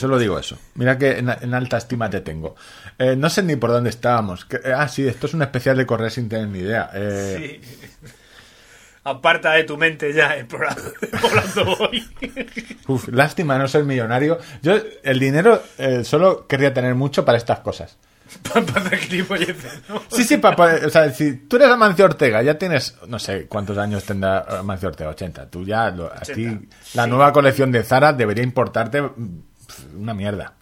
[0.00, 0.58] Solo digo eso.
[0.74, 2.56] Mira que en, en alta estima te tengo.
[2.98, 4.44] Eh, no sé ni por dónde estábamos.
[4.46, 6.90] Que- eh, ah, sí, esto es un especial de correr sin tener ni idea.
[6.94, 7.76] Eh, Sí.
[9.02, 10.76] Aparta de tu mente ya el programa
[11.22, 12.06] Volando Voy.
[12.86, 14.38] uf, lástima no ser millonario.
[14.62, 17.96] Yo el dinero eh, solo querría tener mucho para estas cosas.
[20.10, 20.74] Sí, sí, papá.
[20.86, 24.88] O sea, si tú eres Amancio Ortega, ya tienes, no sé cuántos años tendrá Amancio
[24.88, 25.50] Ortega, 80.
[25.50, 27.10] Tú ya, lo- a ti, 80, la sí.
[27.10, 29.02] nueva colección de Zara debería importarte
[29.96, 30.54] una mierda.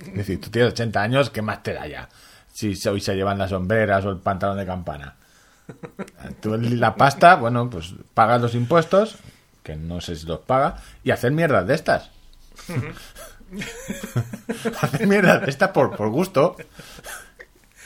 [0.00, 2.08] Es decir, tú tienes 80 años, ¿qué más te da ya?
[2.52, 5.16] Si hoy se llevan las sombreras o el pantalón de campana.
[6.40, 9.16] Tú la pasta, bueno, pues pagas los impuestos,
[9.62, 12.10] que no sé si los paga, y hacer mierdas de estas.
[14.80, 16.56] hacer mierdas de estas por, por gusto.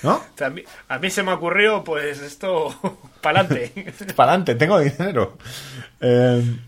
[0.03, 0.21] ¿No?
[0.41, 2.75] A, mí, a mí se me ocurrió, pues esto,
[3.21, 3.93] para adelante.
[4.17, 5.39] Para adelante, tengo dinero.
[6.01, 6.59] Eh,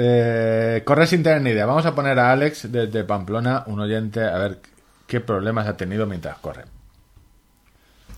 [0.00, 1.66] eh, corre sin tener ni idea.
[1.66, 4.60] Vamos a poner a Alex desde Pamplona, un oyente, a ver
[5.08, 6.64] qué problemas ha tenido mientras corre.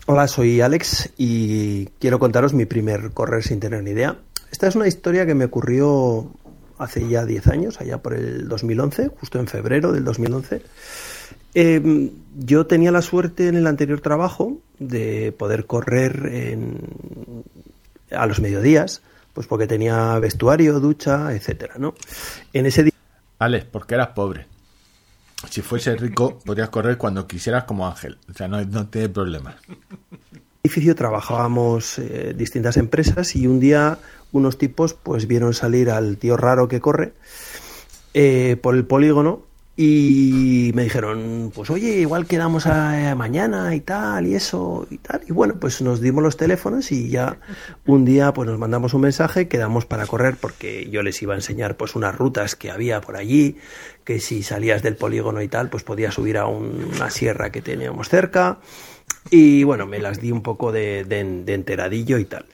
[0.05, 4.16] Hola, soy Alex y quiero contaros mi primer correr sin tener ni idea.
[4.52, 6.31] Esta es una historia que me ocurrió
[6.77, 10.62] hace ya 10 años, allá por el 2011, justo en febrero del 2011.
[11.55, 16.31] Eh, yo tenía la suerte en el anterior trabajo de poder correr
[18.11, 19.01] a los mediodías,
[19.32, 21.94] pues porque tenía vestuario, ducha, etcétera, ¿no?
[22.52, 22.93] En ese día
[23.40, 24.47] Alex, porque eras pobre.
[25.48, 28.19] Si fuese rico, podrías correr cuando quisieras como Ángel.
[28.31, 29.55] O sea, no, no tiene problemas.
[30.62, 33.98] edificio trabajábamos eh, distintas empresas y un día
[34.31, 37.15] unos tipos pues vieron salir al tío raro que corre
[38.12, 39.43] eh, por el polígono
[39.77, 45.23] y me dijeron pues oye igual quedamos a, mañana y tal y eso y tal
[45.27, 47.39] y bueno pues nos dimos los teléfonos y ya
[47.87, 51.37] un día pues nos mandamos un mensaje quedamos para correr porque yo les iba a
[51.37, 53.57] enseñar pues unas rutas que había por allí
[54.05, 57.63] que si salías del polígono y tal pues podías subir a un- una sierra que
[57.63, 58.59] teníamos cerca
[59.31, 62.47] y bueno, me las di un poco de, de- de enteradillo y tal.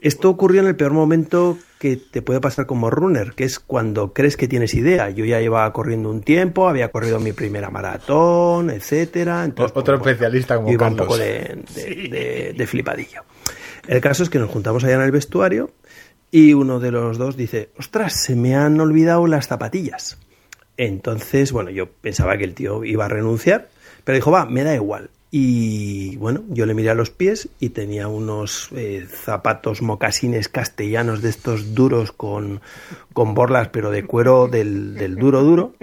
[0.00, 4.12] Esto ocurrió en el peor momento que te puede pasar como runner, que es cuando
[4.14, 5.10] crees que tienes idea.
[5.10, 9.44] Yo ya llevaba corriendo un tiempo, había corrido mi primera maratón, etcétera.
[9.44, 13.22] Entonces, otro pues, especialista como yo iba un poco de, de- de- de flipadillo.
[13.86, 15.70] El caso es que nos juntamos allá en el vestuario
[16.30, 20.16] y uno de los dos dice, ostras, se me han olvidado las zapatillas.
[20.78, 23.68] Entonces, bueno, yo pensaba que el tío iba a renunciar,
[24.04, 25.10] pero dijo, va, me da igual.
[25.36, 31.22] Y bueno, yo le miré a los pies y tenía unos eh, zapatos mocasines castellanos
[31.22, 32.60] de estos duros con,
[33.12, 35.74] con borlas, pero de cuero del, del duro duro.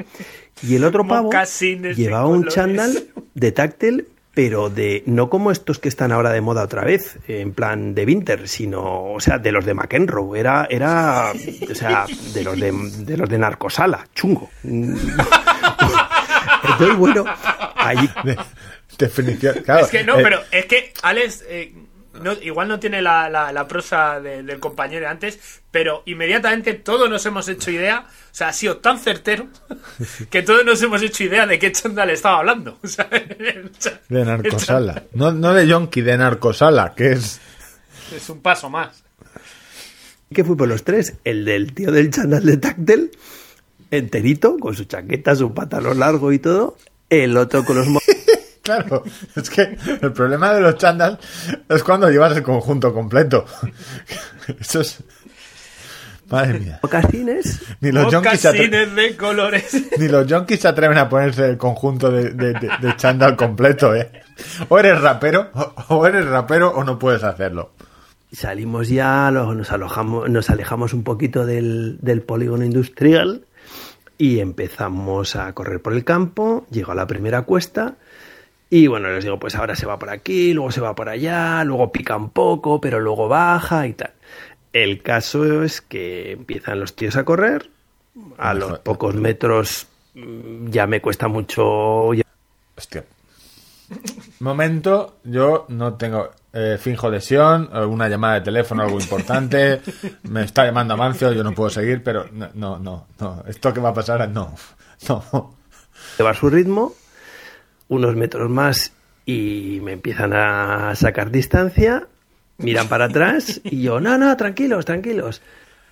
[0.63, 2.53] Y el otro pavo Mocasines llevaba un colores.
[2.55, 3.03] chándal
[3.33, 7.51] de táctil, pero de no como estos que están ahora de moda otra vez, en
[7.51, 10.39] plan de Winter, sino, o sea, de los de McEnroe.
[10.39, 11.33] Era, era,
[11.69, 12.71] o sea, de los de,
[13.05, 14.49] de los de Narcosala, chungo.
[16.63, 17.25] Entonces, bueno,
[18.23, 18.37] De-
[19.05, 19.55] definición.
[19.65, 21.73] Claro, Es que no, eh, pero es que, Alex, eh,
[22.21, 25.39] no, igual no tiene la, la, la prosa de- del compañero de antes,
[25.71, 29.47] pero inmediatamente todos nos hemos hecho idea, o sea, ha sido tan certero
[30.29, 32.77] que todos nos hemos hecho idea de qué chándal estaba hablando.
[32.83, 33.07] O sea,
[34.09, 35.03] De narcosala.
[35.13, 37.39] No, no de yonki, de narcosala, que es...
[38.15, 39.03] Es un paso más.
[40.33, 41.13] que fui por los tres.
[41.23, 43.11] El del tío del chándal de táctil,
[43.89, 46.77] enterito, con su chaqueta, su pantalón largo y todo.
[47.09, 47.87] El otro con los
[48.61, 49.03] Claro,
[49.35, 51.17] es que el problema de los chándal
[51.67, 53.45] es cuando llevas el conjunto completo.
[54.59, 55.03] Eso es...
[56.29, 56.79] Madre mía.
[56.81, 57.61] mocasines.
[57.81, 59.83] Ni los yonkis de colores.
[59.97, 63.93] Ni los yonkis se atreven a ponerse el conjunto de, de, de- de chándal completo,
[63.93, 64.09] ¿eh?
[64.69, 67.71] O eres rapero, o, o eres rapero o no puedes hacerlo.
[68.31, 73.43] Salimos ya, lo- nos, alojamos, nos alejamos un poquito del, del polígono industrial
[74.17, 76.65] y empezamos a correr por el campo.
[76.71, 77.95] Llegó a la primera cuesta
[78.71, 81.63] y bueno, les digo, pues ahora se va por aquí, luego se va por allá,
[81.63, 84.13] luego pica un poco, pero luego baja y tal.
[84.73, 87.69] El caso es que empiezan los tíos a correr.
[88.37, 92.13] A los pocos metros mm, ya me cuesta mucho.
[92.13, 92.23] ya-
[92.77, 93.03] Hostia.
[94.39, 96.31] Momento, yo no tengo.
[96.53, 99.81] eh, finjo lesión, una llamada de teléfono, algo importante.
[100.23, 103.43] Me está llamando Amancio, yo no puedo seguir, pero no, no, no.
[103.47, 104.53] Esto que va a pasar, no.
[105.09, 105.55] No.
[106.17, 106.93] llevar su ritmo,
[107.91, 108.93] unos metros más
[109.25, 112.07] y me empiezan a sacar distancia,
[112.57, 115.41] miran para atrás y yo, no, no, tranquilos, tranquilos.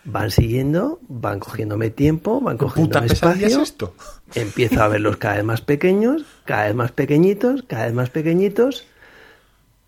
[0.06, 3.64] Van siguiendo, van cogiéndome tiempo, van cogiendo pesadilla es espacio.
[3.64, 3.96] esto.
[4.34, 8.88] Empiezo a verlos cada vez más pequeños, cada vez más pequeñitos, cada vez más pequeñitos.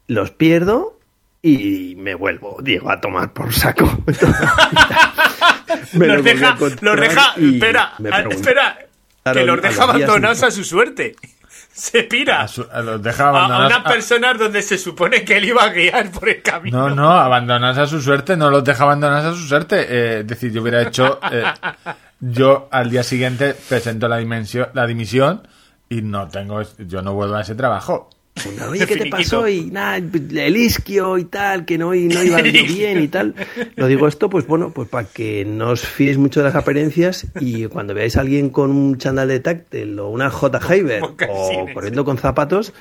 [0.08, 1.00] Los pierdo
[1.42, 3.90] y me vuelvo, Diego, a tomar por saco.
[5.94, 7.94] Me los deja, los deja, espera,
[8.30, 8.80] espera,
[9.32, 11.16] que los deja abandonados a su suerte.
[11.82, 15.46] Se pira A su- a los deja a, unas personas donde se supone que él
[15.46, 16.90] iba a guiar por el camino.
[16.90, 19.86] No, no, abandonas a su suerte, no los deja abandonar a su suerte.
[19.90, 21.20] Eh, es decir, yo hubiera hecho.
[21.32, 21.44] eh,
[22.20, 25.48] yo al día siguiente presento la, dimensión, la dimisión
[25.90, 26.62] y no tengo.
[26.78, 28.10] Yo no vuelvo a ese trabajo.
[28.70, 29.48] Oye, ¿qué te pasó?
[29.48, 33.36] Y nada, el isquio y tal, que no, y no iba bien y tal.
[33.76, 37.28] Lo digo esto, pues bueno, pues para que no os fiéis mucho de las apariencias
[37.40, 40.58] y cuando veáis a alguien con un chándal de táctil o una J.
[40.72, 41.16] Haber o
[41.74, 42.74] corriendo con zapatos,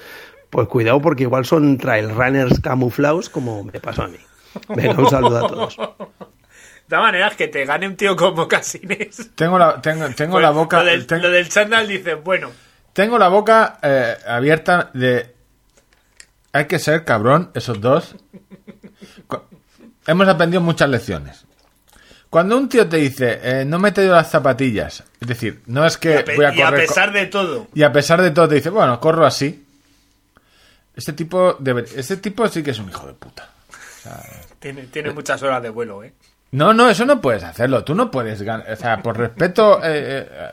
[0.50, 4.18] pues cuidado porque igual son trail runners camuflados como me pasó a mí.
[4.68, 5.76] Venga, un saludo a todos.
[5.76, 9.30] De todas maneras, que te gane un tío con mocasines.
[9.36, 10.78] Tengo la, tengo, tengo Pues, la boca.
[10.82, 12.50] Lo del, tengo, lo del chándal dices, bueno,
[12.92, 15.34] tengo la boca eh, abierta de.
[16.52, 18.14] Hay que ser cabrón, esos dos.
[20.06, 21.44] Hemos aprendido muchas lecciones.
[22.28, 25.84] Cuando un tío te dice, eh, no me he traído las zapatillas, es decir, no
[25.84, 26.86] es que voy a y a correr.
[26.86, 27.66] pesar de todo.
[27.74, 29.66] Y a pesar de todo te dice, bueno, corro así.
[30.94, 33.48] Este tipo, debe- este tipo sí que es un hijo de puta.
[34.60, 36.12] Tiene, tiene muchas horas de vuelo, ¿eh?
[36.52, 37.84] No, no, eso no puedes hacerlo.
[37.84, 38.70] Tú no puedes ganar.
[38.72, 39.78] O sea, por respeto.
[39.82, 40.50] eh, eh,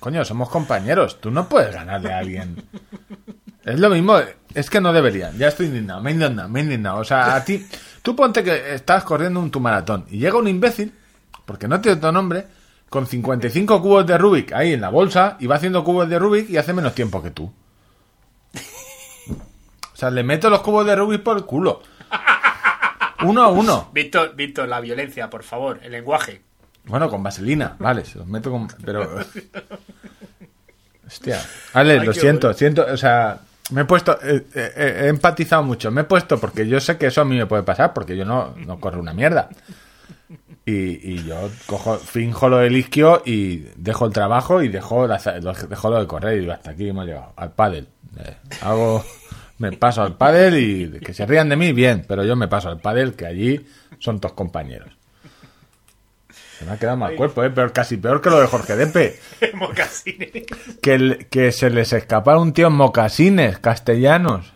[0.00, 1.20] coño, somos compañeros.
[1.20, 2.64] Tú no puedes ganarle a alguien.
[3.68, 4.18] Es lo mismo.
[4.54, 5.36] Es que no deberían.
[5.36, 6.00] Ya estoy indignado.
[6.00, 6.48] Me he indignado.
[6.48, 7.00] Me he indignado.
[7.00, 7.66] O sea, a ti.
[8.00, 10.94] Tú ponte que estás corriendo un tu maratón y llega un imbécil,
[11.44, 12.46] porque no tiene tu nombre,
[12.88, 16.48] con 55 cubos de Rubik ahí en la bolsa y va haciendo cubos de Rubik
[16.48, 17.52] y hace menos tiempo que tú.
[19.92, 21.82] O sea, le meto los cubos de Rubik por el culo.
[23.24, 23.90] Uno a uno.
[23.92, 26.40] Víctor, Víctor, la violencia, por favor, el lenguaje.
[26.84, 28.68] Bueno, con vaselina, vale, se los meto con...
[28.82, 29.18] Pero...
[31.06, 31.40] Hostia.
[31.74, 32.58] Ale, Ay, lo siento, bueno.
[32.58, 33.40] siento, o sea,
[33.70, 36.96] me he puesto, eh, eh, eh, he empatizado mucho, me he puesto porque yo sé
[36.96, 39.48] que eso a mí me puede pasar, porque yo no, no corro una mierda.
[40.64, 46.00] Y, y yo cojo, finjo lo del isquio y dejo el trabajo y dejo, lo
[46.00, 47.88] de correr y digo, hasta aquí hemos llegado, al pádel.
[48.18, 49.02] Eh, hago,
[49.58, 52.68] me paso al pádel y que se rían de mí, bien, pero yo me paso
[52.68, 53.66] al pádel, que allí
[53.98, 54.97] son tus compañeros.
[56.58, 57.50] Se me ha quedado mal cuerpo, ¿eh?
[57.50, 59.18] Peor, casi peor que lo de Jorge Depe.
[59.54, 60.44] Mocasines.
[60.82, 64.52] Que, el- que se les escapara un tío en mocasines castellanos.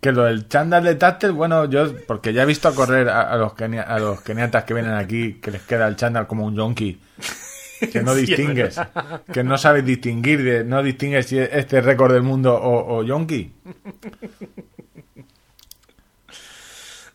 [0.00, 3.22] Que lo del chándal de táctil, bueno, yo, porque ya he visto a correr a,
[3.32, 6.44] a los, kenia- a los keniatas que vienen aquí, que les queda el chándal como
[6.46, 7.00] un yonki.
[7.92, 8.80] Que no Sí, distingues.
[9.32, 13.02] que no sabes distinguir, de, no distingues si este es récord del mundo o, o
[13.04, 13.52] yonki.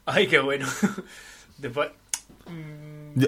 [0.05, 0.65] Ay, qué bueno.
[1.57, 1.89] Después,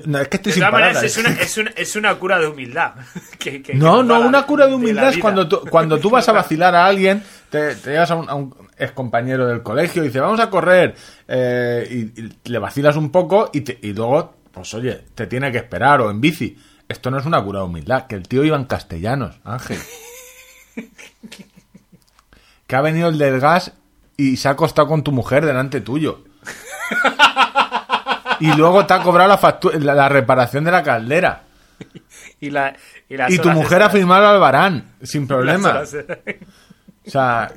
[0.06, 1.02] no, es que estoy sin palabras.
[1.04, 2.94] es una, es, una, es una cura de humildad.
[3.40, 6.28] Que- que- que No, no, una cura de humildad es cuando tú, cuando tú vas
[6.30, 10.04] a vacilar a alguien, te, te llevas a un, a un ex compañero del colegio
[10.04, 10.96] y dice, vamos a correr,
[11.28, 15.52] eh, y, y le vacilas un poco y, te- y luego, pues oye, te tiene
[15.52, 16.58] que esperar o en bici.
[16.88, 19.78] Esto no es una cura de humildad, que el tío iba en castellanos, Ángel.
[22.68, 23.74] Que ha venido el del gas
[24.18, 26.24] y se ha acostado con tu mujer delante tuyo.
[28.40, 31.44] Y luego te ha cobrado la, factu- la, la reparación de la caldera.
[32.42, 32.74] Y, la,
[33.10, 35.82] y, tu mujer ha firmado al Albarán, sin problema.
[37.06, 37.52] O sea,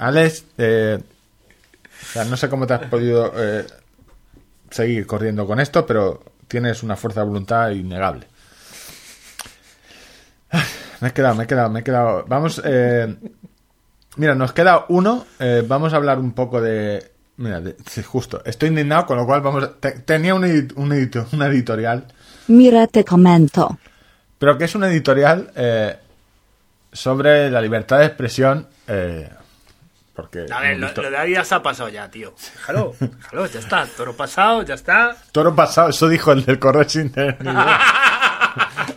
[0.00, 3.64] Alex, eh, o sea, no sé cómo te has podido eh,
[4.70, 8.26] seguir corriendo con esto, pero tienes una fuerza de voluntad innegable.
[11.00, 12.24] Me he quedado, me he quedado, me he quedado.
[12.26, 13.16] Vamos, eh,
[14.16, 15.26] mira, nos queda uno.
[15.38, 17.10] eh, vamos a hablar un poco de.
[17.40, 17.60] Mira,
[18.06, 18.42] justo.
[18.44, 19.64] Estoy indignado, con lo cual vamos.
[19.64, 22.04] a- te- tenía un, edit- un edito- una editorial
[22.48, 23.78] Mira te comento.
[24.38, 25.96] pero que es una editorial eh,
[26.92, 28.68] sobre la libertad de expresión.
[28.86, 29.30] eh,
[30.14, 32.34] porque A ver, lo, lo de Adidas ha pasado ya, tío.
[32.56, 33.86] Déjalo, déjalo, ya está.
[33.86, 35.16] Toro pasado, ya está.
[35.32, 37.38] Toro pasado, eso dijo el del correo sin tener.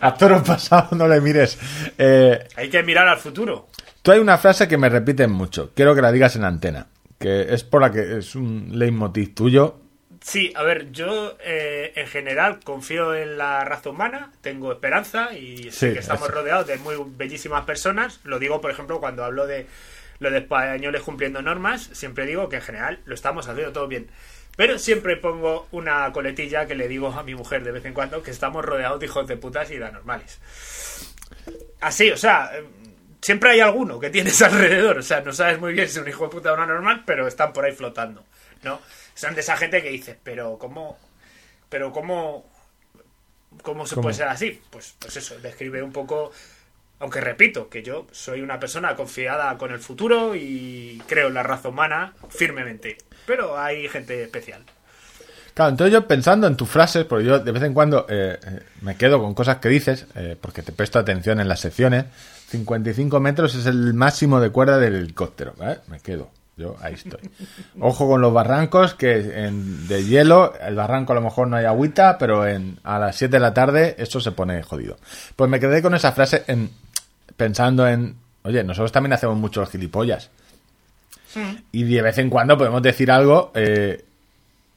[0.00, 1.56] A toro pasado no le mires.
[1.96, 3.68] Eh, Hay que mirar al futuro.
[4.02, 5.70] tú hay una frase que me repiten mucho.
[5.74, 6.86] Quiero que la digas en antena.
[7.18, 9.80] Que es por la que es un leitmotiv tuyo.
[10.20, 15.70] Sí, a ver, yo eh, en general confío en la raza humana, tengo esperanza y
[15.70, 16.34] sé Sí, que estamos eso.
[16.38, 18.20] rodeados de muy bellísimas personas.
[18.24, 19.66] Lo digo, por ejemplo, cuando hablo de
[20.20, 24.08] lo de españoles cumpliendo normas, siempre digo que en general lo estamos haciendo todo bien.
[24.56, 28.22] Pero siempre pongo una coletilla que le digo a mi mujer de vez en cuando
[28.22, 30.38] que estamos rodeados de hijos de putas y de anormales.
[31.80, 32.50] Así, o sea,
[33.24, 34.98] siempre hay alguno que tienes alrededor.
[34.98, 37.04] O sea, no sabes muy bien si es un hijo de puta o una normal,
[37.06, 38.22] pero están por ahí flotando.
[38.62, 38.80] ¿No?
[39.14, 40.98] Son de esa gente que dice, pero ¿cómo?
[41.70, 42.50] Pero ¿cómo?
[43.62, 44.04] ¿Cómo se ¿Cómo?
[44.04, 44.60] puede ser así?
[44.70, 46.32] Pues, pues eso, describe un poco.
[47.00, 51.42] Aunque repito, que yo soy una persona confiada con el futuro y creo en la
[51.42, 52.98] raza humana firmemente.
[53.26, 54.64] Pero hay gente especial.
[55.54, 58.60] Claro, entonces yo pensando en tus frases, porque yo de vez en cuando eh, eh,
[58.80, 62.06] me quedo con cosas que dices, eh, porque te presto atención en las secciones.
[62.54, 65.80] 55 metros es el máximo de cuerda del helicóptero, ¿vale?
[65.88, 66.30] Me quedo.
[66.56, 67.18] Yo ahí estoy.
[67.80, 71.64] Ojo con los barrancos, que en, de hielo, el barranco a lo mejor no hay
[71.64, 74.96] agüita, pero en, a las 7 de la tarde eso se pone jodido.
[75.34, 76.70] Pues me quedé con esa frase en,
[77.36, 78.14] pensando en,
[78.44, 80.30] oye, nosotros también hacemos muchos gilipollas.
[81.72, 84.04] Y de vez en cuando podemos decir algo, eh,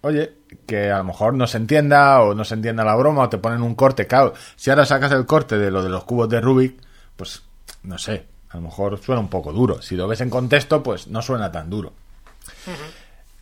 [0.01, 0.33] oye,
[0.65, 3.37] que a lo mejor no se entienda o no se entienda la broma o te
[3.37, 4.07] ponen un corte.
[4.07, 6.81] Claro, si ahora sacas el corte de lo de los cubos de Rubik,
[7.15, 7.43] pues
[7.87, 9.81] no sé, a lo mejor suena un poco duro.
[9.81, 11.93] Si lo ves en contexto, pues no suena tan duro.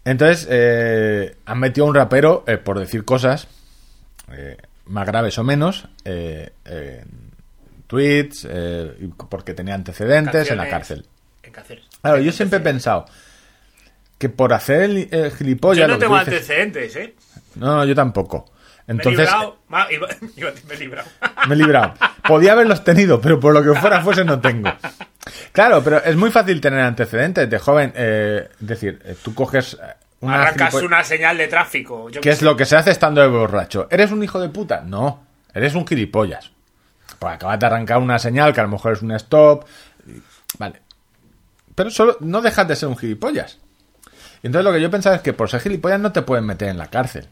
[0.04, 3.48] Entonces, eh, han metido a un rapero eh, por decir cosas
[4.32, 7.32] eh, más graves o menos eh, en
[7.88, 11.06] tweets, eh, porque tenía antecedentes en la cárcel.
[11.44, 11.86] En Cáceres.
[12.02, 13.06] Claro, yo siempre he pensado
[14.18, 15.88] que por hacer el, el gilipollas.
[15.88, 17.16] Yo no tengo dices- antecedentes, ¿eh?
[17.56, 18.52] No, no, yo tampoco.
[18.88, 19.28] Entonces,
[19.70, 20.16] me he librado.
[20.68, 21.08] Me he librado.
[21.48, 21.94] me he librado.
[22.28, 24.72] Podía haberlos tenido, pero por lo que fuera fuese no tengo.
[25.52, 27.94] Claro, pero es muy fácil tener antecedentes de joven.
[27.96, 30.42] eh, es decir, eh, tú coges eh, una.
[30.44, 32.10] Arrancas gilipo- una señal de tráfico.
[32.10, 32.46] Yo ¿Qué es sé.
[32.46, 33.88] lo que se hace estando de borracho?
[33.90, 34.82] ¿Eres un hijo de puta?
[34.86, 36.52] No, eres un gilipollas.
[37.18, 39.66] Pues acabas de arrancar una señal que a lo mejor es un stop.
[40.60, 40.82] Vale.
[41.74, 43.60] Pero solo no dejas de ser un gilipollas.
[44.44, 46.70] Y entonces lo que yo pensaba es que por ser gilipollas no te pueden meter
[46.70, 47.28] en la cárcel.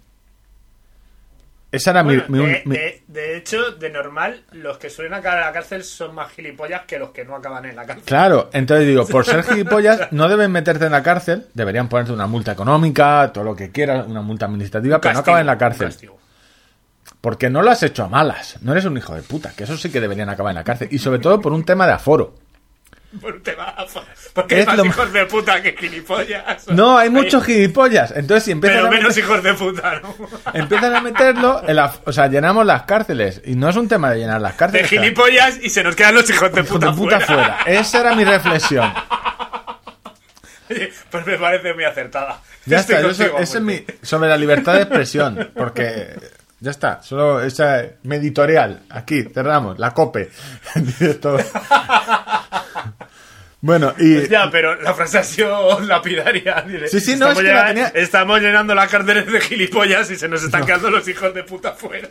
[1.73, 5.13] Esa era mi- Bueno, mi, de, mi- de- de hecho, de normal, los que suelen
[5.13, 8.05] acabar en la cárcel son más gilipollas que los que no acaban en la cárcel.
[8.05, 12.27] Claro, entonces digo, por ser gilipollas no deben meterte en la cárcel, deberían ponerte una
[12.27, 15.87] multa económica, todo lo que quieras, una multa administrativa, pero no acabar en la cárcel.
[17.21, 19.77] Porque no lo has hecho a malas, no eres un hijo de puta, que eso
[19.77, 20.87] sí que deberían acabar en la cárcel.
[20.91, 22.35] Y sobre todo por un tema de aforo.
[23.21, 23.75] Por un tema-
[24.33, 26.67] Porque hay más lo- hijos de puta que gilipollas.
[26.69, 28.11] No, hay muchos gilipollas.
[28.15, 30.15] Entonces si empiezan, Pero a, menos meter- hijos de puta, ¿no?
[30.53, 33.41] empiezan a meterlo, en la- o sea, llenamos las cárceles.
[33.45, 34.89] Y no es un tema de llenar las De cárceles.
[34.89, 37.57] gilipollas y se nos quedan los hijos de puta, de puta fuera.
[37.57, 37.79] fuera.
[37.79, 38.91] Esa era mi reflexión.
[41.11, 42.39] Pues me parece muy acertada.
[42.65, 46.15] Ya Estoy está, yo contigo, so- ese es mi, sobre la libertad de expresión, porque
[46.63, 50.29] ya está, solo esa mi editorial, aquí, cerramos, la COPE.
[50.75, 51.37] Directo.
[53.61, 56.65] bueno, y Ya, pero la frase ha sido lapidaria.
[56.89, 60.09] Sí, sí, no, estamos es que la llena- tenía- Estamos llenando las cárceles de gilipollas
[60.11, 62.07] y se nos están quedando los hijos de puta fuera.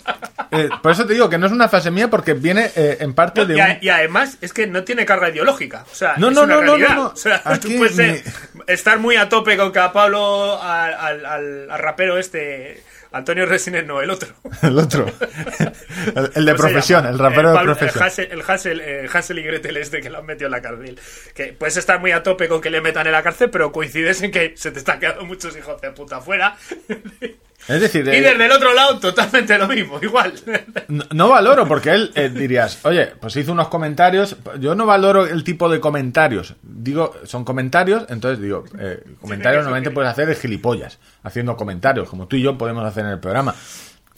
[0.50, 3.14] eh, por eso te digo que no es una frase mía porque viene eh, en
[3.14, 3.78] parte de y, un...
[3.80, 5.84] y además es que no tiene carga ideológica.
[5.90, 6.88] O sea, No, es no, una no, no, realidad.
[6.90, 7.08] no, no.
[7.08, 8.22] O sea, Aquí tú puedes
[8.66, 12.82] estar muy a tope con que a Pablo, al, al- al- al rapero este,
[13.12, 14.28] Antonio Resines, no, el otro.
[14.62, 15.06] El otro.
[15.06, 18.02] El, el de ¿Cómo se profesión, el rapero Eh, de Pablo- profesión.
[18.02, 20.62] El Hassel, el, Hassel, eh, Hassel y Gretel este que lo han metido en la
[20.62, 20.98] cárcel.
[21.34, 24.22] Que puedes estar muy a tope con que le metan en la cárcel, pero coincides
[24.22, 26.56] en que se te están quedando muchos hijos de puta afuera.
[27.68, 30.34] Es decir, y eh, desde el otro lado, totalmente lo mismo, igual.
[30.88, 34.36] no, no valoro, porque él eh, dirías, oye, pues hizo unos comentarios.
[34.58, 36.54] Yo no valoro el tipo de comentarios.
[36.62, 42.26] Digo, son comentarios, entonces digo, eh, comentarios normalmente puedes hacer el gilipollas, haciendo comentarios, como
[42.26, 43.54] tú y yo podemos hacer en el programa.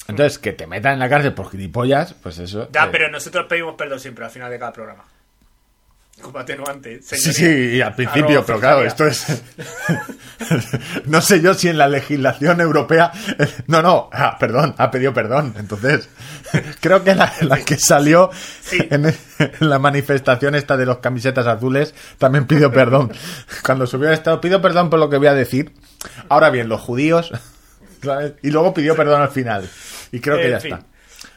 [0.08, 2.68] Entonces, que te metan en la cárcel por gilipollas, pues eso.
[2.72, 5.04] Ya, eh, pero nosotros pedimos perdón siempre al final de cada programa.
[6.24, 7.00] Como atenuante.
[7.02, 7.56] Sí, señoría.
[7.70, 9.26] sí, y al principio, Arroba pero claro, esto es.
[11.06, 13.12] no sé yo si en la legislación europea.
[13.66, 15.54] No, no, ah, perdón, ha pedido perdón.
[15.58, 16.08] Entonces,
[16.80, 18.30] creo que la, la que salió
[18.60, 18.78] Sí.
[18.90, 19.14] en, en
[19.60, 23.12] la manifestación esta de los camisetas azules también pidió perdón.
[23.64, 25.72] Cuando subió al estado, pido perdón por lo que voy a decir.
[26.28, 27.32] Ahora bien, los judíos.
[28.02, 28.32] ¿sabes?
[28.42, 29.68] Y luego pidió perdón al final.
[30.12, 30.72] Y creo que En ya fin.
[30.74, 30.86] está.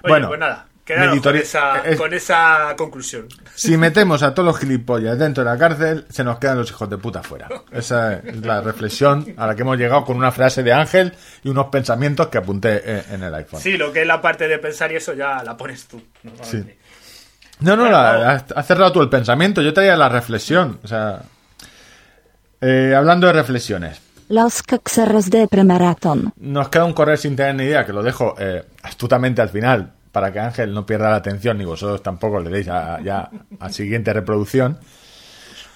[0.04, 3.28] Oye, bueno, pues nada, quedaros con editori- esa, es- con esa conclusión.
[3.54, 6.90] si metemos a todos los gilipollas dentro de la cárcel, se nos quedan los hijos
[6.90, 7.48] de puta fuera.
[7.72, 11.50] Esa es la reflexión a la que hemos llegado con una frase de Ángel y
[11.50, 13.60] unos pensamientos que apunté eh, en el iPhone.
[13.60, 16.02] Sí, lo que es la parte de pensar y eso ya la pones tú.
[16.24, 16.78] normalmente.
[17.60, 19.62] No, no, la- has, cerrado tú el pensamiento.
[19.62, 20.80] Yo traía la reflexión.
[20.84, 21.22] O sea,
[22.62, 24.00] eh, hablando de reflexiones,
[24.30, 26.34] Los coxeros de premaratón.
[26.38, 29.94] nos queda un correr sin tener ni idea, que lo dejo eh, astutamente al final,
[30.18, 33.30] para que Ángel no pierda la atención, ni vosotros tampoco le deis a, ya
[33.60, 34.80] a siguiente reproducción.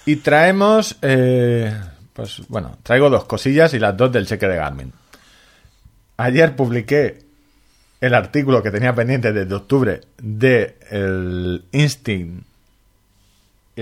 [0.04, 1.72] Y traemos, eh,
[2.12, 4.92] pues bueno, traigo dos cosillas y las dos del cheque de Garmin.
[6.16, 7.20] Ayer publiqué
[8.00, 12.44] el artículo que tenía pendiente desde octubre de el Instinct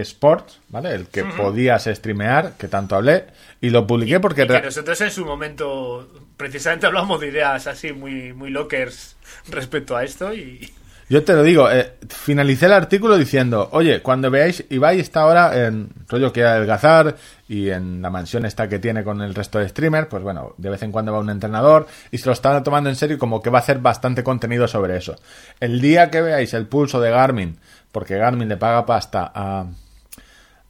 [0.03, 0.95] Sports, ¿vale?
[0.95, 3.27] El que podías streamear, que tanto hablé,
[3.61, 4.43] y lo publiqué porque...
[4.43, 9.17] Y que re- nosotros en su momento precisamente hablamos de ideas así muy, muy lockers
[9.49, 10.73] respecto a esto y
[11.11, 15.67] Yo te lo digo, eh, finalicé el artículo diciendo, oye, cuando veáis, Ibai está ahora
[15.67, 17.17] en rollo que adelgazar
[17.49, 20.71] y en la mansión esta que tiene con el resto de streamers, pues bueno, de
[20.71, 23.43] vez en cuando va un entrenador y se lo está tomando en serio y como
[23.43, 25.17] que va a hacer bastante contenido sobre eso.
[25.59, 27.59] El día que veáis el pulso de Garmin,
[27.91, 29.67] porque Garmin le paga pasta a,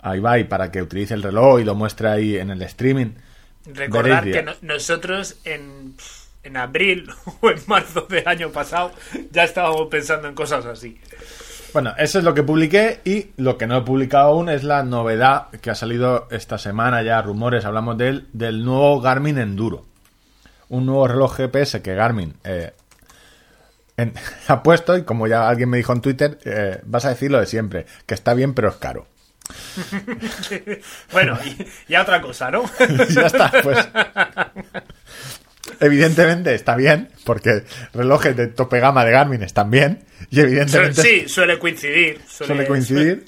[0.03, 3.13] a Ibai para que utilice el reloj y lo muestre ahí en el streaming,
[3.67, 5.95] recordar que no- nosotros en,
[6.43, 7.09] en abril
[7.41, 8.93] o en marzo del año pasado
[9.31, 10.99] ya estábamos pensando en cosas así.
[11.73, 14.83] Bueno, eso es lo que publiqué y lo que no he publicado aún es la
[14.83, 19.87] novedad que ha salido esta semana ya, rumores, hablamos de él, del nuevo Garmin Enduro.
[20.69, 22.73] Un nuevo reloj GPS que Garmin eh,
[23.97, 24.15] en-
[24.49, 27.39] ha puesto y como ya alguien me dijo en Twitter, eh, vas a decir lo
[27.39, 29.07] de siempre, que está bien pero es caro.
[31.13, 31.39] Bueno,
[31.89, 32.65] y, otra cosa, ¿no?
[33.09, 33.89] Ya está, pues.
[35.79, 37.65] Evidentemente está bien, porque
[37.95, 42.21] relojes de tope gama de Garmin están bien, y evidentemente sí, suele coincidir.
[42.29, 43.25] Suele, suele coincidir.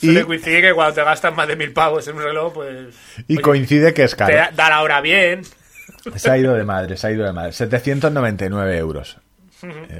[0.00, 2.94] Suele Y- coincidir que cuando te gastas más de mil pavos en un reloj, pues.
[3.26, 4.32] Y oye, coincide que es caro.
[4.32, 5.42] Te da, la hora bien.
[6.16, 7.52] Se ha ido de madre, se ha ido de madre.
[7.52, 9.18] 799 euros.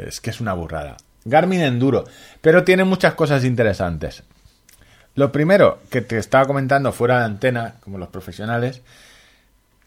[0.06, 0.96] Es que es una burrada.
[1.24, 2.04] Garmin Enduro.
[2.40, 4.22] Pero tiene muchas cosas interesantes.
[5.18, 8.82] Lo primero que te estaba comentando fuera de antena, como los profesionales,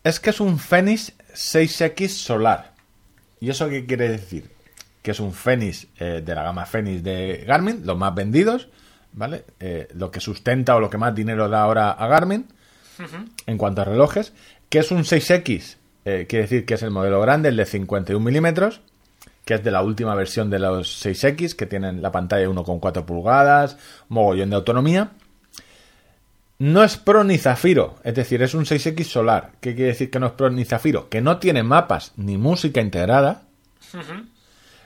[0.04, 2.74] es que es un Fenix 6X solar.
[3.40, 4.52] ¿Y eso qué quiere decir?
[5.02, 8.68] Que es un Fenix eh, de la gama Fenix de Garmin, los más vendidos,
[9.14, 9.46] ¿vale?
[9.62, 12.48] Eh, lo que sustenta o lo que más dinero da ahora a Garmin
[13.48, 14.34] en cuanto a relojes,
[14.68, 18.20] que es un 6X, eh, quiere decir que es el modelo grande, el de 51
[18.22, 18.82] milímetros,
[19.46, 23.06] que es de la última versión de los 6X, que tienen la pantalla de 1,4
[23.06, 23.78] pulgadas,
[24.10, 25.12] mogollón de autonomía.
[26.62, 29.54] No es Pro ni Zafiro, es decir, es un 6X solar.
[29.60, 31.10] ¿Qué quiere decir que no es Pro ni Zafiro?
[31.10, 33.46] Que no tiene mapas ni música integrada.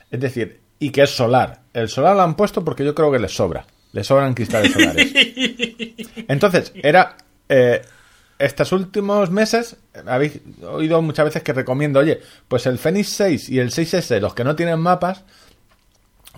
[0.10, 1.64] Es decir, y que es solar.
[1.74, 3.68] El solar lo han puesto porque yo creo que les sobra.
[3.92, 5.12] Les sobran cristales solares.
[6.30, 7.18] Entonces, era.
[7.50, 7.82] eh,
[8.40, 9.76] estos últimos meses
[10.06, 14.34] habéis oído muchas veces que recomiendo, oye, pues el Fenix 6 y el 6S, los
[14.34, 15.24] que no tienen mapas,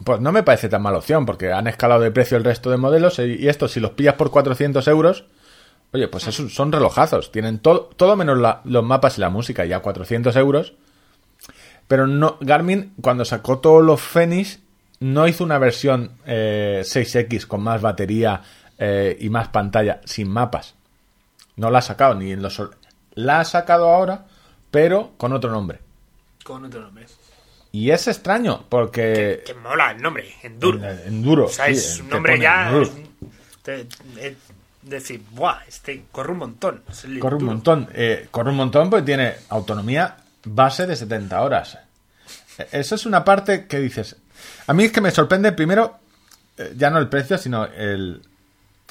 [0.03, 2.77] pues no me parece tan mala opción, porque han escalado de precio el resto de
[2.77, 5.25] modelos y y estos, si los pillas por 400 euros,
[5.91, 7.31] oye, pues esos son relojazos.
[7.31, 10.73] Tienen todo, todo menos los mapas y la música, ya 400 euros.
[11.87, 14.59] Pero no, Garmin, cuando sacó todos los Fenix,
[14.99, 18.41] no hizo una versión eh, 6X con más batería
[18.77, 20.75] eh, y más pantalla sin mapas.
[21.55, 22.61] No la ha sacado ni en los...
[23.13, 24.25] La ha sacado ahora,
[24.69, 25.79] pero con otro nombre.
[26.43, 27.05] Con otro nombre.
[27.71, 29.43] Y es extraño, porque...
[29.45, 30.77] Que mola el nombre, Enduro.
[30.83, 32.67] En- Enduro, O sea, sí, es un nombre ya.
[32.69, 32.89] Enduro.
[33.63, 34.35] te- te-
[34.81, 36.81] decir, buah, este corre un montón.
[37.19, 37.89] Corre un montón.
[37.93, 40.15] Eh, corre un montón porque tiene autonomía
[40.45, 41.77] base de 70 horas.
[42.57, 44.15] Eh, Eso es una parte que dices,
[44.67, 45.97] A mí es que me sorprende primero,
[46.57, 48.21] eh, ya no el precio, sino el,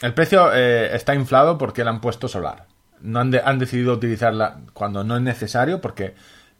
[0.02, 2.66] el precio eh, está inflado porque le han puesto solar.
[3.00, 6.14] No han, de- han decidido utilizarla cuando no es necesario porque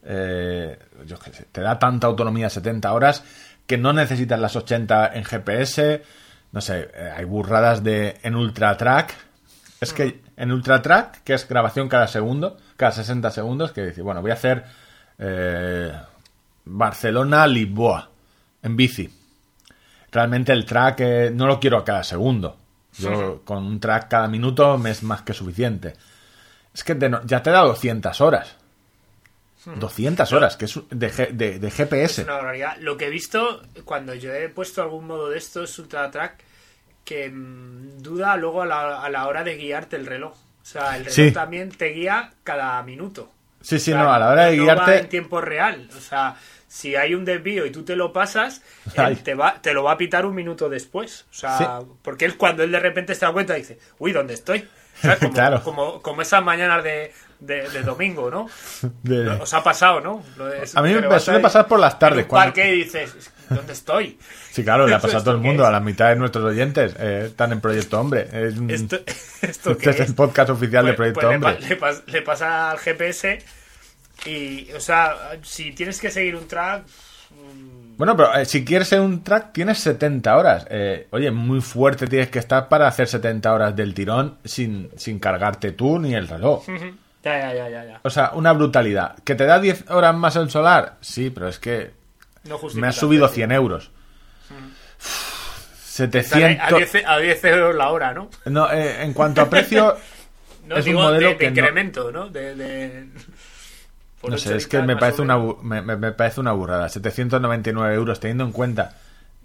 [0.07, 3.24] eh, yo qué sé, te da tanta autonomía 70 horas
[3.66, 6.03] que no necesitas las 80 en GPS.
[6.53, 9.15] No sé, eh, hay burradas de en Ultra Track.
[9.81, 14.03] Es que en Ultra Track, que es grabación cada segundo, cada 60 segundos, que dice,
[14.03, 14.65] bueno, voy a hacer
[15.19, 15.93] eh,
[16.65, 18.11] Barcelona-Lisboa
[18.62, 19.11] en bici.
[20.12, 22.57] Realmente el track eh, no lo quiero a cada segundo.
[22.99, 25.93] Yo con un track cada minuto me es más que suficiente.
[26.73, 28.57] Es que te ya te da 200 horas.
[29.75, 32.23] 200 horas, que es de, G- de- de Es GPS.
[32.23, 32.77] una barbaridad.
[32.81, 36.45] Lo que he visto cuando yo he puesto algún modo de estos Ultra Track
[37.05, 40.33] que mm, duda luego a la, a la hora de guiarte el reloj.
[40.35, 41.31] O sea, el reloj Sí.
[41.33, 43.31] también te guía cada minuto.
[43.61, 44.99] Sí, sí, O sea, no, a la hora de no va guiarte...
[44.99, 45.89] en tiempo real.
[45.97, 46.37] O sea,
[46.69, 48.63] si hay un desvío y tú te lo pasas,
[48.97, 51.27] él te, va, te lo va a pitar un minuto después.
[51.31, 51.65] O sea, Sí.
[52.03, 54.69] porque él cuando él de repente se da cuenta dice, uy, ¿dónde estoy?
[55.21, 55.63] Como, Claro.
[55.63, 58.49] como, como esas mañanas de, de, de domingo, ¿no?
[59.03, 60.23] de- Os ha pasado, ¿no?
[60.37, 62.85] Lo de- A mí me suele pasar por las en tardes, un cuando- parque y
[62.85, 64.19] dices, ¿dónde estoy?
[64.51, 66.45] Sí, claro, le ha pasado a ¿Esto todo el mundo, a la mitad de nuestros
[66.45, 66.95] oyentes.
[66.99, 68.29] eh, están en Proyecto Hombre.
[68.33, 68.97] Es un- ¿Esto,
[69.43, 70.09] esto este es es?
[70.09, 71.69] el podcast oficial de Pues- Proyecto pues le pa- Hombre.
[71.69, 73.39] Le, pas- le pasa al GPS
[74.27, 76.85] y, o sea, si tienes que seguir un track,
[77.99, 80.67] Bueno, pero eh, si quieres ser un track, tienes 70 horas.
[80.71, 85.19] Eh, oye, muy fuerte tienes que estar para hacer 70 horas del tirón sin, sin
[85.19, 86.65] cargarte tú ni el reloj.
[87.27, 88.01] Ya, ya, ya, ya, ya.
[88.03, 89.16] O sea, una brutalidad.
[89.24, 90.97] ¿Que te da 10 horas más el solar?
[91.01, 91.93] Sí, pero es que
[92.44, 93.35] No me ha subido precio.
[93.47, 93.90] 100 euros.
[94.98, 96.73] Sale 700...
[96.73, 98.28] A 10, a 10 euros la hora, ¿no?
[98.47, 99.97] No, eh, en cuanto a precio,
[100.66, 102.28] No Es un digo modelo de, de que no- incremento, ¿no?
[102.28, 103.07] De, de-
[104.28, 106.89] no sé, es que me parece, una, me- me parece una burrada.
[106.89, 108.97] 799 euros, teniendo en cuenta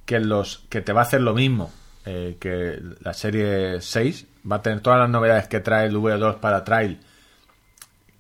[0.05, 1.71] que los que te va a hacer lo mismo
[2.05, 6.39] eh, que la serie 6, va a tener todas las novedades que trae el V2
[6.39, 6.99] para Trail,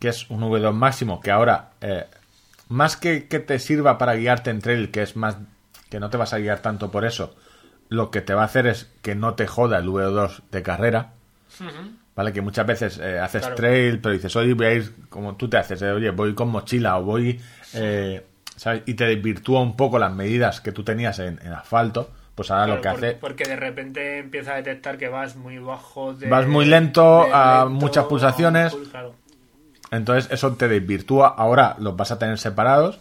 [0.01, 2.05] que es un V2 máximo, que ahora, eh,
[2.67, 5.37] más que que te sirva para guiarte en trail, que es más
[5.89, 7.35] que no te vas a guiar tanto por eso,
[7.87, 11.13] lo que te va a hacer es que no te joda el V2 de carrera.
[12.15, 12.33] ¿Vale?
[12.33, 13.55] Que muchas veces eh, haces Claro.
[13.55, 16.49] trail, pero dices, oye, voy a ir como tú te haces, eh, oye, voy con
[16.49, 17.39] mochila o voy,
[17.73, 18.25] eh,
[18.55, 18.83] ¿sabes?
[18.85, 22.67] Y te desvirtúa un poco las medidas que tú tenías en, en asfalto, pues ahora
[22.75, 23.11] lo que hace...
[23.13, 26.13] Porque de repente empieza a detectar que vas muy bajo.
[26.13, 28.75] De, Vas muy lento, de a muchas pulsaciones.
[28.91, 29.13] claro.
[29.91, 32.99] Entonces eso te desvirtúa, ahora los vas a tener separados,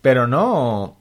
[0.00, 0.96] pero no...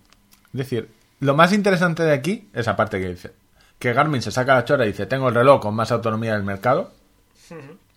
[0.47, 3.45] Es decir, lo más interesante de aquí es aparte que dice
[3.79, 6.43] que Garmin se saca la chora y dice, tengo el reloj con más autonomía del
[6.43, 6.91] mercado,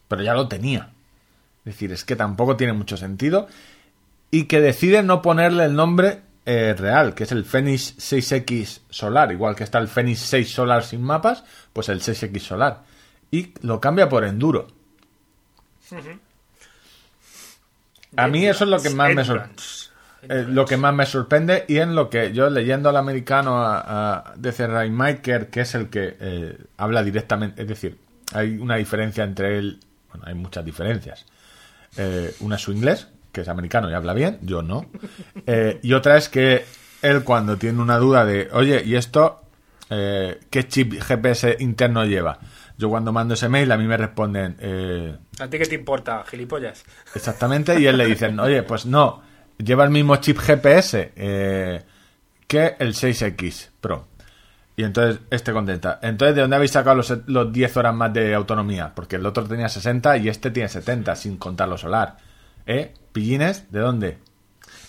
[0.07, 0.91] pero ya lo tenía.
[1.61, 3.49] Es decir, es que tampoco tiene mucho sentido.
[4.31, 9.33] Y que decide no ponerle el nombre eh, real, que es el Fenix 6X Solar.
[9.33, 12.83] Igual que está el Fenix 6 Solar sin mapas, pues el 6X Solar.
[13.31, 14.67] Y lo cambia por Enduro.
[18.19, 19.63] A mí eso es lo que más me sorprende.
[20.23, 23.79] Eh, lo que más me sorprende y en lo que yo leyendo al americano a,
[24.17, 27.97] a DC Rainmaker, que es el que eh, habla directamente, es decir,
[28.35, 29.79] hay una diferencia entre él,
[30.11, 31.25] bueno, hay muchas diferencias.
[31.97, 34.87] Eh, una es su inglés, que es americano y habla bien, yo no.
[35.47, 36.65] Eh, y otra es que
[37.01, 39.43] él cuando tiene una duda de, oye, ¿y esto
[39.89, 42.39] qué chip GPS interno lleva?
[42.79, 46.25] Yo cuando mando ese mail a mí me responden, eh, ¿A ti qué te importa,
[46.31, 46.85] gilipollas?
[47.13, 49.21] Exactamente, y él le dicen, oye, pues no,
[49.59, 51.83] lleva el mismo chip GPS eh,
[52.47, 54.07] que el 6X Pro.
[54.77, 55.99] Y entonces este contenta.
[56.03, 58.93] Entonces, ¿de dónde habéis sacado los, los 10 horas más de autonomía?
[58.95, 62.17] Porque el otro tenía 60 y este tiene 70, sin contar lo solar.
[62.65, 62.95] ¿Eh?
[63.13, 63.73] ¿Pillines?
[63.73, 64.19] ¿De dónde?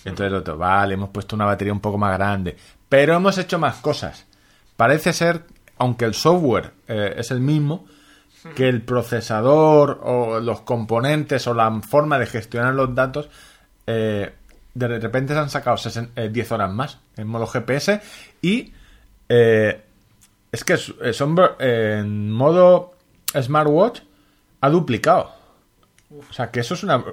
[0.05, 2.55] Entonces el otro, vale, hemos puesto una batería un poco más grande.
[2.87, 4.27] Pero hemos hecho más cosas.
[4.75, 5.43] Parece ser,
[5.79, 7.85] aunque el software eh, es el mismo,
[8.55, 13.29] que el procesador o los componentes o la forma de gestionar los datos
[13.85, 14.31] eh,
[14.73, 18.01] de repente se han sacado 60 eh, 10 horas más en modo GPS
[18.41, 18.71] y
[19.27, 19.81] eh,
[20.51, 22.91] es que son, en modo
[23.33, 24.01] smartwatch
[24.61, 25.31] ha duplicado.
[26.29, 27.03] O sea que eso es una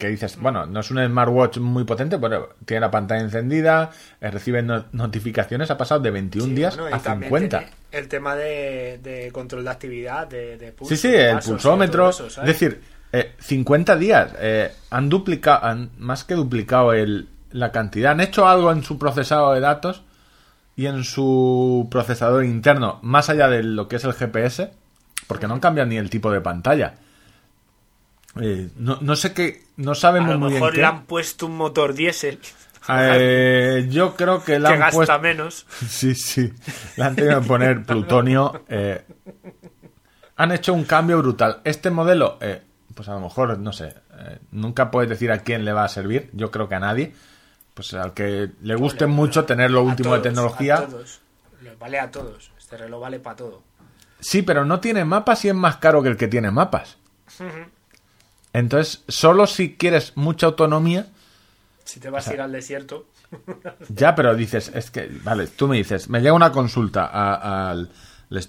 [0.00, 3.90] que dices, bueno, no es un smartwatch muy potente, pero tiene la pantalla encendida,
[4.20, 7.58] eh, recibe no- notificaciones, ha pasado de 21 Sí, días bueno, a también 50.
[7.58, 12.10] tiene El tema de, de control de actividad, de, de pulso, Sí, sí, el pulsómetro.
[12.10, 12.80] eso, es decir,
[13.12, 14.32] eh, 50 días.
[14.38, 18.12] eh, han duplicado, han más que duplicado el, la cantidad.
[18.12, 20.02] Han hecho algo en su procesado de datos
[20.76, 24.70] y en su procesador interno, más allá de lo que es el GPS,
[25.26, 26.94] porque no han cambiado ni el tipo de pantalla.
[28.40, 30.80] Eh, no, no sé qué, no a sabemos lo muy bien mejor qué.
[30.80, 32.38] le han puesto un motor diésel
[32.88, 35.18] Eh, yo creo que la que han gasta puesto...
[35.20, 35.66] menos.
[35.88, 36.52] Sí, sí.
[36.96, 38.62] Le han tenido que poner plutonio.
[38.68, 39.04] eh,
[40.36, 41.60] han hecho un cambio brutal.
[41.64, 42.62] Este modelo, eh,
[42.94, 43.94] pues a lo mejor, no sé,
[44.52, 46.30] nunca puedes decir a quién le va a servir.
[46.32, 47.12] Yo creo que a nadie.
[47.74, 50.76] Pues al que le guste mucho tener lo A último de tecnología.
[50.76, 51.20] a todos.
[51.62, 52.50] Le vale a todos.
[52.58, 53.62] Este reloj vale para todo.
[54.18, 56.96] Sí, pero no tiene mapas y es más caro que el que tiene mapas.
[58.52, 61.06] Entonces, solo si quieres mucha autonomía,
[61.84, 63.06] Si te vas a ir al desierto,
[63.88, 67.06] ya, pero dices, es que, vale, tú me dices, me llega una consulta
[67.70, 67.90] al...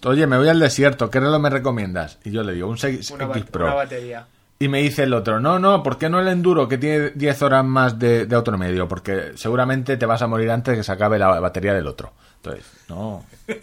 [0.06, 2.20] Oye, me voy al desierto, ¿qué reloj me recomiendas?
[2.24, 3.66] Y yo le digo, un 6X una, ba- Pro.
[3.66, 4.28] una batería.
[4.62, 7.42] Y me dice el otro, no, no, ¿por qué no el enduro que tiene 10
[7.42, 8.38] horas más de, de?
[8.38, 11.74] Y digo, porque seguramente te vas a morir antes de que se acabe la batería
[11.74, 12.14] del otro.
[12.36, 13.26] Entonces, no.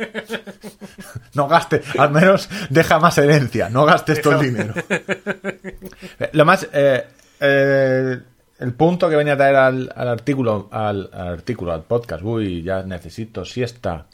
[1.35, 4.75] No gaste, al menos deja más herencia, no gastes todo el dinero.
[6.33, 6.69] Lo más.
[6.73, 7.07] eh,
[7.39, 8.19] eh,
[8.59, 12.65] el punto que venía a traer al, al artículo, al, al artículo, al podcast, uy,
[12.65, 14.07] ya necesito siesta.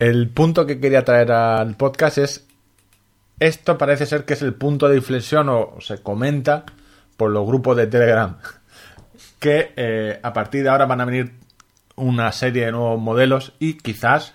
[0.00, 2.44] El punto que quería traer al podcast es
[3.38, 6.64] esto parece ser que es el punto de inflexión o se comenta
[7.16, 8.38] por los grupos de Telegram
[9.38, 11.32] que eh, a partir de ahora van a venir
[11.96, 14.34] una serie de nuevos modelos y quizás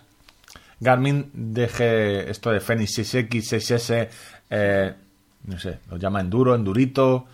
[0.80, 4.10] Garmin deje esto de Fenix 6X, 6S,
[4.50, 4.94] eh,
[5.46, 7.26] no sé, lo llama Enduro, Endurito,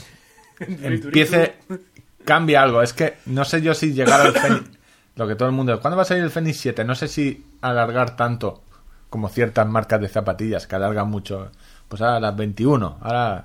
[0.60, 1.56] empiece,
[2.24, 2.82] cambie algo.
[2.82, 4.70] Es que no sé yo si llegar al Fenix,
[5.16, 6.84] lo que todo el mundo, ¿cuándo va a salir el Fenix 7?
[6.84, 8.62] No sé si alargar tanto
[9.10, 11.50] como ciertas marcas de zapatillas que alargan mucho.
[11.88, 13.44] Pues ahora las 21, ahora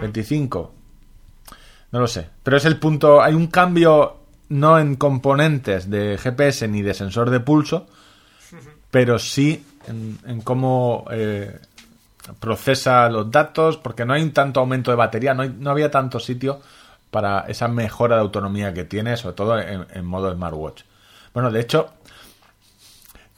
[0.00, 0.74] 25.
[1.92, 2.28] No lo sé.
[2.42, 3.22] Pero es el punto.
[3.22, 4.16] Hay un cambio
[4.50, 7.86] no en componentes de GPS ni de sensor de pulso,
[8.90, 11.58] pero sí en, en cómo eh,
[12.40, 15.90] procesa los datos, porque no hay un tanto aumento de batería, no, hay- no había
[15.90, 16.60] tanto sitio
[17.10, 20.82] para esa mejora de autonomía que tiene, sobre todo en, en modo smartwatch.
[21.32, 21.92] Bueno, de hecho,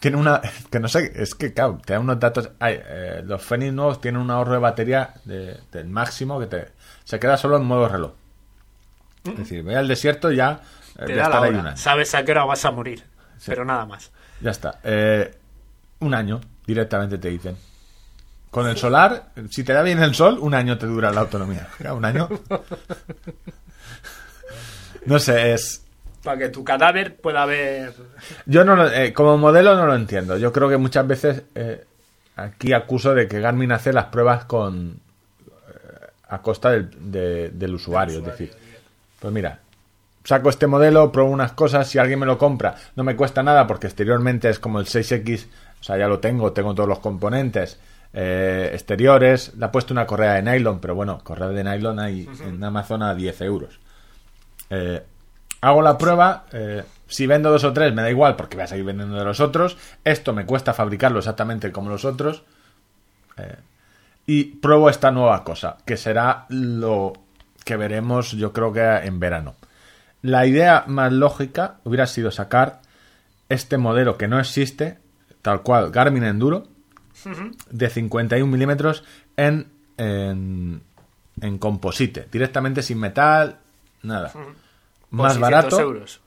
[0.00, 0.40] tiene una
[0.70, 4.00] que no sé es que claro te da unos datos ay, eh, los Fenix nuevos
[4.00, 6.68] tienen un ahorro de batería de- del máximo que te
[7.04, 8.12] se queda solo en modo reloj.
[9.24, 10.60] Es decir voy al desierto y ya
[10.98, 11.76] eh, Te voy a da la ahí hora.
[11.76, 13.04] Sabes a qué hora vas a morir.
[13.46, 14.10] Pero nada más.
[14.40, 14.80] ya está.
[14.82, 15.34] Eh,
[16.00, 17.56] un año directamente te dicen.
[18.50, 21.68] Con el solar si te da bien el sol un año te dura la autonomía.
[21.92, 22.28] Un año.
[25.06, 25.79] No sé es
[26.22, 27.94] Para que tu cadáver pueda ver.
[28.46, 30.36] Yo no lo- eh, como modelo no lo entiendo.
[30.36, 31.84] Yo creo que muchas veces eh,
[32.36, 35.00] aquí acuso de que Garmin hace las pruebas con
[35.48, 38.18] eh, a costa del, de- del usuario.
[38.18, 38.52] Es decir,
[39.18, 39.60] pues mira,
[40.24, 43.66] saco este modelo, pruebo unas cosas, si alguien me lo compra, no me cuesta nada
[43.66, 45.46] porque exteriormente es como el 6X,
[45.80, 47.80] o sea, ya lo tengo, tengo todos los componentes
[48.12, 52.28] eh, exteriores, le ha puesto una correa de nylon, pero bueno, correa de nylon hay
[52.46, 53.78] en Amazon a 10 euros.
[54.68, 55.02] Eh,
[55.60, 56.46] hago la prueba.
[56.52, 59.24] eh, si vendo dos o tres, me da igual porque voy a seguir vendiendo de
[59.24, 59.76] los otros.
[60.04, 62.44] Esto me cuesta fabricarlo exactamente como los otros.
[63.36, 63.56] eh,
[64.26, 67.14] y pruebo esta nueva cosa, que será lo
[67.64, 69.56] que veremos, yo creo que en verano.
[70.22, 72.80] La idea más lógica hubiera sido sacar
[73.48, 74.98] este modelo que no existe,
[75.42, 76.68] tal cual, Garmin Enduro,
[77.70, 79.02] de 51 milímetros
[79.36, 79.66] en,
[79.96, 80.82] en,
[81.40, 83.58] en composite, directamente sin metal,
[84.02, 84.32] nada.
[85.10, 85.80] Más 600 barato.
[85.80, 86.20] euros.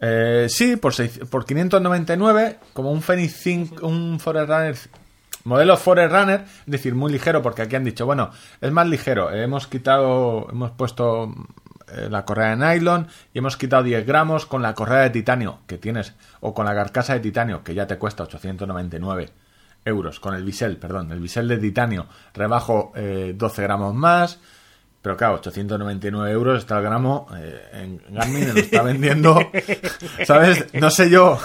[0.00, 4.76] Eh, sí, por, seis- por 599, como un Fenix 5, un Forerunner,
[5.44, 9.66] modelo Forerunner, es decir, muy ligero, porque aquí han dicho, bueno, es más ligero, hemos
[9.66, 11.34] quitado, hemos puesto
[11.92, 15.58] eh, la correa de nylon y hemos quitado 10 gramos con la correa de titanio
[15.66, 19.30] que tienes, o con la carcasa de titanio, que ya te cuesta 899
[19.84, 24.38] euros, con el bisel, perdón, el bisel de titanio, rebajo eh, 12 gramos más,
[25.00, 29.38] pero claro, 899 euros está el gramo eh, en Garmin, lo está vendiendo,
[30.26, 30.66] ¿sabes?
[30.74, 31.38] No sé yo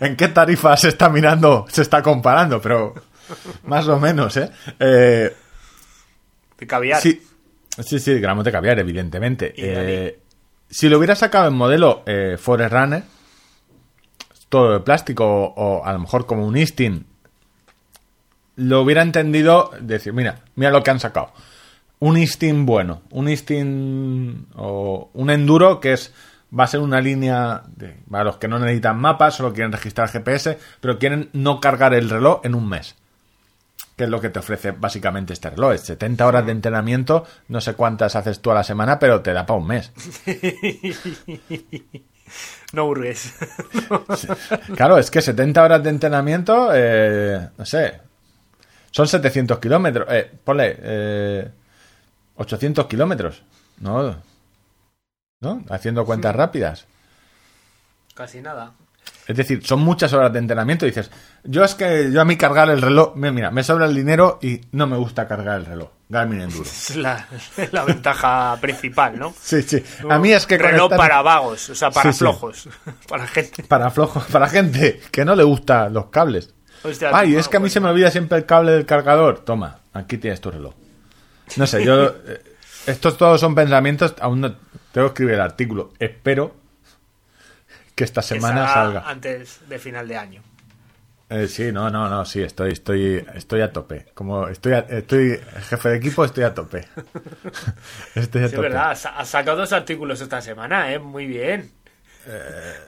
[0.00, 2.94] en qué tarifa se está mirando, se está comparando, pero
[3.64, 4.50] más o menos, ¿eh?
[4.80, 5.36] eh
[6.58, 7.00] De caviar.
[7.00, 7.22] sí,
[7.84, 9.52] sí, sí, gramos de caviar, evidentemente.
[9.56, 10.18] Eh,
[10.70, 13.02] si lo hubiera sacado en modelo eh, Forerunner,
[14.48, 17.06] todo de plástico o, o a lo mejor como un Istin,
[18.56, 21.32] lo hubiera entendido decir, mira, mira lo que han sacado.
[22.04, 26.12] Un Istin bueno, un Istin o un Enduro que es
[26.56, 30.10] va a ser una línea de, para los que no necesitan mapas, solo quieren registrar
[30.10, 32.94] GPS, pero quieren no cargar el reloj en un mes.
[33.96, 35.72] Que es lo que te ofrece básicamente este reloj.
[35.72, 39.32] Es 70 horas de entrenamiento, no sé cuántas haces tú a la semana, pero te
[39.32, 39.90] da para un mes.
[42.72, 43.34] No hurgues.
[44.74, 48.00] Claro, es que 70 horas de entrenamiento, eh, no sé,
[48.90, 50.08] son 700 kilómetros.
[50.10, 51.50] Eh, ponle, eh,
[52.36, 53.42] 800 kilómetros.
[53.80, 54.16] No,
[55.40, 55.64] ¿no?
[55.68, 56.86] Haciendo cuentas rápidas.
[58.14, 58.72] Casi nada.
[59.26, 60.86] Es decir, son muchas horas de entrenamiento.
[60.86, 61.10] Dices,
[61.44, 64.60] yo es que yo a mí cargar el reloj, mira, me sobra el dinero y
[64.72, 65.90] no me gusta cargar el reloj.
[66.08, 66.64] Garmin Enduro.
[66.68, 69.34] Es la, ventaja principal, ¿no?
[69.40, 69.82] Sí, sí.
[70.08, 72.18] A mí es que reloj conectar- para vagos, o sea, para Sí, sí.
[72.20, 72.68] flojos,
[73.08, 73.62] para gente.
[73.64, 76.54] para flojo, para gente que no le gustan los cables.
[76.82, 77.72] Hostia, Ay, es que a mí bueno.
[77.72, 79.38] se me olvida siempre el cable del cargador.
[79.40, 80.74] Toma, aquí tienes tu reloj.
[81.56, 82.06] No sé, yo.
[82.26, 82.42] eh,
[82.86, 84.14] estos todos son pensamientos.
[84.20, 84.56] Aún no
[84.92, 85.92] tengo que escribir el artículo.
[85.98, 86.54] Espero
[87.94, 89.10] que esta semana salga salga.
[89.10, 90.42] antes de final de año.
[91.30, 94.06] Eh, sí, no, no, no, sí, estoy, estoy, estoy a tope.
[94.14, 96.86] Como estoy, a- estoy jefe de equipo, estoy a tope.
[98.14, 98.62] estoy a Sí, es tope.
[98.68, 100.98] verdad, has sacado dos artículos esta semana, ¿eh?
[100.98, 101.72] Muy bien.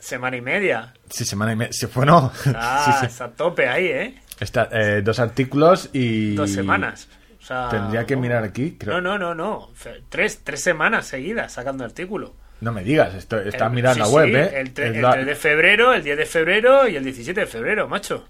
[0.01, 0.95] Semana y media.
[1.11, 1.73] Sí, semana y media.
[1.73, 3.07] Sí, bueno, Ah, sí, sí.
[3.07, 4.20] está a tope ahí, ¿eh?
[4.41, 6.35] Está, eh, dos artículos y.
[6.35, 7.09] Dos semanas.
[7.47, 8.77] Sea, Tendría que mirar aquí.
[8.78, 9.01] Creo.
[9.01, 9.70] No, no, no, no.
[10.09, 12.35] Tres, tres semanas seguidas sacando artículo.
[12.60, 14.60] No me digas, esto, estás El- mirando sí, la web, sí, ¿eh?
[14.60, 17.40] El, tre- Es el la- 3 de febrero, el 10 de febrero y el 17
[17.40, 18.27] de febrero, macho.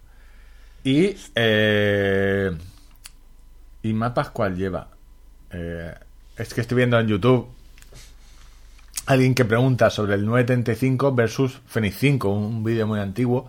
[0.84, 1.16] Y.
[1.34, 2.50] Eh,
[3.82, 4.88] ¿Y mapas cuál lleva?
[5.52, 5.94] Eh,
[6.36, 7.48] es que estoy viendo en YouTube
[9.06, 13.48] alguien que pregunta sobre el 935 versus Fenix 5, un vídeo muy antiguo.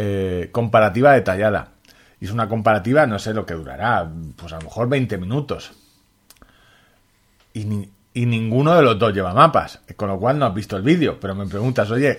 [0.00, 1.72] eh, comparativa detallada.
[2.20, 5.72] Es una comparativa, no sé lo que durará, pues a lo mejor 20 minutos.
[7.52, 10.76] Y, ni- y ninguno de los dos lleva mapas, con lo cual no has visto
[10.76, 12.18] el vídeo, pero me preguntas, oye,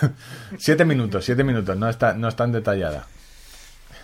[0.58, 3.06] 7 minutos, 7 minutos, no está, no es tan detallada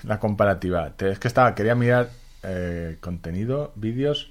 [0.05, 0.93] la comparativa.
[0.99, 2.11] Es que estaba, quería mirar
[2.43, 4.31] eh, contenido, vídeos,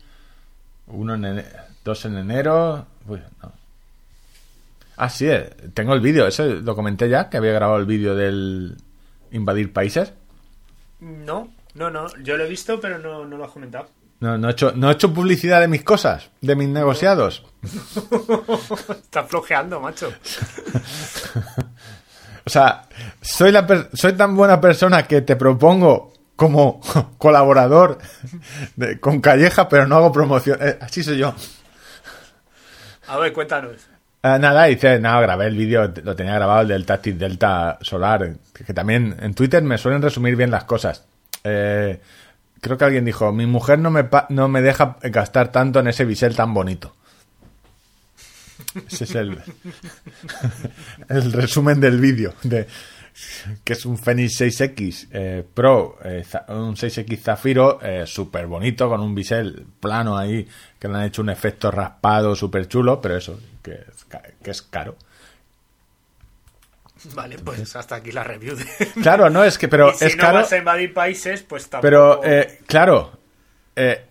[0.88, 1.46] uno en ene-
[1.84, 2.86] dos en enero.
[3.08, 3.52] Uy, no.
[4.98, 8.16] Ah, sí, eh, tengo el vídeo, ese lo comenté ya, que había grabado el vídeo
[8.16, 8.78] del
[9.32, 10.14] invadir países.
[11.02, 12.08] No, no, no.
[12.24, 13.90] Yo lo he visto, pero no, no lo has comentado.
[14.22, 17.44] No, no he hecho, no he hecho publicidad de mis cosas, de mis negociados.
[18.90, 20.12] Está flojeando, macho.
[22.44, 22.88] O sea,
[23.22, 26.82] soy, la per- soy tan buena persona que te propongo como
[27.20, 28.00] colaborador
[28.76, 30.58] de- con Calleja, pero no hago promoción.
[30.60, 31.34] Eh, así soy yo.
[33.08, 33.76] A ver, cuéntanos.
[34.24, 38.36] Ah, nada, dice, no, grabé el vídeo, lo tenía grabado el del Tactic Delta Solar,
[38.54, 41.06] que, que también en Twitter me suelen resumir bien las cosas.
[41.44, 42.00] Eh,
[42.60, 46.06] creo que alguien dijo, mi mujer no me, no me deja gastar tanto en ese
[46.06, 46.96] bisel tan bonito.
[48.88, 49.40] Ese es el,
[51.10, 52.68] el resumen del vídeo, de
[53.64, 59.02] que es un Fenix 6X eh, Pro, eh, un 6X Zafiro, eh, súper bonito, con
[59.02, 60.48] un bisel plano ahí,
[60.80, 63.80] que le han hecho un efecto raspado súper chulo, pero eso, que
[64.44, 64.96] que es caro.
[67.16, 68.56] Vale, pues hasta aquí la review.
[68.56, 68.66] De...
[69.02, 71.64] Claro, no, es que, pero y si es no caro, vas a invadir países, pues
[71.70, 71.82] tampoco...
[71.82, 73.12] pero eh, claro,
[73.76, 74.06] eh,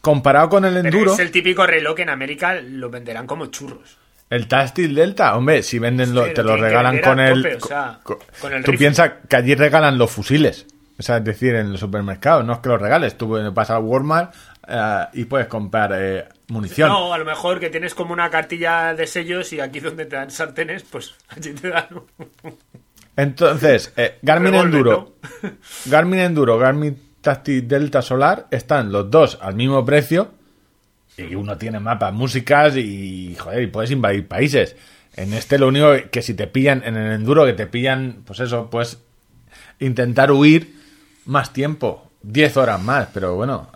[0.00, 3.46] comparado con el Pero enduro, es el típico reloj que en América lo venderán como
[3.46, 3.98] churros.
[4.30, 7.60] el Tastil Delta, hombre, si venden lo- Sí, te lo regalan con el, tope, o
[7.60, 10.66] sea, co- con el tú piensas que allí regalan los fusiles,
[10.98, 13.78] o sea, es decir, en el supermercado, no es que los regales, tú vas a
[13.78, 14.34] Walmart
[14.68, 16.88] eh, y puedes comprar eh, munición.
[16.88, 20.16] No, a lo mejor que tienes como una cartilla de sellos y aquí donde te
[20.16, 21.88] dan sartenes, pues allí te dan
[23.16, 25.16] Entonces, eh, Garmin Enduro,
[25.86, 30.32] Garmin Enduro, Garmin Tactic Delta Solar están los dos al mismo precio
[31.16, 34.76] y uno tiene mapas, músicas y joder, y puedes invadir países.
[35.16, 38.38] En este lo único que si te pillan en el Enduro que te pillan, pues
[38.40, 38.98] eso, pues
[39.80, 40.76] intentar huir
[41.24, 43.68] más tiempo, 10 horas más, pero bueno,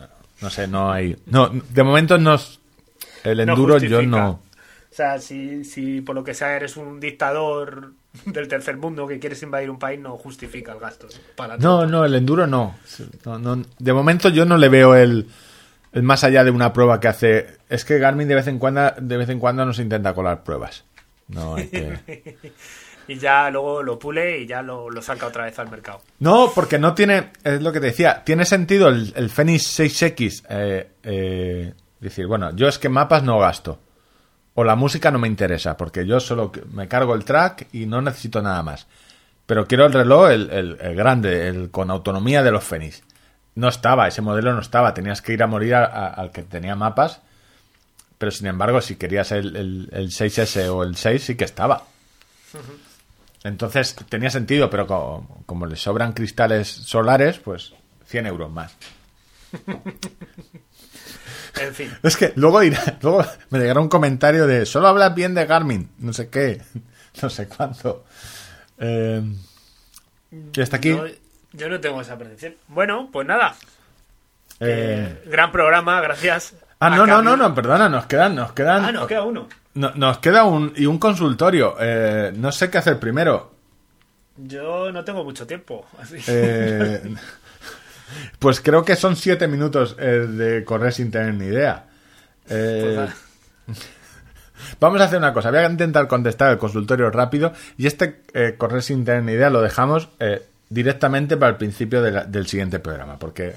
[0.42, 2.34] no sé, no hay no de momento no
[3.24, 7.00] el No Enduro yo no O sea, si, si por lo que sea eres un
[7.00, 7.92] dictador
[8.26, 11.06] del tercer mundo que quieres invadir un país, no justifica el gasto.
[11.06, 11.18] ¿no?
[11.34, 12.76] Para No, no, el enduro no.
[13.24, 13.62] No, no.
[13.78, 15.28] De momento yo no le veo el,
[15.92, 17.46] el más allá de una prueba que hace.
[17.70, 20.84] Es que Garmin de vez en cuando, de vez en cuando nos intenta colar pruebas.
[21.28, 22.36] No, que-
[23.08, 26.00] Y ya luego lo pule y ya lo, lo saca otra vez al mercado.
[26.20, 27.30] no, porque no tiene.
[27.44, 28.22] Es lo que te decía.
[28.24, 30.44] Tiene sentido el, el Fenix 6X.
[30.48, 33.78] eh, eh, decir, bueno, yo es que mapas no gasto.
[34.54, 38.02] O la música no me interesa, porque yo solo me cargo el track y no
[38.02, 38.86] necesito nada más.
[39.46, 43.02] Pero quiero el reloj, el, el- el grande, el con autonomía de los Fenix.
[43.54, 44.94] No estaba, ese modelo no estaba.
[44.94, 47.20] Tenías que ir a morir a- a- al que tenía mapas.
[48.18, 51.82] Pero sin embargo, si querías el, el- el 6S o el 6, sí que estaba.
[53.44, 57.72] Entonces tenía sentido, pero como, como le sobran cristales solares, pues
[58.06, 58.72] 100 euros más.
[61.60, 61.92] En fin.
[62.02, 65.90] Es que luego, dirá, luego me llegará un comentario de solo hablas bien de Garmin,
[65.98, 66.62] no sé qué,
[67.22, 68.04] no sé cuánto.
[68.78, 69.22] Eh,
[70.54, 70.96] y hasta aquí.
[71.52, 72.54] Yo no tengo esa percepción.
[72.68, 73.54] Bueno, pues nada.
[74.60, 76.54] eh, Gran programa, gracias.
[76.80, 78.84] Ah, no, no, no, no, perdona, nos quedan, nos quedan.
[78.86, 79.46] Ah, nos queda uno.
[79.74, 81.76] No- nos queda un y un consultorio.
[81.80, 83.52] Eh, no sé qué hacer primero.
[84.36, 85.86] Yo no tengo mucho tiempo.
[86.00, 86.16] Así.
[86.26, 87.14] Eh,
[88.38, 91.84] pues creo que son siete minutos eh, de correr sin tener ni idea.
[92.46, 93.10] Pues
[94.80, 95.50] vamos a hacer una cosa.
[95.50, 98.22] Voy a intentar contestar el consultorio rápido y este
[98.58, 100.08] correr sin tener ni idea lo dejamos
[100.68, 103.54] directamente para el principio de la- del siguiente programa porque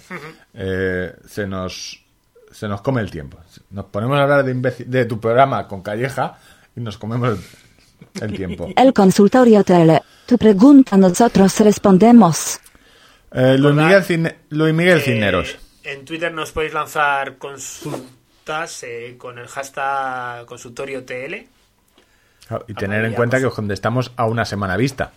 [1.28, 2.05] se nos
[2.56, 3.38] se nos come el tiempo.
[3.72, 6.38] Nos ponemos a hablar de, tu programa con Calleja
[6.76, 7.38] y nos comemos
[8.18, 8.70] el, el tiempo.
[8.78, 10.02] El consultorio tele.
[10.26, 12.60] Tu pregunta nosotros respondemos.
[13.32, 13.76] Eh, Luis.
[13.76, 15.58] Miguel Cine- Luis Miguel Eh, Cisneros.
[15.84, 21.48] en Twitter nos podéis lanzar consultas eh, con el hashtag consultorio TL.
[22.48, 25.12] Claro, Y tener en cuenta que os contestamos a una semana vista.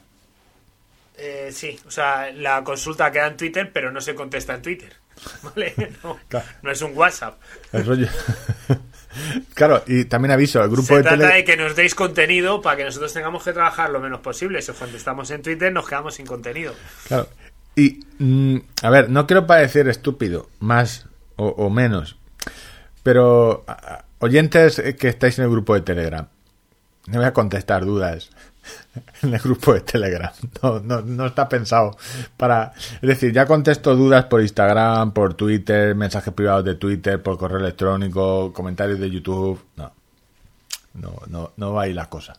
[1.16, 4.92] Eh, sí, o sea, la consulta queda en Twitter, pero no se contesta en Twitter.
[5.42, 5.74] ¿Vale?
[6.02, 6.46] No, Claro.
[6.62, 7.38] no es un WhatsApp.
[7.72, 8.08] El rollo-
[9.54, 11.34] claro, y también aviso, el grupo Se de trata tele...
[11.34, 14.60] de que nos deis contenido para que nosotros tengamos que trabajar lo menos posible.
[14.62, 16.74] Si os contestamos en Twitter, nos quedamos sin contenido.
[17.06, 17.28] Claro.
[17.76, 22.16] Y, mm, a ver, no quiero parecer estúpido, más o, o menos,
[23.02, 26.28] pero a- oyentes que estáis en el grupo de Telegram,
[27.06, 28.30] no voy a contestar dudas
[29.22, 30.32] en el grupo de Telegram.
[30.62, 31.96] No, no, no está pensado
[32.36, 32.72] para...
[33.00, 37.58] Es decir, ya contesto dudas por Instagram, por Twitter, mensajes privados de Twitter, por correo
[37.58, 39.60] electrónico, comentarios de YouTube.
[39.76, 39.92] No,
[40.94, 42.34] no, no, no va ahí la cosa.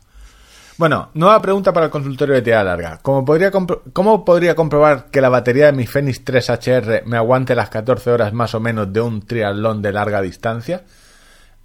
[0.78, 3.00] Bueno, nueva pregunta para el consultorio de tirada larga.
[3.02, 7.54] ¿Cómo podría, ¿Cómo podría comprobar que la batería de mi Fenix 3 HR me aguante
[7.54, 10.84] las 14 horas más o menos de un triatlón de larga distancia?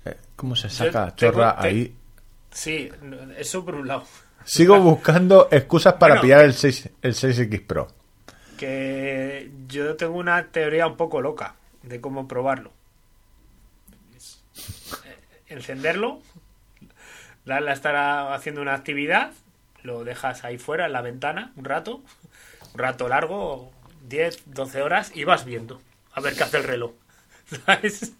[0.05, 1.95] Eh, ¿Cómo se saca Yo tengo- chorra te- ahí?
[2.51, 2.89] Sí,
[3.39, 4.03] eso por un lado.
[4.45, 7.89] Sigo buscando excusas para Bueno, pillar el, 6, el 6X Pro.
[8.59, 12.73] Que yo tengo una teoría un poco loca de cómo probarlo.
[15.05, 15.19] Eh,
[15.49, 16.21] encenderlo,
[17.45, 19.33] darle a estar haciendo una actividad,
[19.83, 22.03] lo dejas ahí fuera en la ventana un rato,
[22.73, 23.73] un rato largo,
[24.09, 25.81] 10, 12 horas, y vas viendo
[26.12, 26.93] a ver qué hace el reloj.
[27.66, 28.12] ¿Sabes?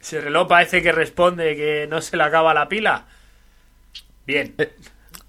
[0.00, 3.06] Si el reloj parece que responde que no se le acaba la pila,
[4.26, 4.54] bien.
[4.58, 4.74] Eh,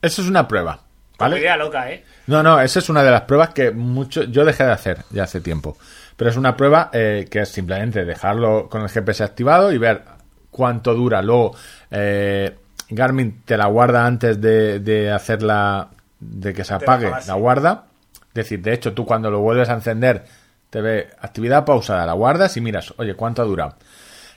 [0.05, 0.79] Eso es una prueba.
[1.17, 1.39] ¿vale?
[1.39, 2.03] Idea loca, ¿eh?
[2.27, 5.23] No, no, esa es una de las pruebas que mucho yo dejé de hacer ya
[5.23, 5.77] hace tiempo.
[6.15, 10.03] Pero es una prueba eh, que es simplemente dejarlo con el GPS activado y ver
[10.51, 11.21] cuánto dura.
[11.21, 11.55] Luego,
[11.91, 12.55] eh,
[12.89, 17.85] Garmin te la guarda antes de, de hacerla, de que se apague, la guarda.
[18.27, 20.23] Es decir, de hecho, tú cuando lo vuelves a encender,
[20.69, 23.75] te ve actividad pausada, la guardas y miras, oye, ¿cuánto ha durado?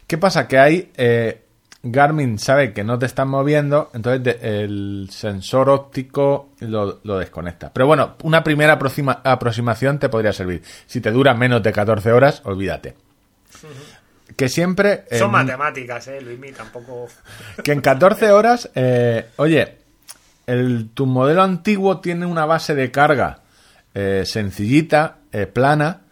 [0.07, 0.49] ¿Qué pasa?
[0.49, 1.43] Que hay eh,
[1.82, 7.72] Garmin sabe que no te están moviendo, entonces el sensor óptico lo, lo desconecta.
[7.72, 10.62] Pero bueno, una primera aproxima- aproximación te podría servir.
[10.86, 12.96] Si te dura menos de 14 horas, olvídate.
[14.36, 15.05] Que siempre...
[15.12, 16.52] Son en- matemáticas, ¿eh, Luismi?
[16.52, 17.06] Tampoco...
[17.64, 19.76] que en 14 horas, eh, oye,
[20.46, 23.40] el, tu modelo antiguo tiene una base de carga
[23.94, 26.02] eh, sencillita, eh, plana,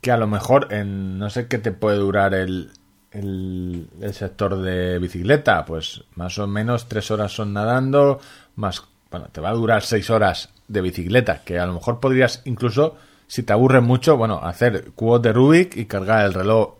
[0.00, 2.70] que a lo mejor en no sé qué te puede durar el,
[3.12, 8.20] el, sector de bicicleta, pues más o menos 3 horas son nadando,
[8.56, 12.42] más, bueno, te va a durar 6 horas de bicicleta, que a lo mejor podrías
[12.44, 12.96] incluso,
[13.26, 16.76] si te aburre mucho, bueno, hacer cubos de Rubik y cargar el reloj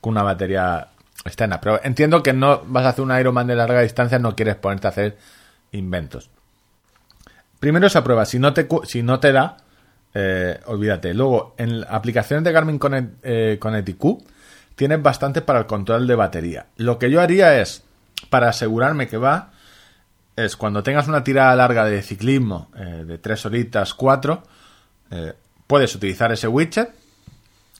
[0.00, 0.88] con una batería
[1.24, 1.60] externa.
[1.60, 4.88] Pero entiendo que no vas a hacer un Ironman de larga distancia, no quieres ponerte
[4.88, 5.16] a hacer
[5.70, 6.30] inventos.
[7.60, 9.56] Primero esa prueba, si no te, si no te da,
[10.14, 11.14] eh, olvídate.
[11.14, 14.02] Luego, en aplicaciones de Garmin Connect, eh, Connect IQ,
[14.74, 16.66] tienes bastante para el control de batería.
[16.76, 17.84] Lo que yo haría es,
[18.30, 19.52] para asegurarme que va,
[20.36, 24.42] es cuando tengas una tirada larga de ciclismo, eh, de 3 horitas, 4,
[25.66, 26.90] puedes utilizar ese widget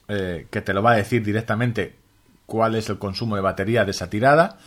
[0.09, 1.97] eh, que te lo va a decir directamente
[2.45, 4.59] cuál es el consumo de batería de esa tirada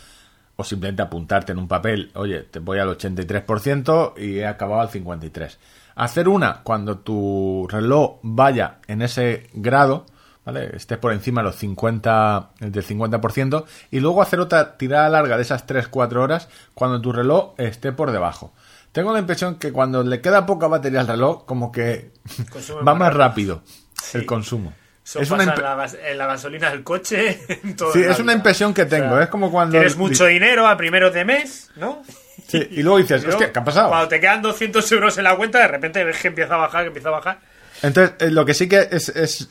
[0.55, 4.89] o simplemente apuntarte en un papel, oye, te voy al 83% y he acabado al
[4.89, 5.57] 53%.
[5.95, 10.05] Hacer una cuando tu reloj vaya en ese grado,
[10.45, 10.75] ¿vale?
[10.75, 15.41] Estés por encima de los 50, del 50%, y luego hacer otra tirada larga de
[15.43, 18.53] esas 3-4 horas cuando tu reloj esté por debajo.
[18.91, 22.11] Tengo la impresión que cuando le queda poca batería al reloj, como que
[22.49, 23.61] Consume va más rápido
[24.01, 24.19] Sí.
[24.19, 24.73] el consumo.
[25.03, 27.39] Eso Es pasa una en, la, gas- en la gasolina del coche.
[27.63, 29.19] en todo Sí, es una impresión que tengo.
[29.19, 29.73] es como cuando.
[29.73, 32.01] Tienes mucho dinero a primeros de mes, ¿no?
[32.47, 33.89] Sí, y luego dices, hostia, ¿qué ha pasado?
[33.89, 36.81] Cuando te quedan 200 euros en la cuenta, de repente ves que empieza a bajar,
[36.83, 37.39] que empieza a bajar.
[37.81, 39.49] Entonces, eh, lo que sí que es, es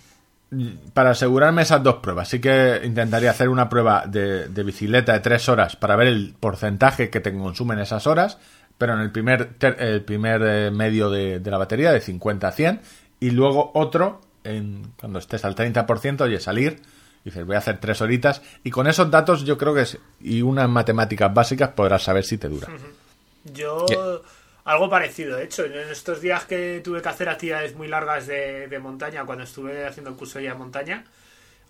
[0.93, 5.21] para asegurarme esas dos pruebas, sí que intentaría hacer una prueba de, de bicicleta de
[5.21, 8.39] tres horas para ver el porcentaje que te consumen esas horas,
[8.79, 12.49] pero en el primer, ter- el primer eh, medio de, de la batería, de 50
[12.49, 12.81] a 100,
[13.21, 16.81] y luego otro, en, cuando estés al 30%, oye, salir
[17.25, 20.43] Dices, voy a hacer tres horitas y con esos datos yo creo que es, y
[20.43, 22.69] unas matemáticas básicas podrás saber si te dura.
[23.55, 23.87] Yo
[24.65, 28.67] algo parecido, de hecho, en estos días que tuve que hacer actividades muy largas de,
[28.69, 31.05] de montaña, cuando estuve haciendo el curso de montaña,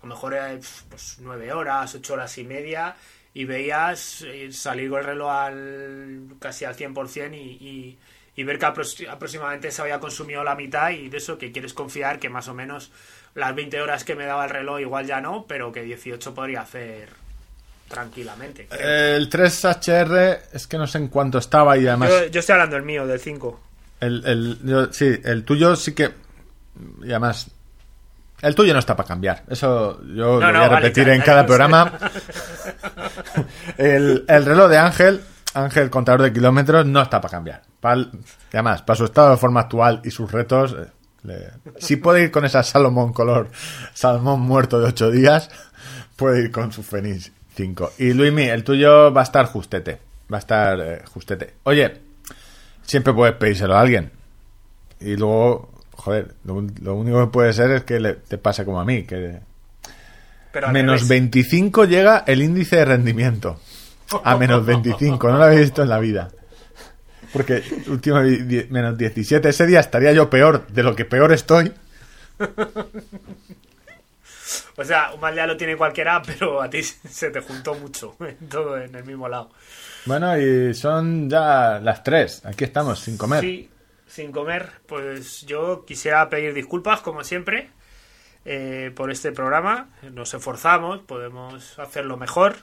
[0.01, 0.57] a lo mejor era
[0.89, 2.95] pues, nueve horas, ocho horas y media,
[3.33, 7.99] y veías eh, salir con el reloj al, casi al 100% y, y,
[8.35, 11.73] y ver que apro- aproximadamente se había consumido la mitad y de eso que quieres
[11.73, 12.91] confiar que más o menos
[13.33, 16.61] las 20 horas que me daba el reloj igual ya no, pero que 18 podría
[16.61, 17.09] hacer
[17.87, 18.67] tranquilamente.
[18.71, 22.09] El 3HR es que no sé en cuánto estaba y además...
[22.09, 23.59] Yo, yo estoy hablando del mío, del 5.
[24.01, 26.11] El, el- yo- sí, el tuyo sí que.
[27.03, 27.47] Y además.
[28.41, 29.43] El tuyo no está para cambiar.
[29.47, 31.97] Eso yo No, lo no, voy a repetir en cada programa.
[33.77, 35.21] el, el reloj de Ángel,
[35.53, 37.61] Ángel contador de kilómetros, no está para cambiar.
[37.81, 40.75] Pa'l- y además, para su estado de forma actual y sus retos.
[40.77, 40.87] eh,
[41.23, 43.49] le- si puede ir con esa Salomón color
[43.93, 45.49] salmón muerto de 8 días,
[46.15, 47.93] puede ir con su Fenix 5.
[47.99, 49.97] Y Luismi, el tuyo va a estar justete.
[50.31, 51.53] Va a estar eh, justete.
[51.63, 51.93] Oye,
[52.83, 54.11] siempre puedes pedírselo a alguien.
[54.99, 56.55] Y luego, joder, lo,
[56.95, 59.39] único que puede ser es que le- te pase como a mí, que
[60.51, 61.09] Pero menos revés.
[61.09, 63.59] 25 llega el índice de rendimiento.
[64.23, 66.29] A menos 25, no lo había visto en la vida.
[67.33, 68.19] Porque último
[68.69, 71.71] menos 17, ese día estaría yo peor de lo que peor estoy.
[74.77, 78.15] O sea, un mal día lo tiene cualquiera, pero a ti se te juntó mucho.
[78.49, 79.51] Todo en el mismo lado.
[80.05, 83.41] Bueno, y son ya las 3, aquí estamos, sin comer.
[83.41, 83.69] Sí,
[84.07, 84.69] sin comer.
[84.87, 87.69] Pues yo quisiera pedir disculpas, como siempre,
[88.43, 89.89] eh, por este programa.
[90.11, 92.57] Nos esforzamos, podemos hacerlo mejor.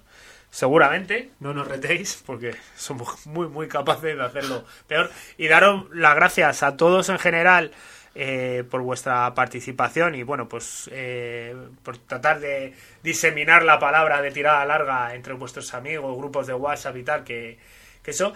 [0.50, 5.10] Seguramente, no nos retéis, porque somos muy, muy capaces de hacerlo peor.
[5.38, 7.72] Y daros las gracias a todos en general
[8.14, 14.30] eh, por vuestra participación y, bueno, pues eh, por tratar de diseminar la palabra de
[14.30, 17.58] tirada larga entre vuestros amigos, grupos de WhatsApp y tal, que,
[18.02, 18.32] que eso.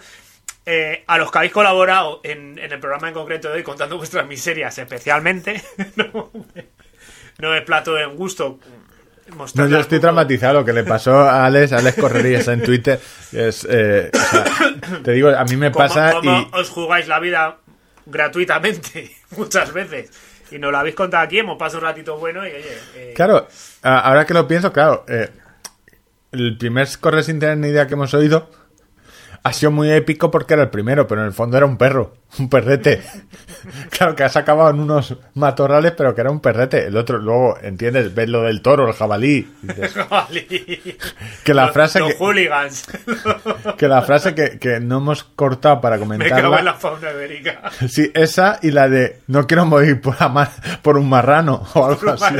[0.65, 3.97] Eh, a los que habéis colaborado en, en el programa en concreto de hoy contando
[3.97, 5.61] vuestras miserias especialmente,
[5.95, 6.31] no,
[7.39, 8.59] no es plato de gusto
[9.55, 10.55] No, yo estoy traumatizado.
[10.55, 12.99] Lo que le pasó a Alex, Alex Correrías en Twitter,
[13.31, 14.45] es, eh, o sea,
[15.03, 16.49] te digo, a mí me ¿Cómo- pasa cómo y...
[16.59, 17.59] os jugáis la vida
[18.05, 20.11] gratuitamente muchas veces.
[20.51, 23.47] Y nos lo habéis contado aquí hemos pasado un ratito bueno y oye eh, Claro,
[23.81, 25.29] ahora que lo pienso, claro, eh,
[26.31, 28.49] el primer correr sin tener ni idea que hemos oído
[29.47, 32.13] ha sido muy épico porque era el primero, pero en el fondo era un perro,
[32.39, 33.01] un perrete.
[33.89, 36.85] claro, que has acabado en unos matorrales, pero que era un perrete.
[36.87, 39.51] El otro, luego, entiendes, ves lo del toro, el jabalí.
[39.61, 40.97] dices, jabalí.
[41.43, 42.85] Que la frase los que- hooligans
[43.77, 46.73] que la frase que, que no hemos cortado para me cago en la comentarla.
[46.75, 52.11] fauna ibérica Sí, esa y la de no quiero morir por, un marrano o algo
[52.11, 52.35] así.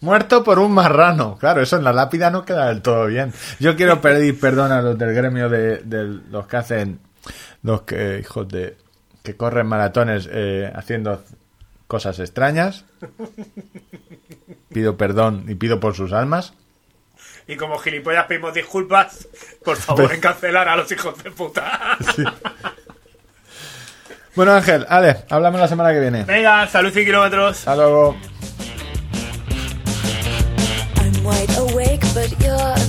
[0.00, 1.36] Muerto por un marrano.
[1.38, 3.32] Claro, eso en la lápida no queda del todo bien.
[3.58, 7.00] Yo quiero pedir perdón a los del gremio de, de los que hacen,
[7.62, 8.76] los que, hijos de,
[9.22, 11.22] que corren maratones eh, haciendo
[11.86, 12.84] cosas extrañas.
[14.68, 16.52] Pido perdón y pido por sus almas.
[17.46, 19.26] y como gilipollas pedimos disculpas
[19.64, 21.96] por favor en cancelar a los hijos de puta
[24.34, 26.24] Bueno, Ángel, Ale, hablamos la semana que viene.
[26.24, 28.16] venga salud y kilómetros Hasta luego.
[31.28, 32.87] Wide awake, but you're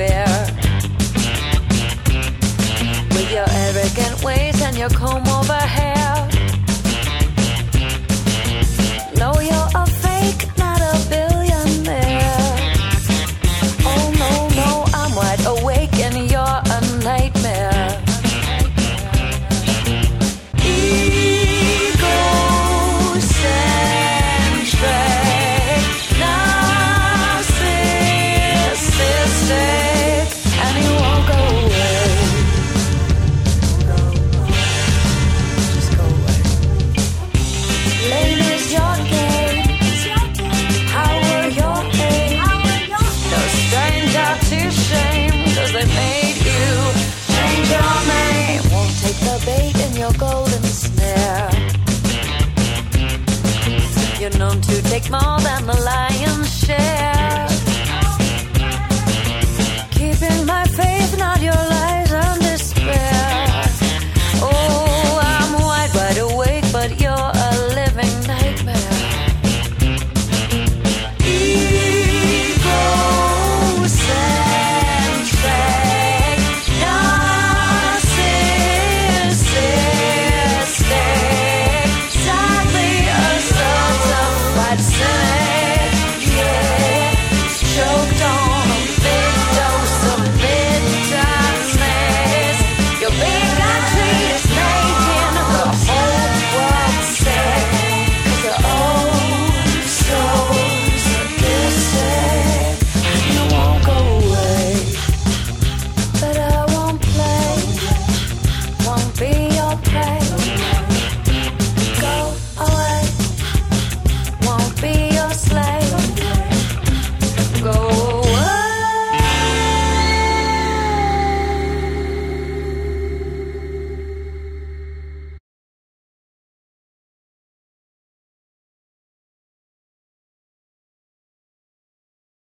[0.00, 0.24] fair.
[3.10, 5.99] With your arrogant ways and your comb over hair.
[55.02, 55.89] take more than the light.